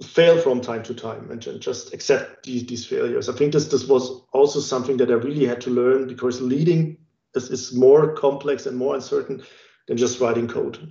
fail 0.02 0.40
from 0.40 0.62
time 0.62 0.82
to 0.84 0.94
time 0.94 1.30
and, 1.30 1.46
and 1.46 1.60
just 1.60 1.92
accept 1.92 2.46
these, 2.46 2.66
these 2.66 2.86
failures. 2.86 3.28
I 3.28 3.34
think 3.34 3.52
this, 3.52 3.68
this 3.68 3.86
was 3.86 4.22
also 4.32 4.60
something 4.60 4.96
that 4.96 5.10
I 5.10 5.14
really 5.14 5.44
had 5.44 5.60
to 5.62 5.70
learn 5.70 6.08
because 6.08 6.40
leading 6.40 6.96
is, 7.34 7.50
is 7.50 7.74
more 7.74 8.14
complex 8.14 8.64
and 8.64 8.78
more 8.78 8.94
uncertain 8.94 9.42
than 9.88 9.98
just 9.98 10.20
writing 10.20 10.48
code. 10.48 10.90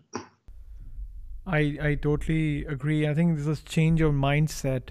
I, 1.47 1.77
I 1.81 1.97
totally 1.99 2.65
agree. 2.65 3.07
I 3.07 3.15
think 3.15 3.37
this 3.37 3.47
is 3.47 3.61
change 3.61 3.99
of 4.01 4.13
mindset 4.13 4.89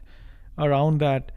around 0.59 0.99
that 0.99 1.31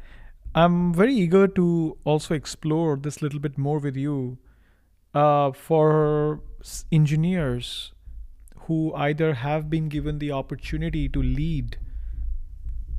I'm 0.53 0.93
very 0.93 1.15
eager 1.15 1.47
to 1.47 1.97
also 2.03 2.33
explore 2.33 2.97
this 2.97 3.21
little 3.21 3.39
bit 3.39 3.57
more 3.57 3.79
with 3.79 3.95
you. 3.95 4.37
Uh, 5.13 5.51
for 5.51 6.41
engineers 6.91 7.91
who 8.67 8.93
either 8.93 9.33
have 9.33 9.69
been 9.69 9.89
given 9.89 10.19
the 10.19 10.31
opportunity 10.31 11.09
to 11.09 11.21
lead 11.21 11.77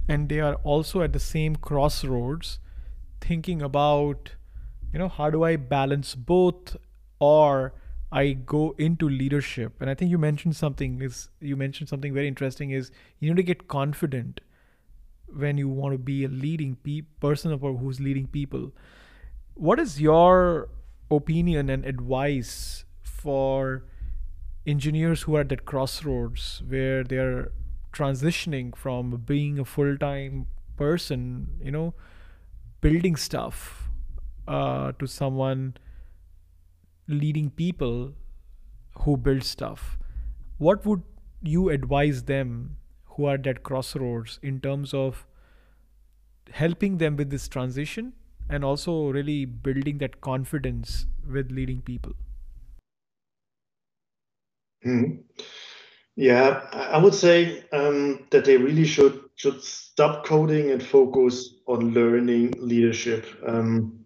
and 0.08 0.28
they 0.28 0.40
are 0.40 0.56
also 0.56 1.02
at 1.02 1.12
the 1.12 1.20
same 1.20 1.56
crossroads 1.56 2.58
thinking 3.20 3.62
about 3.62 4.32
you 4.92 4.98
know 4.98 5.08
how 5.08 5.30
do 5.30 5.44
i 5.44 5.56
balance 5.56 6.14
both 6.14 6.76
or 7.20 7.72
i 8.10 8.32
go 8.32 8.74
into 8.78 9.08
leadership 9.08 9.80
and 9.80 9.88
i 9.88 9.94
think 9.94 10.10
you 10.10 10.18
mentioned 10.18 10.56
something 10.56 11.00
is 11.00 11.28
you 11.40 11.56
mentioned 11.56 11.88
something 11.88 12.12
very 12.12 12.28
interesting 12.28 12.70
is 12.70 12.90
you 13.20 13.30
need 13.30 13.36
to 13.36 13.42
get 13.42 13.68
confident 13.68 14.40
when 15.34 15.58
you 15.58 15.68
want 15.68 15.92
to 15.92 15.98
be 15.98 16.24
a 16.24 16.28
leading 16.28 16.76
pe- 16.76 17.02
person 17.20 17.52
or 17.60 17.76
who's 17.76 18.00
leading 18.00 18.26
people. 18.26 18.72
What 19.54 19.78
is 19.78 20.00
your 20.00 20.68
opinion 21.10 21.68
and 21.70 21.84
advice 21.84 22.84
for 23.02 23.84
engineers 24.66 25.22
who 25.22 25.36
are 25.36 25.40
at 25.40 25.48
that 25.50 25.64
crossroads 25.64 26.62
where 26.66 27.04
they're 27.04 27.52
transitioning 27.92 28.74
from 28.76 29.22
being 29.26 29.58
a 29.58 29.64
full-time 29.64 30.46
person 30.76 31.48
you 31.60 31.70
know 31.70 31.92
building 32.80 33.16
stuff 33.16 33.90
uh, 34.48 34.92
to 34.98 35.06
someone 35.06 35.76
leading 37.08 37.50
people 37.50 38.12
who 39.00 39.16
build 39.16 39.44
stuff? 39.44 39.98
What 40.58 40.84
would 40.86 41.02
you 41.42 41.70
advise 41.70 42.24
them 42.24 42.76
who 43.14 43.26
are 43.26 43.34
at 43.34 43.42
that 43.44 43.62
crossroads 43.62 44.38
in 44.42 44.60
terms 44.60 44.94
of 44.94 45.26
helping 46.50 46.98
them 46.98 47.16
with 47.16 47.30
this 47.30 47.48
transition 47.48 48.12
and 48.48 48.64
also 48.64 49.08
really 49.10 49.44
building 49.44 49.98
that 49.98 50.20
confidence 50.20 51.06
with 51.30 51.50
leading 51.50 51.80
people 51.80 52.12
mm-hmm. 54.84 55.20
yeah 56.16 56.60
i 56.72 56.98
would 56.98 57.14
say 57.14 57.64
um, 57.72 58.26
that 58.30 58.44
they 58.44 58.56
really 58.56 58.84
should 58.84 59.20
should 59.36 59.62
stop 59.62 60.26
coding 60.26 60.70
and 60.70 60.82
focus 60.82 61.54
on 61.66 61.92
learning 61.92 62.52
leadership 62.58 63.26
um, 63.46 64.01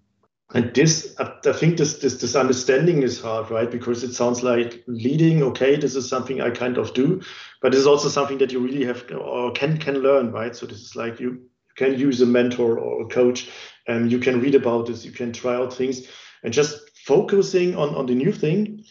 and 0.55 0.73
this 0.75 1.15
i 1.19 1.53
think 1.53 1.77
this, 1.77 1.99
this 1.99 2.21
this 2.21 2.37
understanding 2.37 3.03
is 3.03 3.21
hard 3.21 3.51
right? 3.51 3.71
Because 3.71 4.05
it 4.05 4.15
sounds 4.15 4.43
like 4.43 4.85
leading 4.87 5.43
okay 5.43 5.77
this 5.77 5.97
is 5.97 6.09
something 6.09 6.41
i 6.41 6.51
kind 6.51 6.79
of 6.79 6.95
do 6.95 7.21
but 7.61 7.75
it's 7.75 7.87
also 7.87 8.09
something 8.09 8.39
that 8.39 8.53
you 8.53 8.61
really 8.61 8.85
have 8.85 9.05
or 9.13 9.51
can 9.53 9.77
can 9.79 9.99
learn 9.99 10.31
right? 10.33 10.55
So 10.55 10.67
this 10.67 10.81
is 10.81 10.95
like 10.95 11.19
you 11.19 11.49
can 11.77 11.99
use 11.99 12.21
a 12.21 12.27
mentor 12.27 12.79
or 12.79 13.03
a 13.03 13.09
coach 13.09 13.51
and 13.87 14.11
you 14.11 14.19
can 14.19 14.41
read 14.41 14.55
about 14.55 14.87
this 14.87 15.05
you 15.05 15.11
can 15.11 15.33
try 15.33 15.55
out 15.55 15.73
things 15.73 16.07
and 16.43 16.53
just 16.53 16.91
focusing 17.05 17.77
on 17.77 17.95
on 17.95 18.07
the 18.07 18.15
new 18.15 18.33
thing 18.33 18.85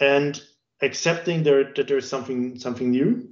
and 0.00 0.42
accepting 0.80 1.42
there 1.42 1.72
that 1.74 1.88
there's 1.88 2.08
something 2.08 2.58
something 2.58 2.90
new 2.90 3.28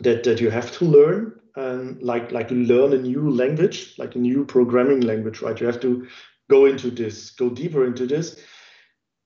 that 0.00 0.24
that 0.24 0.40
you 0.40 0.50
have 0.50 0.72
to 0.72 0.84
learn 0.84 1.40
and 1.56 2.02
like 2.02 2.32
like 2.32 2.50
you 2.50 2.64
learn 2.64 2.92
a 2.92 2.98
new 2.98 3.30
language 3.30 3.94
like 3.98 4.16
a 4.16 4.18
new 4.18 4.44
programming 4.44 5.00
language 5.00 5.40
right? 5.40 5.60
You 5.60 5.66
have 5.66 5.80
to 5.80 6.08
go 6.48 6.66
into 6.66 6.90
this, 6.90 7.30
go 7.30 7.50
deeper 7.50 7.84
into 7.86 8.06
this. 8.06 8.40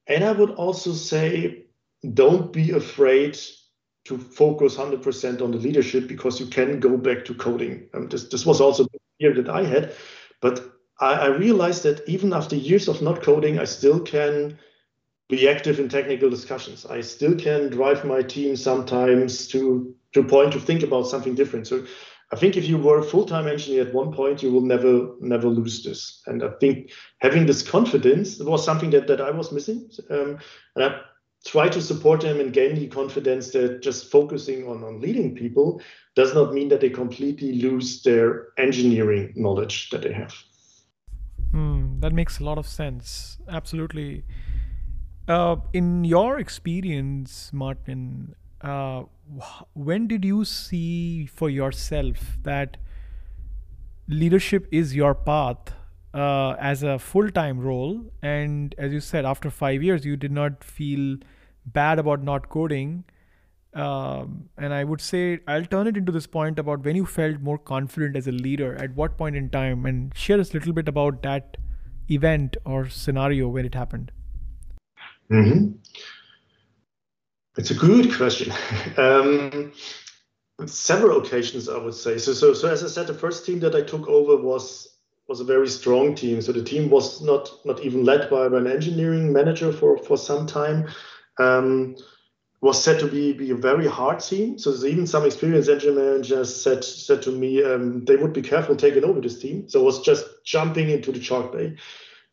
And 0.06 0.24
I 0.24 0.32
would 0.32 0.50
also 0.50 0.92
say, 0.92 1.66
don't 2.14 2.52
be 2.52 2.70
afraid 2.70 3.38
to 4.04 4.16
focus 4.16 4.76
100% 4.76 5.42
on 5.42 5.50
the 5.50 5.58
leadership 5.58 6.08
because 6.08 6.40
you 6.40 6.46
can 6.46 6.80
go 6.80 6.96
back 6.96 7.24
to 7.26 7.34
coding. 7.34 7.88
Um, 7.92 8.08
this, 8.08 8.24
this 8.28 8.46
was 8.46 8.60
also 8.60 8.84
the 8.84 8.98
fear 9.18 9.34
that 9.34 9.48
I 9.50 9.64
had. 9.64 9.92
But 10.40 10.64
I, 11.00 11.14
I 11.14 11.26
realized 11.26 11.82
that 11.82 12.08
even 12.08 12.32
after 12.32 12.56
years 12.56 12.88
of 12.88 13.02
not 13.02 13.22
coding, 13.22 13.58
I 13.58 13.64
still 13.64 14.00
can 14.00 14.58
be 15.28 15.48
active 15.48 15.78
in 15.78 15.88
technical 15.88 16.30
discussions. 16.30 16.86
I 16.86 17.02
still 17.02 17.36
can 17.36 17.68
drive 17.68 18.04
my 18.04 18.22
team 18.22 18.56
sometimes 18.56 19.46
to 19.48 19.94
to 20.14 20.24
point 20.24 20.52
to 20.54 20.60
think 20.60 20.82
about 20.82 21.06
something 21.06 21.34
different. 21.34 21.66
So 21.66 21.84
I 22.30 22.36
think 22.36 22.56
if 22.56 22.66
you 22.66 22.76
were 22.76 22.98
a 22.98 23.02
full-time 23.02 23.48
engineer 23.48 23.86
at 23.86 23.94
one 23.94 24.12
point, 24.12 24.42
you 24.42 24.52
will 24.52 24.60
never 24.60 25.14
never 25.20 25.48
lose 25.48 25.82
this. 25.82 26.22
And 26.26 26.42
I 26.42 26.50
think 26.60 26.90
having 27.20 27.46
this 27.46 27.62
confidence 27.62 28.38
was 28.38 28.64
something 28.64 28.90
that, 28.90 29.06
that 29.06 29.20
I 29.20 29.30
was 29.30 29.50
missing. 29.50 29.90
Um, 30.10 30.38
and 30.76 30.84
I 30.84 31.00
try 31.46 31.68
to 31.68 31.80
support 31.80 32.20
them 32.20 32.40
and 32.40 32.52
gain 32.52 32.74
the 32.74 32.86
confidence 32.88 33.50
that 33.52 33.80
just 33.80 34.10
focusing 34.10 34.68
on, 34.68 34.84
on 34.84 35.00
leading 35.00 35.34
people 35.34 35.80
does 36.14 36.34
not 36.34 36.52
mean 36.52 36.68
that 36.68 36.80
they 36.80 36.90
completely 36.90 37.52
lose 37.52 38.02
their 38.02 38.48
engineering 38.58 39.32
knowledge 39.36 39.88
that 39.90 40.02
they 40.02 40.12
have. 40.12 40.34
Hmm, 41.52 42.00
that 42.00 42.12
makes 42.12 42.40
a 42.40 42.44
lot 42.44 42.58
of 42.58 42.66
sense. 42.66 43.38
Absolutely. 43.48 44.24
Uh, 45.28 45.56
in 45.72 46.04
your 46.04 46.38
experience, 46.38 47.50
Martin, 47.52 48.34
uh, 48.60 49.04
when 49.74 50.06
did 50.06 50.24
you 50.24 50.44
see 50.44 51.26
for 51.26 51.50
yourself 51.50 52.38
that 52.42 52.76
leadership 54.08 54.66
is 54.72 54.94
your 54.94 55.14
path 55.14 55.74
uh, 56.14 56.52
as 56.58 56.82
a 56.82 56.98
full-time 56.98 57.60
role? 57.60 58.10
And 58.22 58.74
as 58.78 58.92
you 58.92 59.00
said 59.00 59.24
after 59.24 59.50
five 59.50 59.82
years 59.82 60.04
you 60.04 60.16
did 60.16 60.32
not 60.32 60.64
feel 60.64 61.18
bad 61.66 61.98
about 61.98 62.22
not 62.22 62.48
coding. 62.48 63.04
Um, 63.74 64.48
and 64.56 64.72
i 64.72 64.82
would 64.82 65.00
say 65.02 65.40
i'll 65.46 65.64
turn 65.64 65.86
it 65.86 65.94
into 65.94 66.10
this 66.10 66.26
point 66.26 66.58
about 66.58 66.84
when 66.84 66.96
you 66.96 67.04
felt 67.04 67.42
more 67.42 67.58
confident 67.58 68.16
as 68.16 68.26
a 68.26 68.32
leader 68.32 68.74
at 68.76 68.94
what 68.96 69.18
point 69.18 69.36
in 69.36 69.50
time? 69.50 69.84
And 69.84 70.12
share 70.16 70.40
us 70.40 70.50
a 70.50 70.54
little 70.54 70.72
bit 70.72 70.88
about 70.88 71.22
that 71.22 71.58
event 72.10 72.56
or 72.64 72.88
scenario 72.88 73.48
when 73.48 73.66
it 73.66 73.74
happened. 73.74 74.10
Mm-hmm. 75.30 75.76
It's 77.58 77.72
a 77.72 77.74
good 77.74 78.14
question. 78.14 78.52
um, 78.96 79.72
several 80.64 81.20
occasions, 81.20 81.68
I 81.68 81.76
would 81.76 81.94
say. 81.94 82.16
So, 82.16 82.32
so, 82.32 82.54
so 82.54 82.70
as 82.70 82.84
I 82.84 82.86
said, 82.86 83.08
the 83.08 83.14
first 83.14 83.44
team 83.44 83.58
that 83.60 83.74
I 83.74 83.82
took 83.82 84.08
over 84.08 84.36
was 84.36 84.94
was 85.26 85.40
a 85.40 85.44
very 85.44 85.68
strong 85.68 86.14
team. 86.14 86.40
So 86.40 86.52
the 86.52 86.62
team 86.62 86.88
was 86.88 87.20
not 87.20 87.50
not 87.64 87.80
even 87.80 88.04
led 88.04 88.30
by 88.30 88.46
an 88.46 88.66
engineering 88.66 89.32
manager 89.32 89.72
for 89.72 89.98
for 89.98 90.16
some 90.16 90.46
time. 90.46 90.88
Um, 91.38 91.96
was 92.60 92.82
said 92.82 92.98
to 92.98 93.06
be, 93.06 93.32
be 93.32 93.50
a 93.50 93.54
very 93.54 93.86
hard 93.86 94.18
team. 94.18 94.58
So 94.58 94.74
even 94.84 95.06
some 95.06 95.24
experienced 95.24 95.70
engineering 95.70 96.12
managers 96.12 96.62
said 96.62 96.84
said 96.84 97.22
to 97.22 97.32
me 97.32 97.62
um, 97.62 98.04
they 98.04 98.16
would 98.16 98.32
be 98.32 98.42
careful 98.42 98.76
taking 98.76 99.04
over 99.04 99.20
this 99.20 99.40
team. 99.40 99.68
So 99.68 99.80
I 99.80 99.84
was 99.84 100.00
just 100.00 100.24
jumping 100.44 100.90
into 100.90 101.12
the 101.12 101.20
chalk 101.20 101.52
bay. 101.52 101.76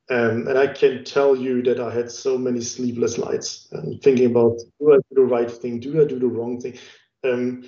Um, 0.09 0.47
and 0.47 0.57
I 0.57 0.67
can 0.67 1.03
tell 1.03 1.35
you 1.35 1.63
that 1.63 1.79
I 1.79 1.91
had 1.91 2.11
so 2.11 2.37
many 2.37 2.61
sleepless 2.61 3.17
nights 3.17 3.67
um, 3.73 3.99
thinking 4.03 4.27
about 4.27 4.59
do 4.79 4.93
I 4.93 4.97
do 4.97 5.15
the 5.15 5.21
right 5.23 5.49
thing, 5.49 5.79
do 5.79 5.99
I 5.99 6.05
do 6.05 6.19
the 6.19 6.27
wrong 6.27 6.61
thing. 6.61 6.77
Um, 7.23 7.63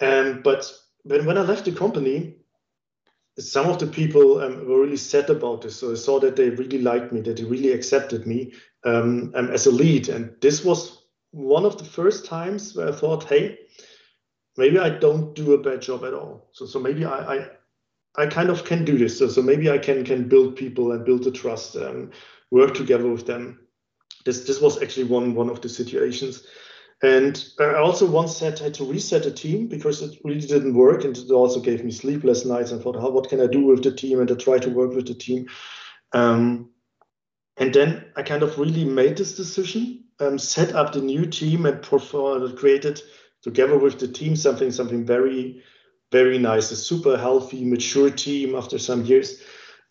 and 0.00 0.42
but 0.42 0.72
when, 1.02 1.26
when 1.26 1.36
I 1.36 1.42
left 1.42 1.66
the 1.66 1.72
company, 1.72 2.36
some 3.38 3.68
of 3.68 3.78
the 3.78 3.86
people 3.86 4.40
um, 4.40 4.66
were 4.66 4.80
really 4.80 4.96
sad 4.96 5.28
about 5.28 5.62
this. 5.62 5.76
So 5.76 5.92
I 5.92 5.94
saw 5.94 6.18
that 6.20 6.36
they 6.36 6.50
really 6.50 6.80
liked 6.80 7.12
me, 7.12 7.20
that 7.20 7.36
they 7.36 7.44
really 7.44 7.72
accepted 7.72 8.26
me 8.26 8.52
um, 8.84 9.32
um, 9.34 9.50
as 9.50 9.66
a 9.66 9.70
lead. 9.70 10.08
And 10.08 10.34
this 10.40 10.64
was 10.64 11.02
one 11.32 11.66
of 11.66 11.76
the 11.76 11.84
first 11.84 12.24
times 12.24 12.74
where 12.74 12.88
I 12.88 12.92
thought, 12.92 13.24
hey, 13.24 13.58
maybe 14.56 14.78
I 14.78 14.88
don't 14.88 15.34
do 15.34 15.52
a 15.52 15.62
bad 15.62 15.82
job 15.82 16.04
at 16.04 16.14
all. 16.14 16.48
So 16.52 16.66
so 16.66 16.78
maybe 16.80 17.04
I 17.04 17.34
I, 17.34 17.50
I 18.16 18.26
kind 18.26 18.50
of 18.50 18.64
can 18.64 18.84
do 18.84 18.98
this. 18.98 19.18
So 19.18 19.28
so 19.28 19.42
maybe 19.42 19.70
I 19.70 19.78
can 19.78 20.04
can 20.04 20.28
build 20.28 20.56
people 20.56 20.92
and 20.92 21.04
build 21.04 21.24
the 21.24 21.30
trust, 21.30 21.76
and 21.76 22.12
work 22.50 22.74
together 22.74 23.10
with 23.10 23.26
them. 23.26 23.60
This 24.24 24.44
this 24.44 24.60
was 24.60 24.82
actually 24.82 25.04
one 25.04 25.34
one 25.34 25.50
of 25.50 25.60
the 25.60 25.68
situations. 25.68 26.46
And 27.00 27.48
I 27.60 27.74
also 27.74 28.10
once 28.10 28.40
had, 28.40 28.58
had 28.58 28.74
to 28.74 28.84
reset 28.84 29.24
a 29.24 29.30
team 29.30 29.68
because 29.68 30.02
it 30.02 30.18
really 30.24 30.40
didn't 30.40 30.74
work. 30.74 31.04
And 31.04 31.16
it 31.16 31.30
also 31.30 31.60
gave 31.60 31.84
me 31.84 31.92
sleepless 31.92 32.44
nights 32.44 32.72
and 32.72 32.82
thought, 32.82 32.96
how, 32.96 33.10
what 33.10 33.28
can 33.28 33.40
I 33.40 33.46
do 33.46 33.64
with 33.66 33.84
the 33.84 33.92
team? 33.92 34.20
And 34.20 34.30
I 34.30 34.34
try 34.34 34.58
to 34.58 34.70
work 34.70 34.92
with 34.94 35.06
the 35.06 35.14
team. 35.14 35.46
Um, 36.12 36.70
and 37.56 37.72
then 37.72 38.06
I 38.16 38.22
kind 38.22 38.42
of 38.42 38.58
really 38.58 38.84
made 38.84 39.16
this 39.16 39.36
decision, 39.36 40.04
um, 40.18 40.38
set 40.38 40.74
up 40.74 40.92
the 40.92 41.00
new 41.00 41.26
team 41.26 41.66
and 41.66 41.82
created 41.82 43.00
together 43.42 43.78
with 43.78 44.00
the 44.00 44.08
team 44.08 44.34
something, 44.34 44.72
something 44.72 45.06
very, 45.06 45.62
very 46.10 46.38
nice, 46.38 46.70
a 46.70 46.76
super 46.76 47.16
healthy, 47.16 47.64
mature 47.64 48.10
team 48.10 48.54
after 48.54 48.78
some 48.78 49.04
years. 49.04 49.42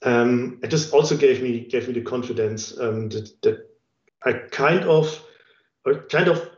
Um, 0.04 0.60
it 0.64 0.70
just 0.70 0.94
also 0.94 1.18
gave 1.18 1.42
me 1.42 1.62
gave 1.62 1.88
me 1.88 1.94
the 1.94 2.02
confidence 2.02 2.78
um, 2.80 3.10
that, 3.10 3.42
that 3.42 3.70
I 4.24 4.34
kind 4.34 4.84
of 4.84 5.24
kind 6.10 6.28
of 6.28 6.50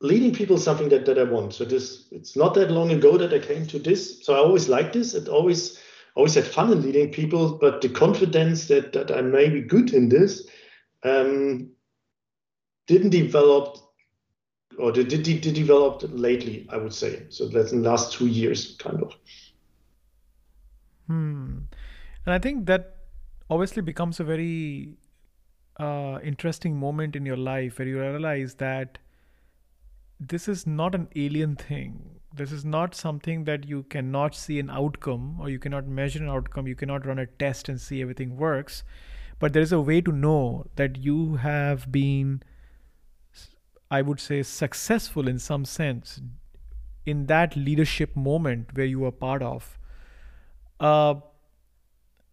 leading 0.00 0.32
people 0.32 0.58
something 0.58 0.88
that, 0.88 1.06
that 1.06 1.18
I 1.18 1.24
want. 1.24 1.54
So 1.54 1.64
this 1.64 2.08
it's 2.10 2.36
not 2.36 2.54
that 2.54 2.70
long 2.70 2.90
ago 2.90 3.16
that 3.16 3.32
I 3.32 3.38
came 3.38 3.66
to 3.66 3.78
this. 3.78 4.24
So 4.24 4.34
I 4.34 4.38
always 4.38 4.68
liked 4.68 4.92
this. 4.92 5.14
It 5.14 5.28
always 5.28 5.78
always 6.16 6.34
had 6.34 6.46
fun 6.46 6.72
in 6.72 6.82
leading 6.82 7.12
people, 7.12 7.58
but 7.58 7.80
the 7.80 7.88
confidence 7.88 8.66
that 8.68 8.92
that 8.92 9.10
I 9.10 9.22
may 9.22 9.48
be 9.48 9.60
good 9.60 9.92
in 9.92 10.08
this 10.08 10.48
um, 11.04 11.70
didn't 12.86 13.10
develop 13.10 13.78
or 14.78 14.92
did, 14.92 15.08
did, 15.08 15.22
did 15.22 15.54
develop 15.54 16.02
lately, 16.08 16.66
I 16.70 16.76
would 16.76 16.94
say. 16.94 17.24
So 17.28 17.48
that's 17.48 17.72
in 17.72 17.82
the 17.82 17.90
last 17.90 18.12
two 18.12 18.26
years, 18.26 18.76
kind 18.78 19.02
of. 19.02 19.14
Hmm. 21.06 21.58
And 22.24 22.34
I 22.34 22.38
think 22.38 22.66
that 22.66 22.96
obviously 23.48 23.82
becomes 23.82 24.20
a 24.20 24.24
very 24.24 24.96
uh, 25.78 26.18
interesting 26.22 26.76
moment 26.76 27.16
in 27.16 27.26
your 27.26 27.36
life 27.36 27.78
where 27.78 27.88
you 27.88 28.00
realize 28.00 28.54
that 28.56 28.98
this 30.20 30.46
is 30.46 30.66
not 30.66 30.94
an 30.94 31.08
alien 31.16 31.56
thing. 31.56 32.20
This 32.32 32.52
is 32.52 32.64
not 32.64 32.94
something 32.94 33.44
that 33.44 33.66
you 33.66 33.82
cannot 33.84 34.34
see 34.34 34.60
an 34.60 34.70
outcome 34.70 35.40
or 35.40 35.48
you 35.48 35.58
cannot 35.58 35.88
measure 35.88 36.22
an 36.22 36.28
outcome. 36.28 36.68
You 36.68 36.76
cannot 36.76 37.06
run 37.06 37.18
a 37.18 37.26
test 37.26 37.68
and 37.68 37.80
see 37.80 38.02
everything 38.02 38.36
works. 38.36 38.84
But 39.40 39.54
there 39.54 39.62
is 39.62 39.72
a 39.72 39.80
way 39.80 40.00
to 40.02 40.12
know 40.12 40.66
that 40.76 40.98
you 40.98 41.36
have 41.36 41.90
been, 41.90 42.42
I 43.90 44.02
would 44.02 44.20
say, 44.20 44.42
successful 44.42 45.28
in 45.28 45.38
some 45.38 45.64
sense 45.64 46.20
in 47.06 47.26
that 47.26 47.56
leadership 47.56 48.14
moment 48.14 48.74
where 48.74 48.86
you 48.86 49.00
were 49.00 49.10
part 49.10 49.42
of. 49.42 49.78
Uh, 50.78 51.14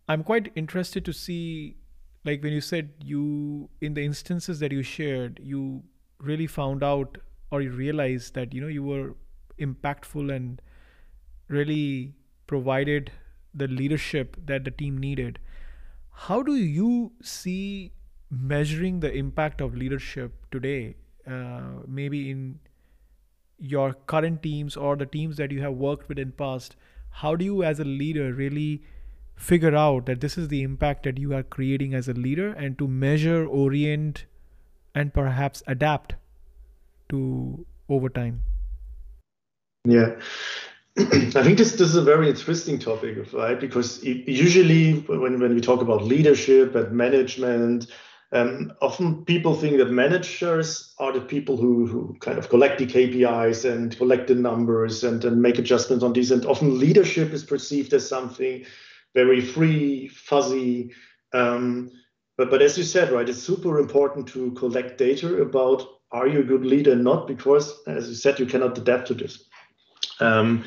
I'm 0.07 0.23
quite 0.23 0.51
interested 0.55 1.03
to 1.05 1.13
see, 1.13 1.77
like 2.23 2.43
when 2.43 2.53
you 2.53 2.61
said 2.61 2.91
you, 3.03 3.69
in 3.81 3.93
the 3.93 4.03
instances 4.03 4.59
that 4.59 4.71
you 4.71 4.83
shared, 4.83 5.39
you 5.41 5.83
really 6.19 6.47
found 6.47 6.83
out 6.83 7.17
or 7.51 7.61
you 7.61 7.71
realized 7.71 8.33
that 8.35 8.53
you 8.53 8.61
know 8.61 8.67
you 8.67 8.83
were 8.83 9.15
impactful 9.59 10.33
and 10.35 10.61
really 11.47 12.13
provided 12.47 13.11
the 13.53 13.67
leadership 13.67 14.37
that 14.45 14.63
the 14.63 14.71
team 14.71 14.97
needed 14.97 15.39
how 16.27 16.41
do 16.41 16.55
you 16.55 17.11
see 17.21 17.91
measuring 18.29 18.99
the 18.99 19.11
impact 19.13 19.61
of 19.61 19.75
leadership 19.75 20.45
today 20.51 20.95
uh, 21.27 21.83
maybe 21.87 22.29
in 22.31 22.59
your 23.59 23.93
current 24.05 24.43
teams 24.43 24.77
or 24.77 24.95
the 24.95 25.05
teams 25.05 25.37
that 25.37 25.51
you 25.51 25.61
have 25.61 25.73
worked 25.73 26.07
with 26.07 26.19
in 26.19 26.31
past 26.31 26.75
how 27.21 27.35
do 27.35 27.43
you 27.43 27.63
as 27.63 27.79
a 27.79 27.83
leader 27.83 28.31
really 28.33 28.83
figure 29.35 29.75
out 29.75 30.05
that 30.07 30.21
this 30.21 30.37
is 30.37 30.47
the 30.49 30.61
impact 30.63 31.03
that 31.03 31.17
you 31.17 31.33
are 31.33 31.43
creating 31.43 31.93
as 31.93 32.07
a 32.07 32.13
leader 32.13 32.49
and 32.53 32.77
to 32.77 32.87
measure 32.87 33.45
orient 33.45 34.25
and 34.93 35.13
perhaps 35.13 35.63
adapt 35.67 36.15
to 37.09 37.65
over 37.89 38.09
time? 38.09 38.41
Yeah. 39.85 40.19
I 40.97 41.43
think 41.43 41.57
this, 41.57 41.73
this 41.73 41.89
is 41.89 41.95
a 41.95 42.01
very 42.01 42.29
interesting 42.29 42.79
topic, 42.79 43.31
right? 43.31 43.59
Because 43.59 44.03
usually 44.03 44.99
when, 45.01 45.39
when 45.39 45.53
we 45.53 45.61
talk 45.61 45.81
about 45.81 46.03
leadership 46.03 46.75
and 46.75 46.91
management, 46.91 47.87
um, 48.33 48.73
often 48.81 49.23
people 49.25 49.55
think 49.55 49.77
that 49.77 49.89
managers 49.89 50.93
are 50.99 51.13
the 51.13 51.21
people 51.21 51.55
who, 51.55 51.85
who 51.85 52.17
kind 52.19 52.37
of 52.37 52.49
collect 52.49 52.77
the 52.77 52.85
KPIs 52.85 53.69
and 53.69 53.95
collect 53.95 54.27
the 54.27 54.35
numbers 54.35 55.03
and 55.03 55.21
then 55.21 55.41
make 55.41 55.59
adjustments 55.59 56.03
on 56.03 56.13
these. 56.13 56.31
And 56.31 56.45
often 56.45 56.77
leadership 56.77 57.31
is 57.31 57.43
perceived 57.43 57.93
as 57.93 58.07
something 58.07 58.65
very 59.15 59.39
free, 59.39 60.09
fuzzy. 60.09 60.91
Um, 61.33 61.89
but, 62.37 62.49
but 62.49 62.61
as 62.61 62.77
you 62.77 62.83
said, 62.83 63.11
right, 63.11 63.27
it's 63.27 63.41
super 63.41 63.79
important 63.79 64.27
to 64.29 64.51
collect 64.51 64.97
data 64.97 65.41
about 65.41 65.87
are 66.11 66.27
you 66.27 66.39
a 66.39 66.43
good 66.43 66.65
leader 66.65 66.93
or 66.93 66.95
not 66.95 67.27
because 67.27 67.81
as 67.87 68.07
you 68.07 68.15
said 68.15 68.39
you 68.39 68.45
cannot 68.45 68.77
adapt 68.77 69.07
to 69.07 69.13
this 69.13 69.43
um, 70.19 70.63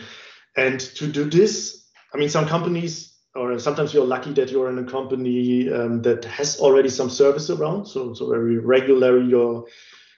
and 0.57 0.81
to 0.81 1.07
do 1.07 1.25
this 1.25 1.87
i 2.13 2.19
mean 2.19 2.29
some 2.29 2.47
companies 2.47 3.10
or 3.35 3.59
sometimes 3.59 3.95
you're 3.95 4.05
lucky 4.05 4.33
that 4.33 4.51
you're 4.51 4.71
in 4.71 4.79
a 4.79 4.91
company 4.91 5.71
um, 5.73 6.03
that 6.03 6.25
has 6.25 6.59
already 6.59 6.89
some 6.89 7.11
service 7.11 7.51
around 7.51 7.87
so 7.87 8.13
so 8.15 8.29
very 8.29 8.59
regularly 8.59 9.29
your 9.29 9.67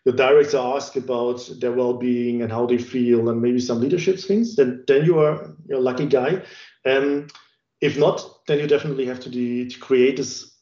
your 0.05 0.15
directors 0.15 0.55
ask 0.55 0.97
about 0.97 1.49
their 1.61 1.73
well-being 1.73 2.43
and 2.43 2.51
how 2.51 2.67
they 2.67 2.79
feel 2.79 3.29
and 3.29 3.41
maybe 3.41 3.61
some 3.61 3.81
leadership 3.81 4.19
things 4.19 4.57
then 4.57 4.85
then 4.89 5.05
you 5.05 5.19
are 5.19 5.55
you're 5.69 5.79
a 5.79 5.83
lucky 5.83 6.07
guy 6.07 6.43
um, 6.87 7.27
if 7.81 7.99
not 7.99 8.47
then 8.47 8.59
you 8.59 8.67
definitely 8.67 9.07
have 9.07 9.21
to, 9.21 9.31
de- 9.31 9.69
to 9.69 9.79
create 9.79 10.17
this 10.17 10.53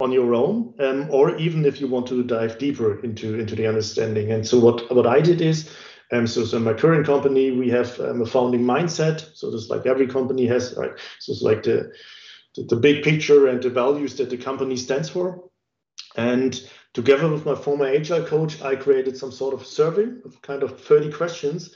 on 0.00 0.12
your 0.12 0.34
own, 0.34 0.74
um, 0.80 1.08
or 1.10 1.36
even 1.36 1.64
if 1.64 1.80
you 1.80 1.86
want 1.86 2.06
to 2.06 2.22
dive 2.22 2.58
deeper 2.58 2.98
into 3.04 3.38
into 3.38 3.54
the 3.54 3.66
understanding. 3.66 4.32
And 4.32 4.46
so 4.46 4.58
what 4.58 4.92
what 4.94 5.06
I 5.06 5.20
did 5.20 5.40
is, 5.40 5.70
um, 6.12 6.26
so 6.26 6.44
so 6.44 6.58
my 6.58 6.74
current 6.74 7.06
company 7.06 7.50
we 7.52 7.70
have 7.70 7.98
um, 8.00 8.22
a 8.22 8.26
founding 8.26 8.62
mindset. 8.62 9.36
So 9.36 9.50
just 9.50 9.70
like 9.70 9.86
every 9.86 10.06
company 10.06 10.46
has, 10.46 10.74
right? 10.76 10.92
So 11.18 11.32
it's 11.32 11.42
like 11.42 11.62
the, 11.62 11.92
the 12.54 12.62
the 12.64 12.76
big 12.76 13.04
picture 13.04 13.46
and 13.46 13.62
the 13.62 13.70
values 13.70 14.16
that 14.16 14.30
the 14.30 14.36
company 14.36 14.76
stands 14.76 15.08
for. 15.08 15.44
And 16.16 16.60
together 16.92 17.28
with 17.28 17.46
my 17.46 17.54
former 17.54 17.86
agile 17.86 18.24
coach, 18.26 18.60
I 18.62 18.74
created 18.74 19.16
some 19.16 19.30
sort 19.30 19.54
of 19.54 19.64
survey 19.64 20.08
of 20.24 20.42
kind 20.42 20.62
of 20.62 20.80
30 20.80 21.12
questions 21.12 21.74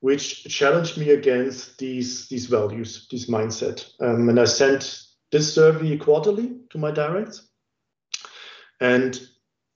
which 0.00 0.44
challenged 0.44 0.98
me 0.98 1.10
against 1.10 1.78
these 1.78 2.28
these 2.28 2.46
values, 2.46 3.06
this 3.10 3.30
mindset. 3.30 3.88
Um, 4.00 4.28
and 4.28 4.38
I 4.38 4.44
sent 4.44 5.02
this 5.32 5.54
survey 5.54 5.96
quarterly 5.96 6.56
to 6.70 6.78
my 6.78 6.90
directs 6.90 7.48
and 8.80 9.18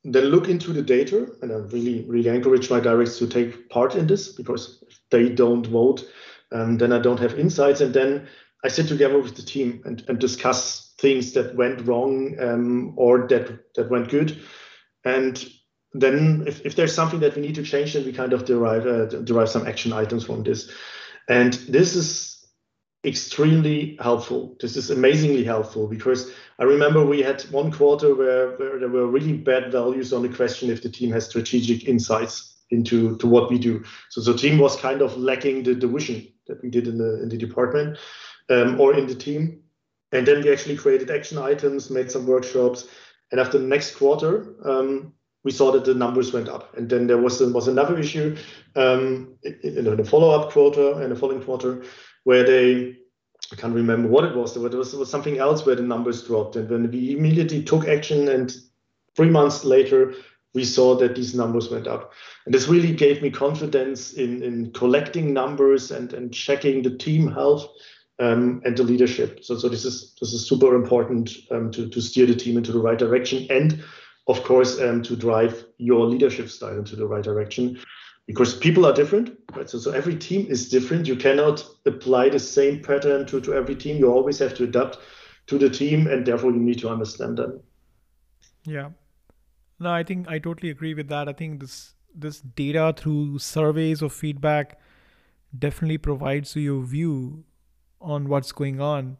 then 0.04 0.24
look 0.24 0.48
into 0.48 0.72
the 0.72 0.82
data. 0.82 1.28
And 1.42 1.52
I 1.52 1.56
really, 1.56 2.04
really 2.08 2.30
encourage 2.30 2.70
my 2.70 2.80
directs 2.80 3.18
to 3.18 3.26
take 3.26 3.68
part 3.68 3.94
in 3.94 4.06
this 4.06 4.32
because 4.32 4.82
if 4.88 5.00
they 5.10 5.28
don't 5.28 5.66
vote, 5.66 6.04
um, 6.52 6.78
then 6.78 6.92
I 6.92 6.98
don't 6.98 7.20
have 7.20 7.38
insights. 7.38 7.80
And 7.80 7.94
then 7.94 8.28
I 8.64 8.68
sit 8.68 8.88
together 8.88 9.18
with 9.18 9.36
the 9.36 9.42
team 9.42 9.82
and, 9.84 10.02
and 10.08 10.18
discuss 10.18 10.94
things 10.98 11.32
that 11.32 11.56
went 11.56 11.86
wrong 11.86 12.36
um, 12.40 12.94
or 12.96 13.26
that 13.28 13.74
that 13.74 13.90
went 13.90 14.10
good. 14.10 14.38
And 15.04 15.42
then 15.92 16.44
if, 16.46 16.64
if 16.64 16.76
there's 16.76 16.94
something 16.94 17.20
that 17.20 17.34
we 17.34 17.42
need 17.42 17.54
to 17.56 17.62
change, 17.62 17.94
then 17.94 18.04
we 18.04 18.12
kind 18.12 18.32
of 18.32 18.44
derive 18.44 18.86
uh, 18.86 19.06
derive 19.06 19.48
some 19.48 19.66
action 19.66 19.92
items 19.92 20.24
from 20.24 20.42
this. 20.42 20.70
And 21.28 21.54
this 21.54 21.94
is 21.94 22.39
extremely 23.04 23.96
helpful. 24.00 24.56
This 24.60 24.76
is 24.76 24.90
amazingly 24.90 25.44
helpful 25.44 25.86
because 25.86 26.30
I 26.58 26.64
remember 26.64 27.04
we 27.04 27.22
had 27.22 27.40
one 27.50 27.72
quarter 27.72 28.14
where, 28.14 28.50
where 28.56 28.78
there 28.78 28.88
were 28.88 29.06
really 29.06 29.32
bad 29.32 29.72
values 29.72 30.12
on 30.12 30.22
the 30.22 30.28
question 30.28 30.70
if 30.70 30.82
the 30.82 30.90
team 30.90 31.10
has 31.12 31.26
strategic 31.26 31.88
insights 31.88 32.58
into 32.70 33.16
to 33.16 33.26
what 33.26 33.50
we 33.50 33.58
do. 33.58 33.82
So 34.10 34.20
the 34.20 34.36
team 34.36 34.58
was 34.58 34.76
kind 34.76 35.00
of 35.00 35.16
lacking 35.16 35.62
the, 35.62 35.74
the 35.74 35.88
vision 35.88 36.28
that 36.46 36.62
we 36.62 36.68
did 36.68 36.86
in 36.86 36.98
the 36.98 37.22
in 37.22 37.28
the 37.28 37.38
department 37.38 37.98
um, 38.50 38.80
or 38.80 38.94
in 38.94 39.06
the 39.06 39.14
team. 39.14 39.62
And 40.12 40.26
then 40.26 40.42
we 40.42 40.52
actually 40.52 40.76
created 40.76 41.10
action 41.10 41.38
items, 41.38 41.88
made 41.88 42.10
some 42.10 42.26
workshops, 42.26 42.86
and 43.30 43.40
after 43.40 43.58
the 43.58 43.66
next 43.66 43.94
quarter, 43.94 44.56
um, 44.64 45.12
we 45.44 45.52
saw 45.52 45.72
that 45.72 45.84
the 45.84 45.94
numbers 45.94 46.32
went 46.32 46.48
up. 46.48 46.76
And 46.76 46.88
then 46.90 47.06
there 47.06 47.18
was 47.18 47.40
was 47.40 47.68
another 47.68 47.98
issue 47.98 48.36
um, 48.76 49.36
in, 49.42 49.78
in 49.78 49.96
the 49.96 50.04
follow 50.04 50.30
up 50.30 50.52
quarter 50.52 51.00
and 51.00 51.10
the 51.10 51.16
following 51.16 51.42
quarter 51.42 51.82
where 52.24 52.44
they 52.44 52.96
I 53.52 53.56
can't 53.56 53.74
remember 53.74 54.08
what 54.08 54.24
it 54.24 54.36
was. 54.36 54.54
There 54.54 54.62
was, 54.62 54.94
was 54.94 55.10
something 55.10 55.38
else 55.38 55.66
where 55.66 55.74
the 55.74 55.82
numbers 55.82 56.24
dropped, 56.24 56.54
and 56.56 56.68
then 56.68 56.90
we 56.90 57.16
immediately 57.16 57.62
took 57.62 57.88
action. 57.88 58.28
And 58.28 58.54
three 59.16 59.30
months 59.30 59.64
later, 59.64 60.14
we 60.54 60.64
saw 60.64 60.96
that 60.96 61.16
these 61.16 61.34
numbers 61.34 61.68
went 61.68 61.88
up. 61.88 62.12
And 62.44 62.54
this 62.54 62.68
really 62.68 62.92
gave 62.92 63.22
me 63.22 63.30
confidence 63.30 64.12
in, 64.12 64.42
in 64.42 64.72
collecting 64.72 65.32
numbers 65.32 65.90
and, 65.90 66.12
and 66.12 66.32
checking 66.32 66.82
the 66.82 66.96
team 66.96 67.32
health 67.32 67.68
um, 68.20 68.60
and 68.64 68.76
the 68.76 68.84
leadership. 68.84 69.42
So, 69.42 69.56
so 69.56 69.68
this 69.68 69.84
is 69.84 70.14
this 70.20 70.32
is 70.32 70.48
super 70.48 70.74
important 70.74 71.32
um, 71.50 71.70
to, 71.72 71.88
to 71.88 72.00
steer 72.00 72.26
the 72.26 72.34
team 72.34 72.56
into 72.56 72.72
the 72.72 72.80
right 72.80 72.98
direction 72.98 73.46
and 73.50 73.82
of 74.28 74.42
course 74.44 74.78
um, 74.80 75.02
to 75.02 75.16
drive 75.16 75.64
your 75.78 76.06
leadership 76.06 76.50
style 76.50 76.76
into 76.76 76.94
the 76.94 77.06
right 77.06 77.24
direction 77.24 77.80
because 78.30 78.54
people 78.54 78.86
are 78.86 78.92
different, 78.92 79.36
right? 79.56 79.68
So, 79.68 79.76
so 79.80 79.90
every 79.90 80.14
team 80.14 80.46
is 80.48 80.68
different. 80.68 81.08
You 81.08 81.16
cannot 81.16 81.64
apply 81.84 82.28
the 82.28 82.38
same 82.38 82.80
pattern 82.80 83.26
to, 83.26 83.40
to 83.40 83.54
every 83.54 83.74
team. 83.74 83.96
You 83.96 84.12
always 84.12 84.38
have 84.38 84.54
to 84.54 84.64
adapt 84.64 84.98
to 85.48 85.58
the 85.58 85.68
team, 85.68 86.06
and 86.06 86.24
therefore 86.24 86.52
you 86.52 86.60
need 86.60 86.78
to 86.78 86.88
understand 86.88 87.38
them. 87.38 87.60
Yeah. 88.64 88.90
No, 89.80 89.90
I 89.90 90.04
think 90.04 90.28
I 90.28 90.38
totally 90.38 90.70
agree 90.70 90.94
with 90.94 91.08
that. 91.08 91.28
I 91.28 91.32
think 91.32 91.60
this 91.60 91.94
this 92.14 92.40
data 92.40 92.94
through 92.96 93.40
surveys 93.40 94.00
or 94.00 94.10
feedback 94.10 94.78
definitely 95.58 95.98
provides 95.98 96.54
you 96.54 96.78
a 96.82 96.86
view 96.86 97.42
on 98.00 98.28
what's 98.28 98.52
going 98.52 98.80
on. 98.80 99.18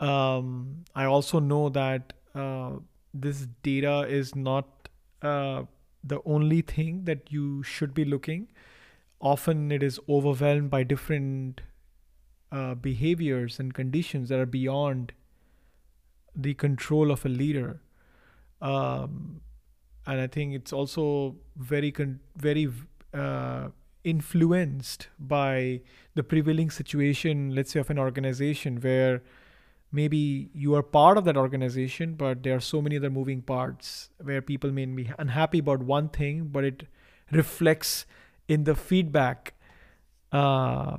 Um, 0.00 0.84
I 0.96 1.04
also 1.04 1.38
know 1.38 1.68
that 1.68 2.12
uh, 2.34 2.72
this 3.14 3.46
data 3.62 4.00
is 4.08 4.34
not 4.34 4.88
uh, 5.22 5.62
the 6.06 6.20
only 6.24 6.60
thing 6.60 7.04
that 7.04 7.30
you 7.30 7.62
should 7.62 7.94
be 7.94 8.04
looking. 8.04 8.48
Often 9.20 9.72
it 9.72 9.82
is 9.82 9.98
overwhelmed 10.08 10.70
by 10.70 10.82
different 10.82 11.62
uh, 12.52 12.74
behaviors 12.74 13.58
and 13.58 13.74
conditions 13.74 14.28
that 14.28 14.38
are 14.38 14.46
beyond 14.46 15.12
the 16.34 16.54
control 16.54 17.10
of 17.10 17.24
a 17.24 17.28
leader. 17.28 17.80
Um, 18.60 19.40
and 20.06 20.20
I 20.20 20.26
think 20.26 20.54
it's 20.54 20.72
also 20.72 21.36
very, 21.56 21.90
con- 21.90 22.20
very 22.36 22.68
uh, 23.12 23.68
influenced 24.04 25.08
by 25.18 25.80
the 26.14 26.22
prevailing 26.22 26.70
situation, 26.70 27.54
let's 27.54 27.72
say, 27.72 27.80
of 27.80 27.90
an 27.90 27.98
organization 27.98 28.80
where 28.80 29.22
maybe 29.92 30.50
you 30.52 30.74
are 30.74 30.82
part 30.82 31.18
of 31.18 31.24
that 31.24 31.36
organization, 31.36 32.14
but 32.14 32.42
there 32.42 32.56
are 32.56 32.60
so 32.60 32.82
many 32.82 32.96
other 32.96 33.10
moving 33.10 33.42
parts 33.42 34.10
where 34.22 34.42
people 34.42 34.70
may 34.72 34.86
be 34.86 35.10
unhappy 35.18 35.58
about 35.58 35.80
one 35.80 36.08
thing, 36.08 36.48
but 36.48 36.64
it 36.64 36.84
reflects 37.30 38.06
in 38.48 38.64
the 38.64 38.74
feedback 38.74 39.54
uh, 40.32 40.96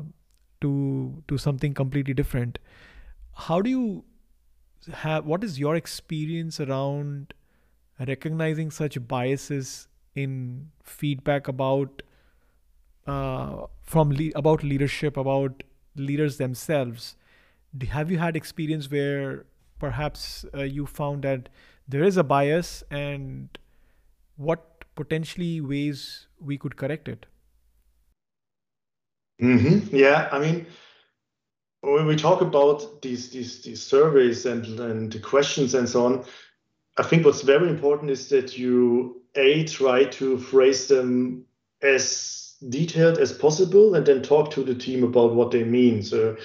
to 0.62 1.24
to 1.28 1.38
something 1.38 1.74
completely 1.74 2.14
different. 2.14 2.60
How 3.34 3.62
do 3.62 3.70
you 3.70 4.04
have? 4.94 5.26
What 5.26 5.44
is 5.44 5.60
your 5.60 5.76
experience 5.76 6.60
around 6.60 7.34
recognizing 8.08 8.72
such 8.72 9.08
biases 9.08 9.88
in 10.16 10.72
feedback 10.84 11.48
about 11.48 12.02
uh, 13.06 13.68
from 13.84 14.12
le- 14.12 14.32
about 14.36 14.64
leadership, 14.64 15.18
about 15.18 15.64
leaders 15.96 16.38
themselves? 16.38 17.16
Have 17.90 18.12
you 18.12 18.18
had 18.18 18.36
experience 18.36 18.90
where 18.90 19.46
perhaps 19.80 20.46
uh, 20.54 20.64
you 20.64 20.86
found 20.86 21.24
that 21.24 21.50
there 21.88 22.04
is 22.04 22.18
a 22.18 22.24
bias 22.24 22.84
and 22.90 23.58
what 24.36 24.84
potentially 24.96 25.62
ways 25.62 26.28
we 26.40 26.58
could 26.58 26.76
correct 26.76 27.08
it 27.08 27.26
mm-hmm. 29.42 29.96
yeah 29.96 30.28
i 30.32 30.40
mean 30.40 30.66
when 31.82 32.06
we 32.06 32.16
talk 32.16 32.42
about 32.42 33.02
these 33.02 33.30
these 33.30 33.62
these 33.64 33.82
surveys 33.82 34.46
and 34.46 34.80
and 34.80 35.12
the 35.12 35.20
questions 35.20 35.74
and 35.74 35.88
so 35.88 36.06
on 36.06 36.26
i 36.98 37.04
think 37.04 37.26
what's 37.26 37.42
very 37.42 37.70
important 37.70 38.10
is 38.10 38.30
that 38.30 38.58
you 38.58 39.22
a 39.36 39.64
try 39.66 40.04
to 40.04 40.38
phrase 40.38 40.88
them 40.88 41.46
as 41.82 42.56
detailed 42.70 43.20
as 43.20 43.32
possible 43.32 43.94
and 43.94 44.06
then 44.08 44.22
talk 44.24 44.50
to 44.50 44.64
the 44.64 44.74
team 44.74 45.04
about 45.04 45.36
what 45.36 45.52
they 45.52 45.64
mean 45.64 46.02
so 46.02 46.36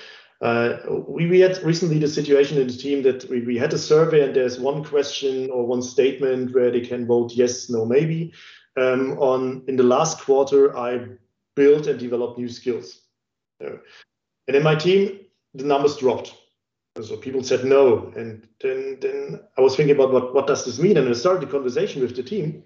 uh, 0.42 0.78
we, 1.06 1.26
we 1.28 1.38
had 1.38 1.62
recently 1.62 1.98
the 1.98 2.08
situation 2.08 2.58
in 2.58 2.66
the 2.66 2.72
team 2.72 3.02
that 3.04 3.28
we, 3.30 3.42
we 3.42 3.56
had 3.56 3.72
a 3.72 3.78
survey 3.78 4.24
and 4.24 4.34
there's 4.34 4.58
one 4.58 4.82
question 4.82 5.48
or 5.50 5.64
one 5.64 5.82
statement 5.82 6.52
where 6.52 6.72
they 6.72 6.80
can 6.80 7.06
vote 7.06 7.32
yes, 7.32 7.70
no, 7.70 7.86
maybe. 7.86 8.32
Um, 8.76 9.18
on 9.18 9.62
in 9.68 9.76
the 9.76 9.84
last 9.84 10.20
quarter, 10.20 10.76
I 10.76 11.06
built 11.54 11.86
and 11.86 11.98
developed 11.98 12.38
new 12.38 12.48
skills. 12.48 13.02
And 13.60 14.56
in 14.56 14.62
my 14.62 14.74
team, 14.74 15.20
the 15.54 15.64
numbers 15.64 15.96
dropped. 15.96 16.34
So 17.00 17.16
people 17.16 17.42
said 17.42 17.64
no, 17.64 18.12
and 18.16 18.46
then 18.60 18.98
then 19.00 19.40
I 19.56 19.60
was 19.62 19.76
thinking 19.76 19.94
about 19.94 20.12
what 20.12 20.34
what 20.34 20.46
does 20.46 20.64
this 20.64 20.78
mean, 20.78 20.98
and 20.98 21.08
I 21.08 21.12
started 21.12 21.42
the 21.42 21.52
conversation 21.52 22.02
with 22.02 22.14
the 22.16 22.22
team. 22.22 22.64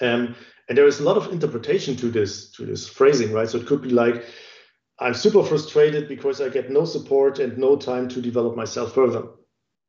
Um, 0.00 0.34
and 0.68 0.78
there 0.78 0.86
is 0.86 1.00
a 1.00 1.04
lot 1.04 1.16
of 1.16 1.32
interpretation 1.32 1.94
to 1.96 2.10
this 2.10 2.50
to 2.52 2.64
this 2.64 2.88
phrasing, 2.88 3.32
right? 3.32 3.48
So 3.48 3.58
it 3.58 3.66
could 3.66 3.82
be 3.82 3.90
like, 3.90 4.24
I'm 5.02 5.14
super 5.14 5.42
frustrated 5.42 6.06
because 6.06 6.40
I 6.40 6.48
get 6.48 6.70
no 6.70 6.84
support 6.84 7.40
and 7.40 7.58
no 7.58 7.76
time 7.76 8.08
to 8.10 8.22
develop 8.22 8.56
myself 8.56 8.94
further, 8.94 9.24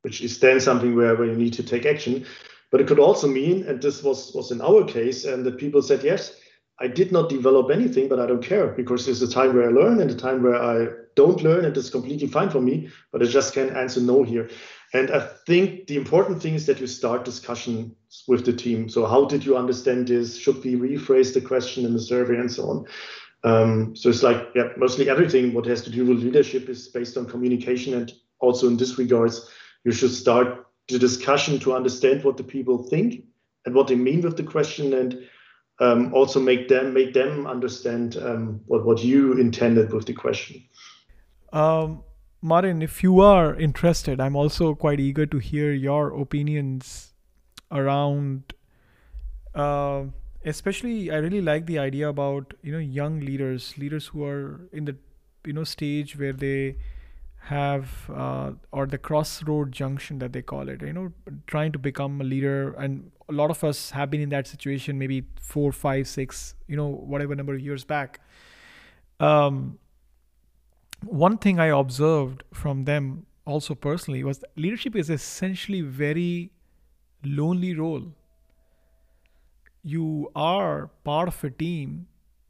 which 0.02 0.20
is 0.20 0.40
then 0.40 0.58
something 0.58 0.96
where, 0.96 1.14
where 1.14 1.28
you 1.28 1.36
need 1.36 1.52
to 1.54 1.62
take 1.62 1.86
action. 1.86 2.26
But 2.72 2.80
it 2.80 2.88
could 2.88 2.98
also 2.98 3.28
mean, 3.28 3.64
and 3.68 3.80
this 3.80 4.02
was, 4.02 4.34
was 4.34 4.50
in 4.50 4.60
our 4.60 4.84
case, 4.84 5.24
and 5.24 5.46
that 5.46 5.58
people 5.58 5.82
said, 5.82 6.02
yes, 6.02 6.34
I 6.80 6.88
did 6.88 7.12
not 7.12 7.28
develop 7.28 7.70
anything, 7.70 8.08
but 8.08 8.18
I 8.18 8.26
don't 8.26 8.42
care 8.42 8.66
because 8.66 9.06
there's 9.06 9.22
a 9.22 9.30
time 9.30 9.54
where 9.54 9.68
I 9.68 9.72
learn 9.72 10.00
and 10.00 10.10
a 10.10 10.16
time 10.16 10.42
where 10.42 10.60
I 10.60 10.88
don't 11.14 11.40
learn, 11.44 11.64
and 11.64 11.76
it's 11.76 11.90
completely 11.90 12.26
fine 12.26 12.50
for 12.50 12.60
me, 12.60 12.90
but 13.12 13.22
I 13.22 13.26
just 13.26 13.54
can't 13.54 13.76
answer 13.76 14.00
no 14.00 14.24
here. 14.24 14.50
And 14.92 15.12
I 15.12 15.28
think 15.46 15.86
the 15.86 15.96
important 15.96 16.42
thing 16.42 16.54
is 16.54 16.66
that 16.66 16.80
you 16.80 16.88
start 16.88 17.24
discussion 17.24 17.94
with 18.26 18.44
the 18.44 18.52
team. 18.52 18.88
So, 18.88 19.06
how 19.06 19.24
did 19.24 19.44
you 19.44 19.56
understand 19.56 20.08
this? 20.08 20.36
Should 20.36 20.64
we 20.64 20.74
rephrase 20.74 21.34
the 21.34 21.40
question 21.40 21.84
in 21.84 21.92
the 21.92 22.00
survey 22.00 22.36
and 22.36 22.50
so 22.50 22.70
on? 22.70 22.86
Um, 23.44 23.94
so 23.94 24.08
it's 24.08 24.22
like 24.22 24.48
yeah, 24.54 24.68
mostly 24.78 25.10
everything 25.10 25.52
what 25.52 25.66
has 25.66 25.82
to 25.82 25.90
do 25.90 26.06
with 26.06 26.22
leadership 26.22 26.68
is 26.68 26.88
based 26.88 27.16
on 27.18 27.26
communication, 27.26 27.94
and 27.94 28.12
also 28.40 28.66
in 28.66 28.76
this 28.78 28.98
regards, 28.98 29.50
you 29.84 29.92
should 29.92 30.12
start 30.12 30.66
the 30.88 30.98
discussion 30.98 31.58
to 31.60 31.74
understand 31.74 32.24
what 32.24 32.38
the 32.38 32.44
people 32.44 32.84
think 32.84 33.24
and 33.66 33.74
what 33.74 33.86
they 33.86 33.96
mean 33.96 34.22
with 34.22 34.38
the 34.38 34.42
question, 34.42 34.94
and 34.94 35.28
um, 35.78 36.14
also 36.14 36.40
make 36.40 36.68
them 36.68 36.94
make 36.94 37.12
them 37.12 37.46
understand 37.46 38.16
um, 38.16 38.60
what 38.66 38.86
what 38.86 39.04
you 39.04 39.34
intended 39.34 39.92
with 39.92 40.06
the 40.06 40.14
question. 40.14 40.64
Um, 41.52 42.02
Martin, 42.40 42.80
if 42.80 43.02
you 43.02 43.20
are 43.20 43.54
interested, 43.54 44.20
I'm 44.20 44.36
also 44.36 44.74
quite 44.74 45.00
eager 45.00 45.26
to 45.26 45.38
hear 45.38 45.72
your 45.72 46.18
opinions 46.18 47.12
around. 47.70 48.54
Uh, 49.54 50.04
especially 50.44 51.10
i 51.10 51.16
really 51.16 51.40
like 51.40 51.66
the 51.66 51.78
idea 51.78 52.08
about 52.08 52.54
you 52.62 52.72
know 52.72 52.78
young 52.78 53.20
leaders 53.20 53.76
leaders 53.78 54.08
who 54.08 54.24
are 54.24 54.60
in 54.72 54.84
the 54.84 54.96
you 55.46 55.52
know 55.52 55.64
stage 55.64 56.18
where 56.18 56.32
they 56.32 56.76
have 57.46 58.10
uh, 58.14 58.52
or 58.72 58.86
the 58.86 58.96
crossroad 58.96 59.70
junction 59.70 60.18
that 60.18 60.32
they 60.32 60.40
call 60.40 60.68
it 60.68 60.80
you 60.80 60.92
know 60.92 61.12
trying 61.46 61.72
to 61.72 61.78
become 61.78 62.20
a 62.20 62.24
leader. 62.24 62.72
And 62.72 63.10
a 63.28 63.32
lot 63.32 63.50
of 63.50 63.62
us 63.62 63.90
have 63.90 64.10
been 64.10 64.20
in 64.20 64.30
that 64.30 64.46
situation 64.46 64.98
maybe 64.98 65.24
four 65.40 65.70
five 65.72 66.08
six 66.08 66.54
you 66.66 66.76
know 66.76 66.88
whatever 66.88 67.34
number 67.34 67.54
of 67.54 67.60
years 67.60 67.84
back. 67.84 68.20
Um, 69.20 69.78
one 71.02 71.36
thing 71.36 71.60
i 71.60 71.66
observed 71.66 72.42
from 72.52 72.84
them 72.84 73.26
also 73.44 73.74
personally 73.74 74.24
was 74.24 74.42
leadership 74.56 74.96
is 74.96 75.10
essentially 75.10 75.82
very 75.82 76.50
lonely 77.22 77.74
role 77.74 78.04
you 79.84 80.30
are 80.34 80.90
part 81.04 81.28
of 81.28 81.44
a 81.44 81.50
team 81.50 82.06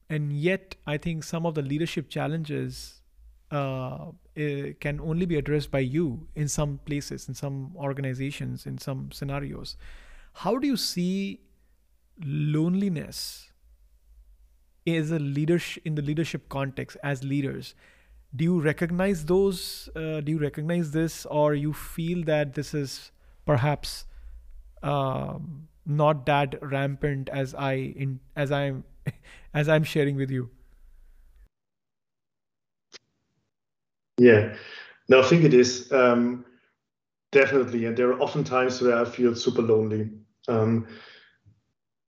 and 0.09 0.33
yet 0.33 0.77
i 0.87 0.97
think 0.97 1.25
some 1.25 1.45
of 1.45 1.55
the 1.55 1.63
leadership 1.63 2.09
challenges 2.09 3.03
uh, 3.51 4.07
eh, 4.37 4.73
can 4.81 5.01
only 5.01 5.27
be 5.27 5.37
addressed 5.37 5.71
by 5.71 5.79
you 5.79 6.27
in 6.35 6.49
some 6.49 6.79
places 6.85 7.29
in 7.29 7.35
some 7.35 7.73
organizations 7.77 8.67
in 8.67 8.79
some 8.79 9.11
scenarios. 9.13 9.77
How 10.33 10.59
do 10.59 10.67
you 10.67 10.77
see 10.77 11.41
loneliness 12.25 13.53
as 14.87 15.11
a 15.11 15.19
leadership 15.19 15.83
in 15.87 15.95
the 15.95 16.03
leadership 16.03 16.49
context 16.49 16.97
as 17.03 17.23
leaders? 17.23 17.75
Do 18.35 18.45
you 18.45 18.61
recognize 18.61 19.25
those 19.27 19.89
uh, 19.95 20.21
do 20.21 20.33
you 20.33 20.39
recognize 20.39 20.91
this 20.91 21.27
or 21.27 21.55
you 21.55 21.73
feel 21.73 22.25
that 22.25 22.55
this 22.55 22.75
is 22.75 23.13
perhaps 23.47 24.07
um, 24.83 25.69
not 25.87 26.27
that 26.27 26.57
rampant 26.63 27.29
as 27.29 27.55
I 27.55 27.73
in 27.75 28.21
as 28.37 28.51
I'm 28.51 28.85
as 29.55 29.69
I'm 29.69 29.85
sharing 29.85 30.17
with 30.17 30.31
you. 30.31 30.51
Yeah, 34.19 34.55
no, 35.09 35.21
I 35.21 35.25
think 35.25 35.45
it 35.45 35.55
is 35.55 35.91
um, 35.93 36.45
definitely, 37.33 37.87
and 37.87 37.97
there 37.97 38.11
are 38.11 38.21
often 38.21 38.45
times 38.45 38.81
where 38.81 38.97
I 38.97 39.05
feel 39.05 39.35
super 39.35 39.63
lonely 39.63 40.11
um, 40.49 40.87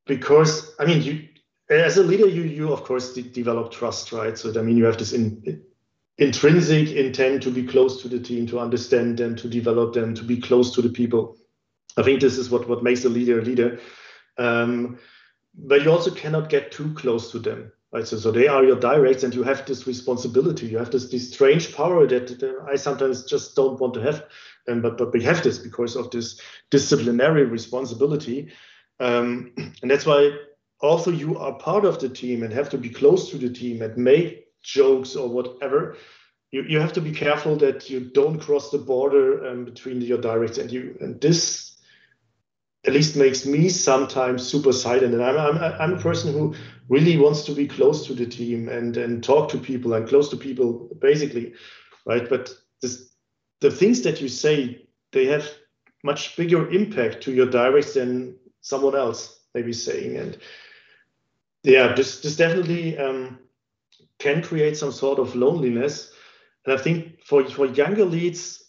because 0.06 0.74
I 0.78 0.86
mean, 0.86 1.02
you 1.02 1.28
as 1.68 1.96
a 1.96 2.02
leader, 2.02 2.28
you 2.28 2.42
you 2.42 2.72
of 2.72 2.84
course 2.84 3.12
de- 3.12 3.22
develop 3.22 3.72
trust, 3.72 4.12
right? 4.12 4.38
So 4.38 4.58
I 4.58 4.62
mean, 4.62 4.76
you 4.76 4.84
have 4.84 4.98
this 4.98 5.12
in, 5.12 5.62
intrinsic 6.18 6.90
intent 6.92 7.42
to 7.42 7.50
be 7.50 7.64
close 7.64 8.00
to 8.02 8.08
the 8.08 8.20
team, 8.20 8.46
to 8.46 8.60
understand 8.60 9.18
them, 9.18 9.36
to 9.36 9.48
develop 9.48 9.92
them, 9.94 10.14
to 10.14 10.22
be 10.22 10.40
close 10.40 10.74
to 10.74 10.82
the 10.82 10.88
people. 10.88 11.36
I 11.96 12.02
think 12.02 12.20
this 12.20 12.38
is 12.38 12.50
what 12.50 12.68
what 12.68 12.82
makes 12.82 13.04
a 13.04 13.08
leader 13.08 13.38
a 13.40 13.42
leader. 13.42 13.80
Um, 14.38 14.98
but 15.54 15.82
you 15.82 15.90
also 15.90 16.10
cannot 16.10 16.50
get 16.50 16.70
too 16.70 16.92
close 16.94 17.30
to 17.32 17.38
them 17.38 17.72
right? 17.92 18.06
So, 18.06 18.18
so 18.18 18.30
they 18.30 18.48
are 18.48 18.64
your 18.64 18.78
directs 18.78 19.22
and 19.22 19.34
you 19.34 19.42
have 19.42 19.64
this 19.66 19.86
responsibility. 19.86 20.66
You 20.66 20.78
have 20.78 20.90
this, 20.90 21.10
this 21.10 21.32
strange 21.32 21.74
power 21.74 22.06
that, 22.06 22.28
that 22.28 22.64
i 22.68 22.76
sometimes 22.76 23.24
just 23.24 23.56
don't 23.56 23.80
want 23.80 23.94
to 23.94 24.00
have. 24.00 24.24
Um, 24.68 24.82
but 24.82 24.98
but 24.98 25.12
we 25.12 25.22
have 25.22 25.42
this 25.42 25.58
because 25.58 25.96
of 25.96 26.10
this 26.10 26.40
disciplinary 26.70 27.44
responsibility. 27.44 28.52
Um, 29.00 29.52
and 29.82 29.90
that's 29.90 30.06
why 30.06 30.30
also 30.80 31.10
you 31.10 31.38
are 31.38 31.54
part 31.54 31.84
of 31.84 31.98
the 32.00 32.08
team 32.08 32.42
and 32.42 32.52
have 32.52 32.70
to 32.70 32.78
be 32.78 32.90
close 32.90 33.30
to 33.30 33.38
the 33.38 33.50
team 33.50 33.82
and 33.82 33.96
make 33.96 34.46
jokes 34.62 35.16
or 35.16 35.28
whatever. 35.28 35.96
You, 36.50 36.62
you 36.62 36.80
have 36.80 36.92
to 36.94 37.00
be 37.00 37.12
careful 37.12 37.56
that 37.56 37.88
you 37.90 38.00
don't 38.00 38.38
cross 38.38 38.70
the 38.70 38.78
border 38.78 39.46
um, 39.46 39.64
between 39.64 40.00
your 40.00 40.18
directs 40.18 40.58
and 40.58 40.70
you 40.70 40.96
and 41.00 41.20
this 41.20 41.75
at 42.86 42.92
least 42.92 43.16
makes 43.16 43.44
me 43.44 43.68
sometimes 43.68 44.46
super 44.46 44.72
silent. 44.72 45.12
And 45.12 45.22
I'm, 45.22 45.36
I'm, 45.36 45.58
I'm 45.80 45.94
a 45.94 46.00
person 46.00 46.32
who 46.32 46.54
really 46.88 47.16
wants 47.16 47.44
to 47.44 47.52
be 47.52 47.66
close 47.66 48.06
to 48.06 48.14
the 48.14 48.26
team 48.26 48.68
and, 48.68 48.96
and 48.96 49.24
talk 49.24 49.48
to 49.50 49.58
people 49.58 49.94
and 49.94 50.08
close 50.08 50.28
to 50.30 50.36
people, 50.36 50.88
basically, 51.00 51.54
right? 52.04 52.28
But 52.28 52.54
this, 52.82 53.10
the 53.60 53.70
things 53.70 54.02
that 54.02 54.20
you 54.20 54.28
say, 54.28 54.86
they 55.10 55.26
have 55.26 55.48
much 56.04 56.36
bigger 56.36 56.70
impact 56.70 57.22
to 57.22 57.32
your 57.32 57.46
directs 57.46 57.94
than 57.94 58.36
someone 58.60 58.94
else 58.94 59.40
may 59.52 59.62
be 59.62 59.72
saying. 59.72 60.16
And 60.16 60.38
yeah, 61.64 61.92
this, 61.92 62.20
this 62.20 62.36
definitely 62.36 62.96
um, 62.98 63.40
can 64.20 64.42
create 64.42 64.76
some 64.76 64.92
sort 64.92 65.18
of 65.18 65.34
loneliness. 65.34 66.12
And 66.64 66.78
I 66.78 66.80
think 66.80 67.24
for, 67.24 67.44
for 67.48 67.66
younger 67.66 68.04
leads, 68.04 68.62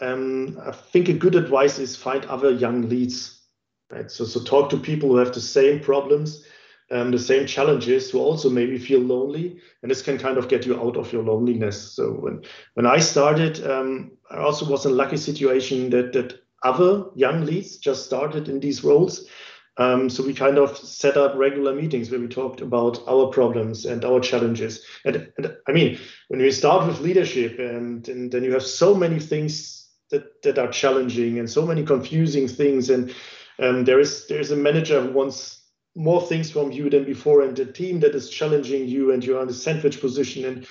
um, 0.00 0.60
I 0.62 0.72
think 0.72 1.08
a 1.08 1.14
good 1.14 1.36
advice 1.36 1.78
is 1.78 1.96
find 1.96 2.26
other 2.26 2.50
young 2.50 2.90
leads 2.90 3.41
right? 3.92 4.10
So, 4.10 4.24
so 4.24 4.40
talk 4.42 4.70
to 4.70 4.76
people 4.76 5.10
who 5.10 5.16
have 5.16 5.32
the 5.32 5.40
same 5.40 5.80
problems, 5.80 6.44
um, 6.90 7.10
the 7.10 7.18
same 7.18 7.46
challenges, 7.46 8.10
who 8.10 8.18
also 8.18 8.50
maybe 8.50 8.78
feel 8.78 9.00
lonely, 9.00 9.60
and 9.82 9.90
this 9.90 10.02
can 10.02 10.18
kind 10.18 10.38
of 10.38 10.48
get 10.48 10.66
you 10.66 10.80
out 10.80 10.96
of 10.96 11.12
your 11.12 11.22
loneliness. 11.22 11.92
So 11.92 12.12
when 12.12 12.42
when 12.74 12.86
I 12.86 12.98
started, 12.98 13.64
um, 13.66 14.12
I 14.30 14.38
also 14.38 14.68
was 14.68 14.86
in 14.86 14.92
a 14.92 14.94
lucky 14.94 15.16
situation 15.16 15.90
that 15.90 16.12
that 16.12 16.40
other 16.62 17.06
young 17.14 17.44
leads 17.44 17.76
just 17.76 18.06
started 18.06 18.48
in 18.48 18.60
these 18.60 18.84
roles. 18.84 19.26
Um, 19.78 20.10
so 20.10 20.22
we 20.22 20.34
kind 20.34 20.58
of 20.58 20.76
set 20.76 21.16
up 21.16 21.34
regular 21.34 21.74
meetings 21.74 22.10
where 22.10 22.20
we 22.20 22.28
talked 22.28 22.60
about 22.60 23.00
our 23.08 23.28
problems 23.28 23.86
and 23.86 24.04
our 24.04 24.20
challenges. 24.20 24.84
And, 25.06 25.32
and 25.38 25.56
I 25.66 25.72
mean, 25.72 25.98
when 26.28 26.40
we 26.40 26.52
start 26.52 26.86
with 26.86 27.00
leadership, 27.00 27.58
and, 27.58 28.06
and 28.06 28.30
then 28.30 28.44
you 28.44 28.52
have 28.52 28.62
so 28.62 28.94
many 28.94 29.18
things 29.18 29.88
that 30.10 30.42
that 30.42 30.58
are 30.58 30.70
challenging 30.70 31.38
and 31.38 31.48
so 31.48 31.66
many 31.66 31.82
confusing 31.84 32.48
things, 32.48 32.90
and 32.90 33.14
um, 33.62 33.84
there 33.84 34.00
is 34.00 34.26
there 34.26 34.40
is 34.40 34.50
a 34.50 34.56
manager 34.56 35.00
who 35.00 35.12
wants 35.12 35.62
more 35.94 36.22
things 36.22 36.50
from 36.50 36.72
you 36.72 36.90
than 36.90 37.04
before, 37.04 37.42
and 37.42 37.58
a 37.58 37.66
team 37.66 38.00
that 38.00 38.14
is 38.14 38.30
challenging 38.30 38.88
you, 38.88 39.12
and 39.12 39.24
you're 39.24 39.40
on 39.40 39.46
the 39.46 39.54
sandwich 39.54 40.00
position, 40.00 40.44
and 40.44 40.66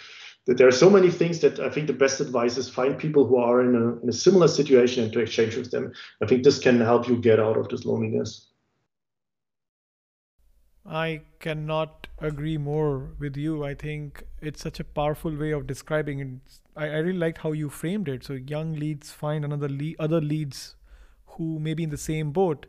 there 0.48 0.68
are 0.68 0.72
so 0.72 0.90
many 0.90 1.10
things 1.10 1.40
that 1.42 1.60
I 1.60 1.70
think 1.70 1.88
the 1.88 1.94
best 1.94 2.20
advice 2.20 2.58
is 2.58 2.68
find 2.68 2.98
people 2.98 3.26
who 3.28 3.38
are 3.38 3.62
in 3.62 3.76
a, 3.76 4.02
in 4.02 4.10
a 4.10 4.14
similar 4.14 4.48
situation 4.48 5.04
and 5.04 5.14
to 5.14 5.20
exchange 5.20 5.56
with 5.56 5.72
them. 5.72 5.94
I 6.22 6.26
think 6.26 6.44
this 6.44 6.60
can 6.60 6.80
help 6.80 7.08
you 7.08 7.18
get 7.18 7.40
out 7.40 7.58
of 7.58 7.70
this 7.70 7.86
loneliness. 7.86 8.48
I 10.84 11.22
cannot 11.40 12.08
agree 12.20 12.58
more 12.58 13.12
with 13.20 13.38
you. 13.38 13.64
I 13.64 13.76
think 13.76 14.24
it's 14.42 14.62
such 14.62 14.80
a 14.80 14.84
powerful 14.84 15.36
way 15.36 15.52
of 15.52 15.68
describing 15.68 16.20
it. 16.20 16.28
I, 16.76 16.86
I 16.86 16.98
really 16.98 17.20
liked 17.20 17.38
how 17.38 17.52
you 17.52 17.70
framed 17.70 18.10
it. 18.10 18.24
So 18.24 18.34
young 18.34 18.74
leads 18.74 19.12
find 19.12 19.46
another 19.46 19.70
lead, 19.70 19.96
other 20.00 20.20
leads 20.20 20.76
who 21.32 21.60
may 21.60 21.74
be 21.74 21.84
in 21.84 21.90
the 21.90 21.98
same 21.98 22.32
boat. 22.32 22.66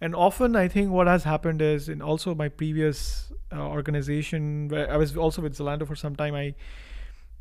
And 0.00 0.14
often, 0.14 0.56
I 0.56 0.68
think 0.68 0.90
what 0.90 1.06
has 1.06 1.24
happened 1.24 1.62
is, 1.62 1.88
in 1.88 2.02
also 2.02 2.34
my 2.34 2.48
previous 2.48 3.32
uh, 3.52 3.60
organization, 3.60 4.68
where 4.68 4.90
I 4.90 4.96
was 4.96 5.16
also 5.16 5.42
with 5.42 5.56
Zalando 5.56 5.86
for 5.86 5.94
some 5.94 6.16
time, 6.16 6.34
I 6.34 6.54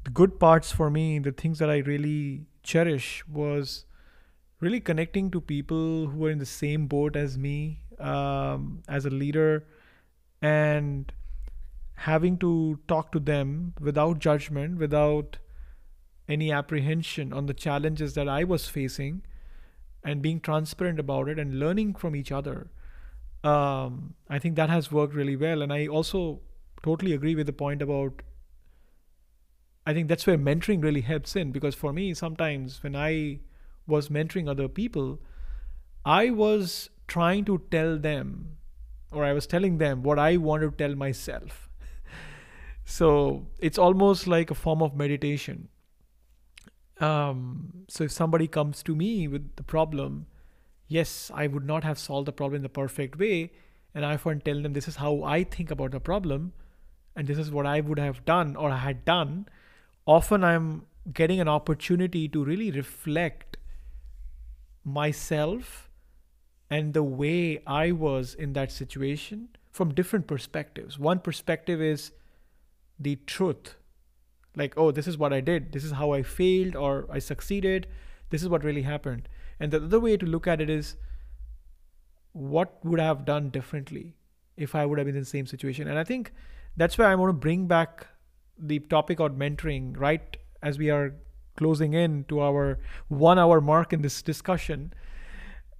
the 0.03 0.11
good 0.11 0.39
parts 0.39 0.71
for 0.71 0.89
me, 0.89 1.19
the 1.19 1.31
things 1.31 1.59
that 1.59 1.69
I 1.69 1.77
really 1.77 2.45
cherish 2.61 3.25
was 3.27 3.85
really 4.59 4.79
connecting 4.79 5.31
to 5.31 5.41
people 5.41 6.07
who 6.07 6.25
are 6.25 6.29
in 6.29 6.39
the 6.39 6.45
same 6.45 6.87
boat 6.87 7.15
as 7.15 7.37
me 7.37 7.79
um, 7.99 8.83
as 8.87 9.05
a 9.05 9.09
leader 9.09 9.65
and 10.41 11.11
having 11.95 12.37
to 12.37 12.79
talk 12.87 13.11
to 13.13 13.19
them 13.19 13.73
without 13.79 14.19
judgment, 14.19 14.77
without 14.77 15.37
any 16.27 16.51
apprehension 16.51 17.33
on 17.33 17.45
the 17.45 17.53
challenges 17.53 18.13
that 18.13 18.27
I 18.27 18.43
was 18.43 18.67
facing 18.67 19.23
and 20.03 20.21
being 20.21 20.39
transparent 20.39 20.99
about 20.99 21.29
it 21.29 21.39
and 21.39 21.59
learning 21.59 21.95
from 21.95 22.15
each 22.15 22.31
other. 22.31 22.69
Um, 23.43 24.15
I 24.29 24.39
think 24.39 24.55
that 24.55 24.69
has 24.69 24.91
worked 24.91 25.13
really 25.13 25.35
well. 25.35 25.61
And 25.61 25.71
I 25.71 25.87
also 25.87 26.41
totally 26.81 27.13
agree 27.13 27.35
with 27.35 27.47
the 27.47 27.53
point 27.53 27.81
about. 27.81 28.21
I 29.85 29.93
think 29.93 30.07
that's 30.07 30.25
where 30.25 30.37
mentoring 30.37 30.81
really 30.81 31.01
helps 31.01 31.35
in 31.35 31.51
because 31.51 31.75
for 31.75 31.91
me, 31.91 32.13
sometimes 32.13 32.81
when 32.83 32.95
I 32.95 33.39
was 33.85 34.07
mentoring 34.07 34.49
other 34.49 34.69
people, 34.69 35.19
I 36.05 36.29
was 36.29 36.89
trying 37.07 37.43
to 37.45 37.61
tell 37.69 37.97
them, 37.97 38.57
or 39.11 39.25
I 39.25 39.33
was 39.33 39.45
telling 39.45 39.77
them 39.77 40.01
what 40.01 40.19
I 40.19 40.37
want 40.37 40.63
to 40.63 40.71
tell 40.71 40.95
myself. 40.95 41.69
so 42.85 43.47
it's 43.59 43.77
almost 43.77 44.25
like 44.25 44.51
a 44.51 44.55
form 44.55 44.81
of 44.81 44.95
meditation 44.95 45.67
um, 47.03 47.83
so 47.87 48.05
if 48.05 48.11
somebody 48.11 48.47
comes 48.47 48.81
to 48.83 48.95
me 48.95 49.27
with 49.27 49.55
the 49.57 49.63
problem, 49.63 50.27
yes, 50.87 51.31
I 51.33 51.47
would 51.47 51.65
not 51.65 51.83
have 51.83 51.99
solved 51.99 52.27
the 52.27 52.31
problem 52.31 52.57
in 52.57 52.63
the 52.63 52.69
perfect 52.69 53.19
way. 53.19 53.51
And 53.93 54.05
I 54.05 54.13
often 54.13 54.41
tell 54.41 54.61
them 54.61 54.73
this 54.73 54.87
is 54.87 54.95
how 54.95 55.23
I 55.23 55.43
think 55.43 55.69
about 55.69 55.91
the 55.91 55.99
problem, 55.99 56.53
and 57.15 57.27
this 57.27 57.37
is 57.37 57.51
what 57.51 57.65
I 57.65 57.79
would 57.79 57.99
have 57.99 58.25
done 58.25 58.55
or 58.55 58.71
I 58.71 58.77
had 58.77 59.05
done. 59.05 59.47
Often 60.07 60.43
I'm 60.43 60.85
getting 61.13 61.39
an 61.39 61.47
opportunity 61.47 62.27
to 62.29 62.43
really 62.43 62.71
reflect 62.71 63.57
myself 64.83 65.89
and 66.69 66.93
the 66.93 67.03
way 67.03 67.61
I 67.67 67.91
was 67.91 68.33
in 68.33 68.53
that 68.53 68.71
situation 68.71 69.49
from 69.71 69.93
different 69.93 70.27
perspectives. 70.27 70.97
One 70.97 71.19
perspective 71.19 71.81
is 71.81 72.11
the 72.99 73.17
truth 73.27 73.75
like 74.55 74.73
oh 74.77 74.91
this 74.91 75.07
is 75.07 75.17
what 75.17 75.33
i 75.33 75.41
did. 75.41 75.71
This 75.71 75.83
is 75.83 75.91
how 75.91 76.11
i 76.11 76.23
failed 76.23 76.75
or 76.75 77.07
i 77.11 77.19
succeeded. 77.19 77.87
This 78.29 78.41
is 78.41 78.49
what 78.49 78.63
really 78.63 78.83
happened. 78.83 79.27
And 79.59 79.71
the 79.71 79.83
other 79.83 79.99
way 79.99 80.17
to 80.17 80.25
look 80.25 80.47
at 80.47 80.61
it 80.61 80.69
is 80.69 80.95
what 82.31 82.83
would 82.83 82.99
i 82.99 83.05
have 83.05 83.25
done 83.25 83.49
differently 83.49 84.15
if 84.57 84.75
i 84.75 84.85
would 84.85 84.97
have 84.97 85.05
been 85.05 85.15
in 85.15 85.21
the 85.21 85.33
same 85.37 85.47
situation? 85.47 85.87
And 85.87 85.99
i 85.99 86.03
think 86.03 86.31
that's 86.75 86.97
why 86.97 87.05
i 87.05 87.15
want 87.15 87.29
to 87.29 87.33
bring 87.33 87.67
back 87.67 88.07
the 88.57 88.79
topic 88.79 89.19
of 89.19 89.31
mentoring 89.31 89.93
right? 89.97 90.37
As 90.61 90.77
we 90.77 90.89
are 90.89 91.15
closing 91.57 91.93
in 91.93 92.23
to 92.25 92.39
our 92.41 92.79
one 93.07 93.37
hour 93.37 93.61
mark 93.61 93.93
in 93.93 94.01
this 94.01 94.21
discussion 94.21 94.93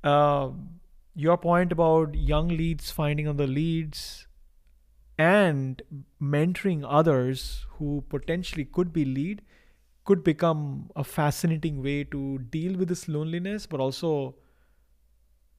um, 0.04 0.80
your 1.16 1.38
point 1.38 1.72
about 1.72 2.16
young 2.16 2.48
leads 2.48 2.92
finding 2.92 3.28
on 3.28 3.38
the 3.38 3.48
leads 3.48 4.28
and 5.18 5.82
mentoring 6.22 6.84
others 6.88 7.66
who 7.78 8.04
potentially 8.10 8.66
could 8.66 8.92
be 8.92 9.06
lead 9.06 9.42
could 10.06 10.24
become 10.24 10.90
a 10.96 11.04
fascinating 11.04 11.82
way 11.82 12.04
to 12.04 12.40
deal 12.50 12.78
with 12.78 12.90
this 12.90 13.08
loneliness 13.08 13.66
but 13.66 13.80
also 13.80 14.36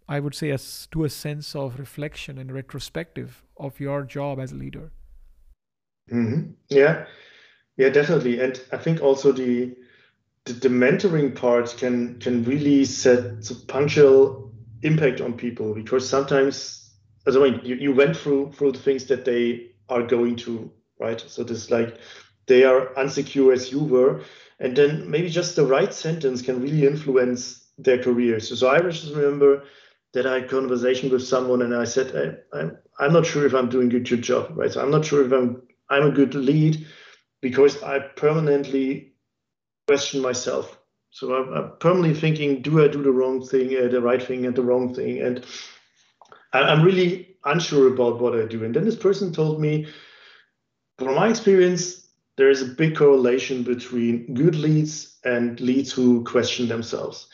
i 0.09 0.19
would 0.21 0.35
say 0.35 0.51
as 0.51 0.87
to 0.91 1.05
a 1.05 1.09
sense 1.09 1.55
of 1.55 1.79
reflection 1.79 2.37
and 2.37 2.53
retrospective 2.53 3.43
of 3.57 3.81
your 3.81 4.03
job 4.03 4.41
as 4.41 4.53
a 4.53 4.55
leader. 4.55 4.91
Mm-hmm. 6.13 6.51
yeah. 6.69 7.07
Yeah 7.77 7.89
definitely. 7.89 8.41
And 8.41 8.61
i 8.73 8.77
think 8.77 9.01
also 9.01 9.33
the, 9.33 9.75
the 10.45 10.53
the, 10.53 10.69
mentoring 10.69 11.35
part 11.35 11.75
can 11.79 12.19
can 12.19 12.45
really 12.45 12.85
set 12.85 13.51
a 13.51 13.55
punctual 13.67 14.53
impact 14.83 15.21
on 15.21 15.33
people 15.33 15.75
because 15.75 16.07
sometimes 16.09 16.84
as 17.27 17.37
I 17.37 17.41
mean, 17.41 17.61
you, 17.64 17.77
you 17.77 17.95
went 17.95 18.16
through 18.16 18.53
through 18.53 18.72
the 18.72 18.79
things 18.79 19.05
that 19.07 19.25
they 19.25 19.70
are 19.89 20.03
going 20.03 20.37
to, 20.37 20.70
right? 20.99 21.20
So 21.20 21.43
this 21.45 21.70
like 21.70 21.99
they 22.47 22.64
are 22.64 22.93
unsecure 22.95 23.53
as 23.53 23.72
you 23.72 23.81
were, 23.81 24.22
and 24.61 24.77
then 24.77 25.11
maybe 25.11 25.29
just 25.29 25.57
the 25.57 25.66
right 25.66 25.93
sentence 25.93 26.43
can 26.43 26.61
really 26.61 26.87
influence 26.87 27.66
their 27.79 28.03
careers. 28.03 28.49
So, 28.49 28.55
so 28.55 28.68
I 28.68 28.81
just 28.81 29.14
remember 29.14 29.64
that 30.12 30.27
I 30.27 30.41
had 30.41 30.49
conversation 30.49 31.11
with 31.11 31.27
someone 31.27 31.62
and 31.62 31.75
I 31.75 31.85
said, 31.85 32.14
I, 32.55 32.59
I, 32.59 32.70
I'm 33.01 33.12
not 33.12 33.27
sure 33.27 33.45
if 33.47 33.55
I'm 33.55 33.68
doing 33.68 33.93
a 33.93 33.99
good 33.99 34.22
job, 34.22 34.53
right? 34.57 34.70
So 34.70 34.81
I'm 34.81 34.91
not 34.91 35.05
sure 35.05 35.25
if 35.25 35.33
I'm 35.33 35.62
I'm 35.91 36.07
a 36.07 36.12
good 36.12 36.35
lead 36.35 36.87
because 37.41 37.83
I 37.83 37.99
permanently 37.99 39.12
question 39.87 40.20
myself. 40.22 40.79
So 41.11 41.35
I'm, 41.35 41.53
I'm 41.53 41.72
permanently 41.79 42.18
thinking, 42.18 42.62
do 42.62 42.83
I 42.83 42.89
do 42.89 43.03
the 43.03 43.12
wrong 43.12 43.45
thing, 43.47 43.77
uh, 43.77 43.89
the 43.89 44.01
right 44.01 44.22
thing, 44.22 44.47
and 44.47 44.55
the 44.57 44.62
wrong 44.62 44.95
thing? 44.95 45.20
And 45.20 45.45
I'm 46.55 46.83
really 46.83 47.37
unsure 47.45 47.93
about 47.93 48.21
what 48.21 48.39
I 48.39 48.47
do. 48.47 48.65
And 48.65 48.75
then 48.75 48.85
this 48.85 48.97
person 48.97 49.33
told 49.33 49.61
me, 49.61 49.89
from 50.99 51.15
my 51.15 51.29
experience, 51.29 52.09
there 52.37 52.51
is 52.51 52.63
a 52.63 52.67
big 52.67 52.97
correlation 52.97 53.63
between 53.63 54.35
good 54.35 54.55
leads 54.55 55.19
and 55.25 55.61
leads 55.61 55.93
who 55.93 56.25
question 56.25 56.69
themselves. 56.69 57.29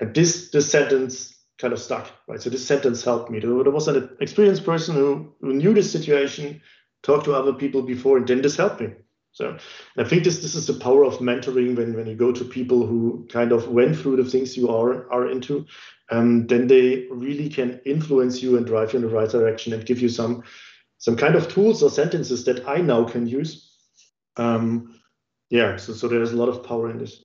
And 0.00 0.14
this 0.14 0.50
this 0.50 0.70
sentence 0.70 1.34
kind 1.58 1.72
of 1.72 1.80
stuck, 1.80 2.10
right? 2.26 2.40
So 2.40 2.50
this 2.50 2.66
sentence 2.66 3.04
helped 3.04 3.30
me. 3.30 3.38
There 3.38 3.52
was 3.52 3.88
an 3.88 4.16
experienced 4.20 4.64
person 4.64 4.96
who, 4.96 5.32
who 5.40 5.54
knew 5.54 5.74
the 5.74 5.82
situation, 5.82 6.60
talked 7.02 7.24
to 7.26 7.34
other 7.34 7.52
people 7.52 7.82
before, 7.82 8.16
and 8.16 8.26
then 8.26 8.42
this 8.42 8.56
helped 8.56 8.80
me. 8.80 8.88
So 9.32 9.56
I 9.96 10.04
think 10.04 10.24
this 10.24 10.40
this 10.42 10.54
is 10.54 10.66
the 10.66 10.74
power 10.74 11.04
of 11.04 11.18
mentoring 11.18 11.74
when, 11.74 11.94
when 11.94 12.06
you 12.06 12.14
go 12.14 12.32
to 12.32 12.44
people 12.44 12.86
who 12.86 13.26
kind 13.30 13.50
of 13.50 13.68
went 13.68 13.96
through 13.96 14.16
the 14.16 14.30
things 14.30 14.56
you 14.56 14.68
are 14.68 15.10
are 15.10 15.30
into, 15.30 15.66
um, 16.10 16.46
then 16.46 16.66
they 16.66 17.06
really 17.10 17.48
can 17.48 17.80
influence 17.86 18.42
you 18.42 18.58
and 18.58 18.66
drive 18.66 18.92
you 18.92 18.98
in 18.98 19.06
the 19.06 19.14
right 19.14 19.30
direction 19.30 19.72
and 19.72 19.86
give 19.86 20.00
you 20.00 20.10
some 20.10 20.42
some 20.98 21.16
kind 21.16 21.34
of 21.34 21.48
tools 21.48 21.82
or 21.82 21.90
sentences 21.90 22.44
that 22.44 22.68
I 22.68 22.82
now 22.82 23.04
can 23.04 23.26
use. 23.26 23.74
Um, 24.36 25.00
yeah, 25.48 25.76
so 25.76 25.94
so 25.94 26.08
there's 26.08 26.32
a 26.32 26.36
lot 26.36 26.50
of 26.50 26.62
power 26.62 26.90
in 26.90 26.98
this. 26.98 27.24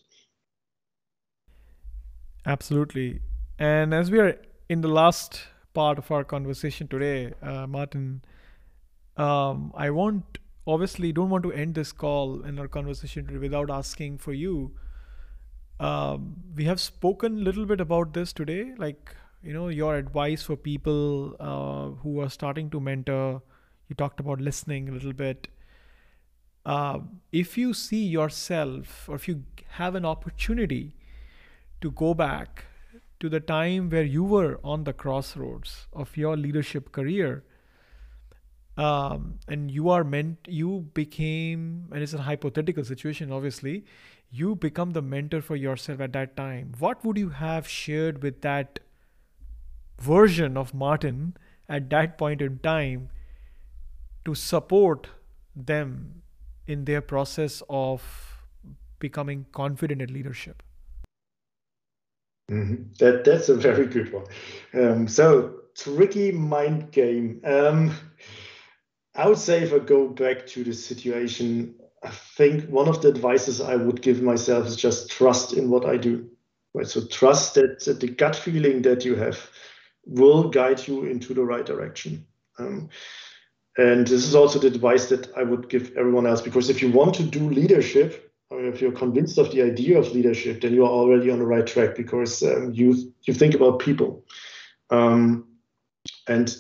Absolutely. 2.46 3.20
And 3.60 3.94
as 3.94 4.10
we 4.10 4.20
are 4.20 4.40
in 4.70 4.80
the 4.80 4.88
last 4.88 5.42
part 5.74 5.98
of 5.98 6.10
our 6.10 6.24
conversation 6.24 6.88
today, 6.88 7.34
uh, 7.42 7.68
Martin, 7.68 8.22
um, 9.18 9.74
I 9.76 9.90
want 9.90 10.38
obviously 10.68 11.12
don't 11.12 11.30
want 11.30 11.44
to 11.44 11.52
end 11.54 11.76
this 11.76 11.92
call 11.92 12.42
and 12.44 12.60
our 12.60 12.68
conversation 12.68 13.40
without 13.40 13.70
asking 13.72 14.18
for 14.18 14.34
you. 14.34 14.72
Um, 15.80 16.36
we 16.56 16.66
have 16.66 16.80
spoken 16.82 17.40
a 17.40 17.42
little 17.42 17.66
bit 17.66 17.80
about 17.80 18.14
this 18.14 18.34
today, 18.34 18.74
like 18.78 19.16
you 19.44 19.54
know 19.54 19.68
your 19.70 19.96
advice 19.96 20.44
for 20.44 20.56
people 20.56 21.36
uh, 21.40 22.02
who 22.02 22.20
are 22.22 22.30
starting 22.30 22.70
to 22.72 22.80
mentor. 22.80 23.42
You 23.88 23.96
talked 23.96 24.20
about 24.20 24.42
listening 24.42 24.90
a 24.90 24.92
little 24.92 25.14
bit. 25.14 25.48
Uh, 26.66 27.00
if 27.32 27.58
you 27.58 27.74
see 27.74 28.04
yourself, 28.06 29.08
or 29.08 29.16
if 29.16 29.28
you 29.28 29.44
have 29.82 29.96
an 29.96 30.04
opportunity 30.06 30.96
to 31.82 31.92
go 31.92 32.14
back 32.14 32.66
to 33.20 33.30
the 33.30 33.40
time 33.40 33.90
where 33.90 34.04
you 34.04 34.24
were 34.24 34.60
on 34.64 34.84
the 34.84 34.94
crossroads 34.94 35.88
of 35.94 36.18
your 36.18 36.36
leadership 36.36 36.92
career 36.92 37.44
um, 38.78 39.40
and 39.48 39.72
you 39.72 39.90
are 39.90 40.04
meant 40.04 40.38
you 40.48 40.88
became 40.94 41.88
and 41.92 42.04
it's 42.04 42.14
a 42.14 42.22
hypothetical 42.22 42.84
situation 42.84 43.32
obviously 43.32 43.84
you 44.30 44.56
become 44.56 44.92
the 44.92 45.02
mentor 45.02 45.42
for 45.42 45.56
yourself 45.56 46.02
at 46.02 46.14
that 46.14 46.36
time. 46.36 46.74
What 46.80 47.04
would 47.06 47.18
you 47.18 47.30
have 47.30 47.68
shared 47.68 48.22
with 48.22 48.42
that 48.42 48.80
version 50.00 50.58
of 50.58 50.74
martin 50.74 51.36
at 51.68 51.90
that 51.90 52.18
point 52.18 52.42
in 52.42 52.60
time 52.60 53.10
to 54.26 54.36
support 54.36 55.08
them 55.56 56.22
in 56.68 56.86
their 56.86 57.02
process 57.02 57.64
of 57.70 58.38
becoming 59.00 59.46
confident 59.52 60.02
in 60.02 60.14
leadership? 60.14 60.62
Mm-hmm. 62.50 62.94
that 63.00 63.26
that's 63.26 63.50
a 63.50 63.56
very 63.56 63.86
good 63.86 64.14
one. 64.14 64.26
Um, 64.74 65.08
so 65.10 65.64
tricky 65.76 66.32
mind 66.32 66.92
game. 66.92 67.42
Um, 67.44 67.94
I 69.18 69.28
would 69.28 69.40
say 69.40 69.64
if 69.64 69.74
I 69.74 69.80
go 69.80 70.08
back 70.08 70.46
to 70.48 70.64
the 70.64 70.74
situation, 70.74 71.74
I 72.04 72.10
think 72.10 72.70
one 72.70 72.88
of 72.88 73.02
the 73.02 73.08
advices 73.10 73.60
I 73.60 73.76
would 73.76 74.02
give 74.02 74.22
myself 74.22 74.68
is 74.68 74.76
just 74.76 75.10
trust 75.10 75.54
in 75.54 75.70
what 75.70 75.86
I 75.86 75.98
do. 75.98 76.30
Right. 76.74 76.88
So 76.88 77.06
trust 77.08 77.56
that, 77.56 77.84
that 77.86 78.00
the 78.00 78.08
gut 78.08 78.36
feeling 78.36 78.84
that 78.84 79.04
you 79.04 79.16
have 79.16 79.50
will 80.06 80.50
guide 80.50 80.88
you 80.88 81.06
into 81.06 81.34
the 81.34 81.44
right 81.44 81.66
direction. 81.66 82.28
Um, 82.60 82.90
and 83.78 84.06
this 84.06 84.24
is 84.26 84.36
also 84.36 84.60
the 84.60 84.68
advice 84.68 85.10
that 85.10 85.36
I 85.36 85.44
would 85.44 85.70
give 85.70 85.96
everyone 85.98 86.28
else 86.28 86.42
because 86.42 86.70
if 86.70 86.82
you 86.82 86.92
want 86.92 87.16
to 87.16 87.24
do 87.24 87.50
leadership, 87.50 88.32
or 88.50 88.64
if 88.64 88.82
you're 88.82 88.92
convinced 88.92 89.38
of 89.38 89.52
the 89.52 89.62
idea 89.62 89.98
of 90.00 90.14
leadership, 90.14 90.62
then 90.62 90.74
you 90.74 90.86
are 90.86 90.90
already 90.90 91.30
on 91.30 91.40
the 91.40 91.46
right 91.46 91.68
track 91.68 91.96
because 91.96 92.44
um, 92.44 92.72
you 92.74 93.14
you 93.24 93.34
think 93.34 93.54
about 93.54 93.80
people. 93.80 94.24
Um, 94.90 95.48
and 96.28 96.56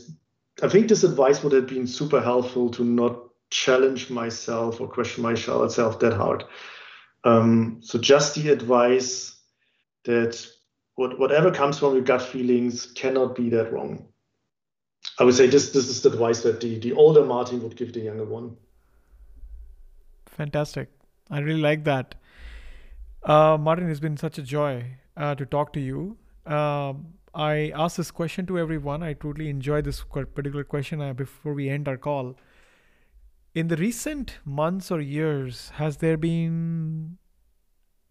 I 0.61 0.67
think 0.69 0.87
this 0.87 1.03
advice 1.03 1.43
would 1.43 1.53
have 1.53 1.67
been 1.67 1.87
super 1.87 2.21
helpful 2.21 2.69
to 2.71 2.83
not 2.83 3.19
challenge 3.49 4.09
myself 4.09 4.81
or 4.81 4.87
question 4.87 5.23
myself 5.23 5.99
that 5.99 6.13
hard. 6.13 6.43
Um, 7.23 7.79
so 7.81 7.99
just 7.99 8.35
the 8.35 8.49
advice 8.49 9.39
that 10.05 10.47
what, 10.95 11.19
whatever 11.19 11.51
comes 11.51 11.77
from 11.77 11.93
your 11.93 12.03
gut 12.03 12.21
feelings 12.21 12.87
cannot 12.87 13.35
be 13.35 13.49
that 13.49 13.71
wrong. 13.71 14.07
I 15.19 15.23
would 15.23 15.35
say 15.35 15.47
this 15.47 15.71
this 15.71 15.89
is 15.89 16.01
the 16.01 16.09
advice 16.09 16.41
that 16.41 16.61
the, 16.61 16.79
the 16.79 16.93
older 16.93 17.23
Martin 17.23 17.61
would 17.63 17.75
give 17.75 17.93
the 17.93 18.01
younger 18.01 18.25
one. 18.25 18.55
Fantastic. 20.25 20.89
I 21.29 21.39
really 21.39 21.61
like 21.61 21.83
that. 21.85 22.15
Uh, 23.23 23.57
Martin, 23.59 23.89
it's 23.89 23.99
been 23.99 24.17
such 24.17 24.37
a 24.37 24.43
joy 24.43 24.85
uh, 25.15 25.35
to 25.35 25.45
talk 25.45 25.73
to 25.73 25.79
you. 25.79 26.17
Um, 26.45 27.13
I 27.37 27.71
ask 27.75 27.97
this 27.97 28.09
question 28.09 28.47
to 28.47 28.57
everyone. 28.57 29.03
I 29.03 29.13
totally 29.13 29.47
enjoy 29.47 29.83
this 29.83 30.03
particular 30.03 30.63
question 30.63 30.99
uh, 30.99 31.13
before 31.13 31.53
we 31.53 31.69
end 31.69 31.87
our 31.87 31.95
call. 31.95 32.35
In 33.53 33.67
the 33.67 33.75
recent 33.75 34.39
months 34.43 34.89
or 34.89 34.99
years, 34.99 35.69
has 35.75 35.97
there 35.97 36.17
been 36.17 37.19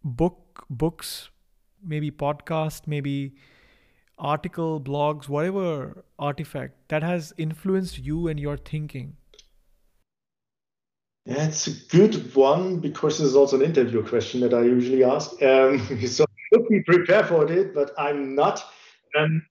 book 0.05 0.65
books, 0.71 1.31
maybe 1.83 2.13
podcast, 2.13 2.87
maybe 2.87 3.35
article, 4.17 4.81
blogs, 4.81 5.29
whatever 5.29 6.05
artifact 6.21 6.75
that 6.87 7.03
has 7.03 7.33
influenced 7.37 7.99
you 7.99 8.29
and 8.29 8.39
your 8.39 8.57
thinking? 8.57 9.17
It's 11.25 11.67
a 11.67 11.73
good 11.89 12.33
one 12.37 12.79
because 12.79 13.19
this 13.19 13.27
is 13.27 13.35
also 13.35 13.57
an 13.57 13.63
interview 13.63 14.07
question 14.07 14.41
that 14.43 14.55
I 14.55 14.63
usually 14.63 15.03
ask. 15.03 15.43
Um, 15.43 15.81
so 16.07 16.23
I 16.23 16.55
should 16.55 16.69
be 16.69 16.81
prepared 16.85 17.27
for 17.27 17.51
it, 17.51 17.75
but 17.75 17.91
I'm 17.99 18.37
not. 18.37 18.65
Um, 19.17 19.43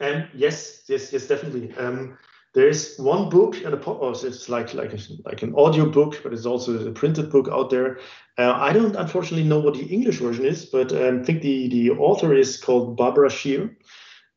and 0.00 0.28
yes, 0.34 0.82
yes, 0.88 1.12
yes, 1.12 1.26
definitely. 1.26 1.74
Um, 1.76 2.18
there 2.54 2.68
is 2.68 2.96
one 2.98 3.28
book 3.28 3.56
and 3.56 3.74
a 3.74 3.84
oh, 3.86 4.10
it's 4.10 4.48
like 4.48 4.72
like 4.72 4.92
a, 4.94 4.98
like 5.24 5.42
an 5.42 5.54
audio 5.56 5.90
book, 5.90 6.20
but 6.22 6.32
it's 6.32 6.46
also 6.46 6.86
a 6.86 6.92
printed 6.92 7.30
book 7.30 7.48
out 7.52 7.70
there. 7.70 7.98
Uh, 8.38 8.52
I 8.52 8.72
don't 8.72 8.96
unfortunately 8.96 9.46
know 9.46 9.58
what 9.58 9.74
the 9.74 9.84
English 9.84 10.18
version 10.18 10.46
is, 10.46 10.64
but 10.64 10.92
um, 10.92 11.20
I 11.20 11.22
think 11.22 11.42
the 11.42 11.68
the 11.68 11.90
author 11.90 12.34
is 12.34 12.56
called 12.56 12.96
Barbara 12.96 13.30
Sher, 13.30 13.76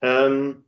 um, 0.01 0.63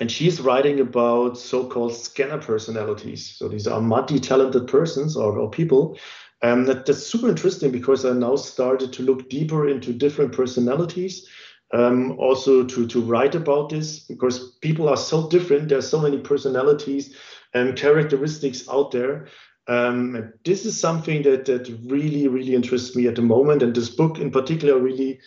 and 0.00 0.10
she's 0.10 0.40
writing 0.40 0.80
about 0.80 1.36
so-called 1.36 1.94
scanner 1.94 2.38
personalities. 2.38 3.36
So 3.36 3.48
these 3.48 3.66
are 3.66 3.80
multi-talented 3.80 4.66
persons 4.66 5.16
or, 5.16 5.38
or 5.38 5.50
people. 5.50 5.98
Um, 6.40 6.66
that, 6.66 6.86
that's 6.86 7.04
super 7.04 7.28
interesting 7.28 7.72
because 7.72 8.04
I 8.04 8.12
now 8.12 8.36
started 8.36 8.92
to 8.92 9.02
look 9.02 9.28
deeper 9.28 9.68
into 9.68 9.92
different 9.92 10.32
personalities 10.32 11.28
um, 11.72 12.18
also 12.18 12.64
to, 12.64 12.86
to 12.86 13.00
write 13.00 13.34
about 13.34 13.68
this 13.68 14.00
because 14.00 14.52
people 14.62 14.88
are 14.88 14.96
so 14.96 15.28
different. 15.28 15.68
There 15.68 15.78
are 15.78 15.82
so 15.82 16.00
many 16.00 16.18
personalities 16.18 17.14
and 17.54 17.76
characteristics 17.76 18.68
out 18.68 18.90
there. 18.90 19.28
Um, 19.66 20.32
this 20.44 20.64
is 20.64 20.80
something 20.80 21.22
that, 21.22 21.44
that 21.44 21.68
really, 21.84 22.26
really 22.26 22.54
interests 22.54 22.96
me 22.96 23.06
at 23.06 23.16
the 23.16 23.22
moment. 23.22 23.62
And 23.62 23.74
this 23.74 23.90
book 23.90 24.18
in 24.18 24.30
particular 24.30 24.78
really, 24.78 25.20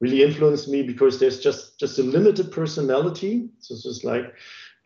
really 0.00 0.22
influenced 0.22 0.68
me 0.68 0.82
because 0.82 1.20
there's 1.20 1.38
just, 1.38 1.78
just 1.78 1.98
a 1.98 2.02
limited 2.02 2.50
personality. 2.50 3.50
So 3.60 3.74
it's 3.74 3.84
just 3.84 4.04
like, 4.04 4.34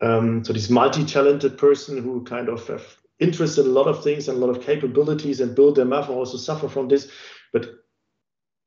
um, 0.01 0.45
so 0.45 0.53
this 0.53 0.69
multi-talented 0.69 1.57
person 1.57 2.01
who 2.01 2.23
kind 2.23 2.49
of 2.49 2.67
have 2.67 2.97
interest 3.19 3.57
in 3.57 3.65
a 3.65 3.69
lot 3.69 3.87
of 3.87 4.03
things 4.03 4.29
and 4.29 4.41
a 4.41 4.45
lot 4.45 4.55
of 4.55 4.63
capabilities 4.63 5.41
and 5.41 5.55
build 5.55 5.75
them 5.75 5.91
up 5.91 6.07
and 6.07 6.15
also 6.15 6.37
suffer 6.37 6.69
from 6.69 6.87
this. 6.87 7.11
But 7.51 7.78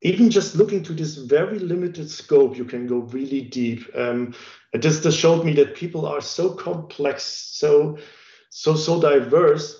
even 0.02 0.30
just 0.30 0.56
looking 0.56 0.82
to 0.82 0.92
this 0.92 1.16
very 1.16 1.58
limited 1.58 2.10
scope, 2.10 2.56
you 2.56 2.64
can 2.64 2.86
go 2.86 2.98
really 2.98 3.40
deep. 3.40 3.88
Um, 3.94 4.34
this 4.72 5.00
just 5.00 5.18
showed 5.18 5.44
me 5.44 5.52
that 5.54 5.76
people 5.76 6.06
are 6.06 6.20
so 6.20 6.50
complex, 6.54 7.22
so 7.24 7.98
so 8.50 8.74
so 8.74 9.00
diverse. 9.00 9.78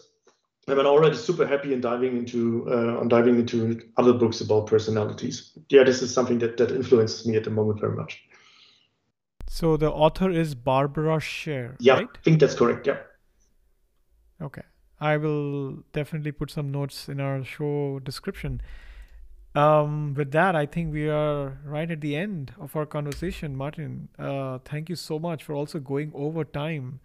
I'm 0.68 0.78
already 0.78 1.16
super 1.16 1.44
happy 1.44 1.72
in 1.72 1.80
diving 1.80 2.16
into 2.16 2.66
uh, 2.70 3.00
on 3.00 3.08
diving 3.08 3.36
into 3.36 3.80
other 3.96 4.12
books 4.12 4.40
about 4.40 4.68
personalities. 4.68 5.58
Yeah, 5.68 5.82
this 5.82 6.02
is 6.02 6.14
something 6.14 6.38
that 6.38 6.56
that 6.56 6.70
influences 6.70 7.26
me 7.26 7.36
at 7.36 7.44
the 7.44 7.50
moment 7.50 7.80
very 7.80 7.96
much. 7.96 8.22
So 9.48 9.76
the 9.76 9.90
author 9.90 10.30
is 10.30 10.54
Barbara 10.54 11.18
Sher. 11.20 11.76
Yeah, 11.80 11.94
right? 11.94 12.08
I 12.14 12.18
think 12.22 12.38
that's 12.38 12.54
correct. 12.54 12.86
Yeah. 12.86 12.98
Okay, 14.40 14.62
I 15.00 15.16
will 15.16 15.82
definitely 15.92 16.30
put 16.30 16.52
some 16.52 16.70
notes 16.70 17.08
in 17.08 17.20
our 17.20 17.42
show 17.42 17.98
description. 17.98 18.62
Um, 19.54 20.14
with 20.14 20.32
that, 20.32 20.56
I 20.56 20.64
think 20.66 20.92
we 20.92 21.08
are 21.08 21.58
right 21.64 21.90
at 21.90 22.00
the 22.00 22.16
end 22.16 22.54
of 22.58 22.74
our 22.74 22.86
conversation, 22.86 23.54
Martin. 23.54 24.08
Uh, 24.18 24.58
thank 24.64 24.88
you 24.88 24.96
so 24.96 25.18
much 25.18 25.44
for 25.44 25.54
also 25.54 25.78
going 25.78 26.10
over 26.14 26.44
time. 26.44 27.00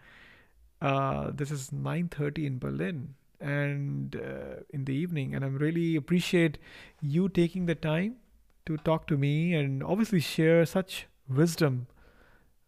Uh, 0.82 1.32
this 1.34 1.52
is 1.52 1.72
9:30 1.72 2.45
in 2.45 2.60
Berlin 2.60 3.16
and 3.41 4.16
uh, 4.16 4.62
in 4.70 4.86
the 4.86 4.93
evening, 4.93 5.36
and 5.36 5.43
I'm 5.43 5.58
really 5.58 5.95
appreciate 5.95 6.58
you 7.02 7.28
taking 7.30 7.66
the 7.66 7.76
time 7.76 8.16
to 8.66 8.78
talk 8.78 9.08
to 9.08 9.18
me 9.18 9.54
and 9.54 9.84
obviously 9.84 10.20
share 10.20 10.66
such 10.66 11.08
wisdom 11.30 11.88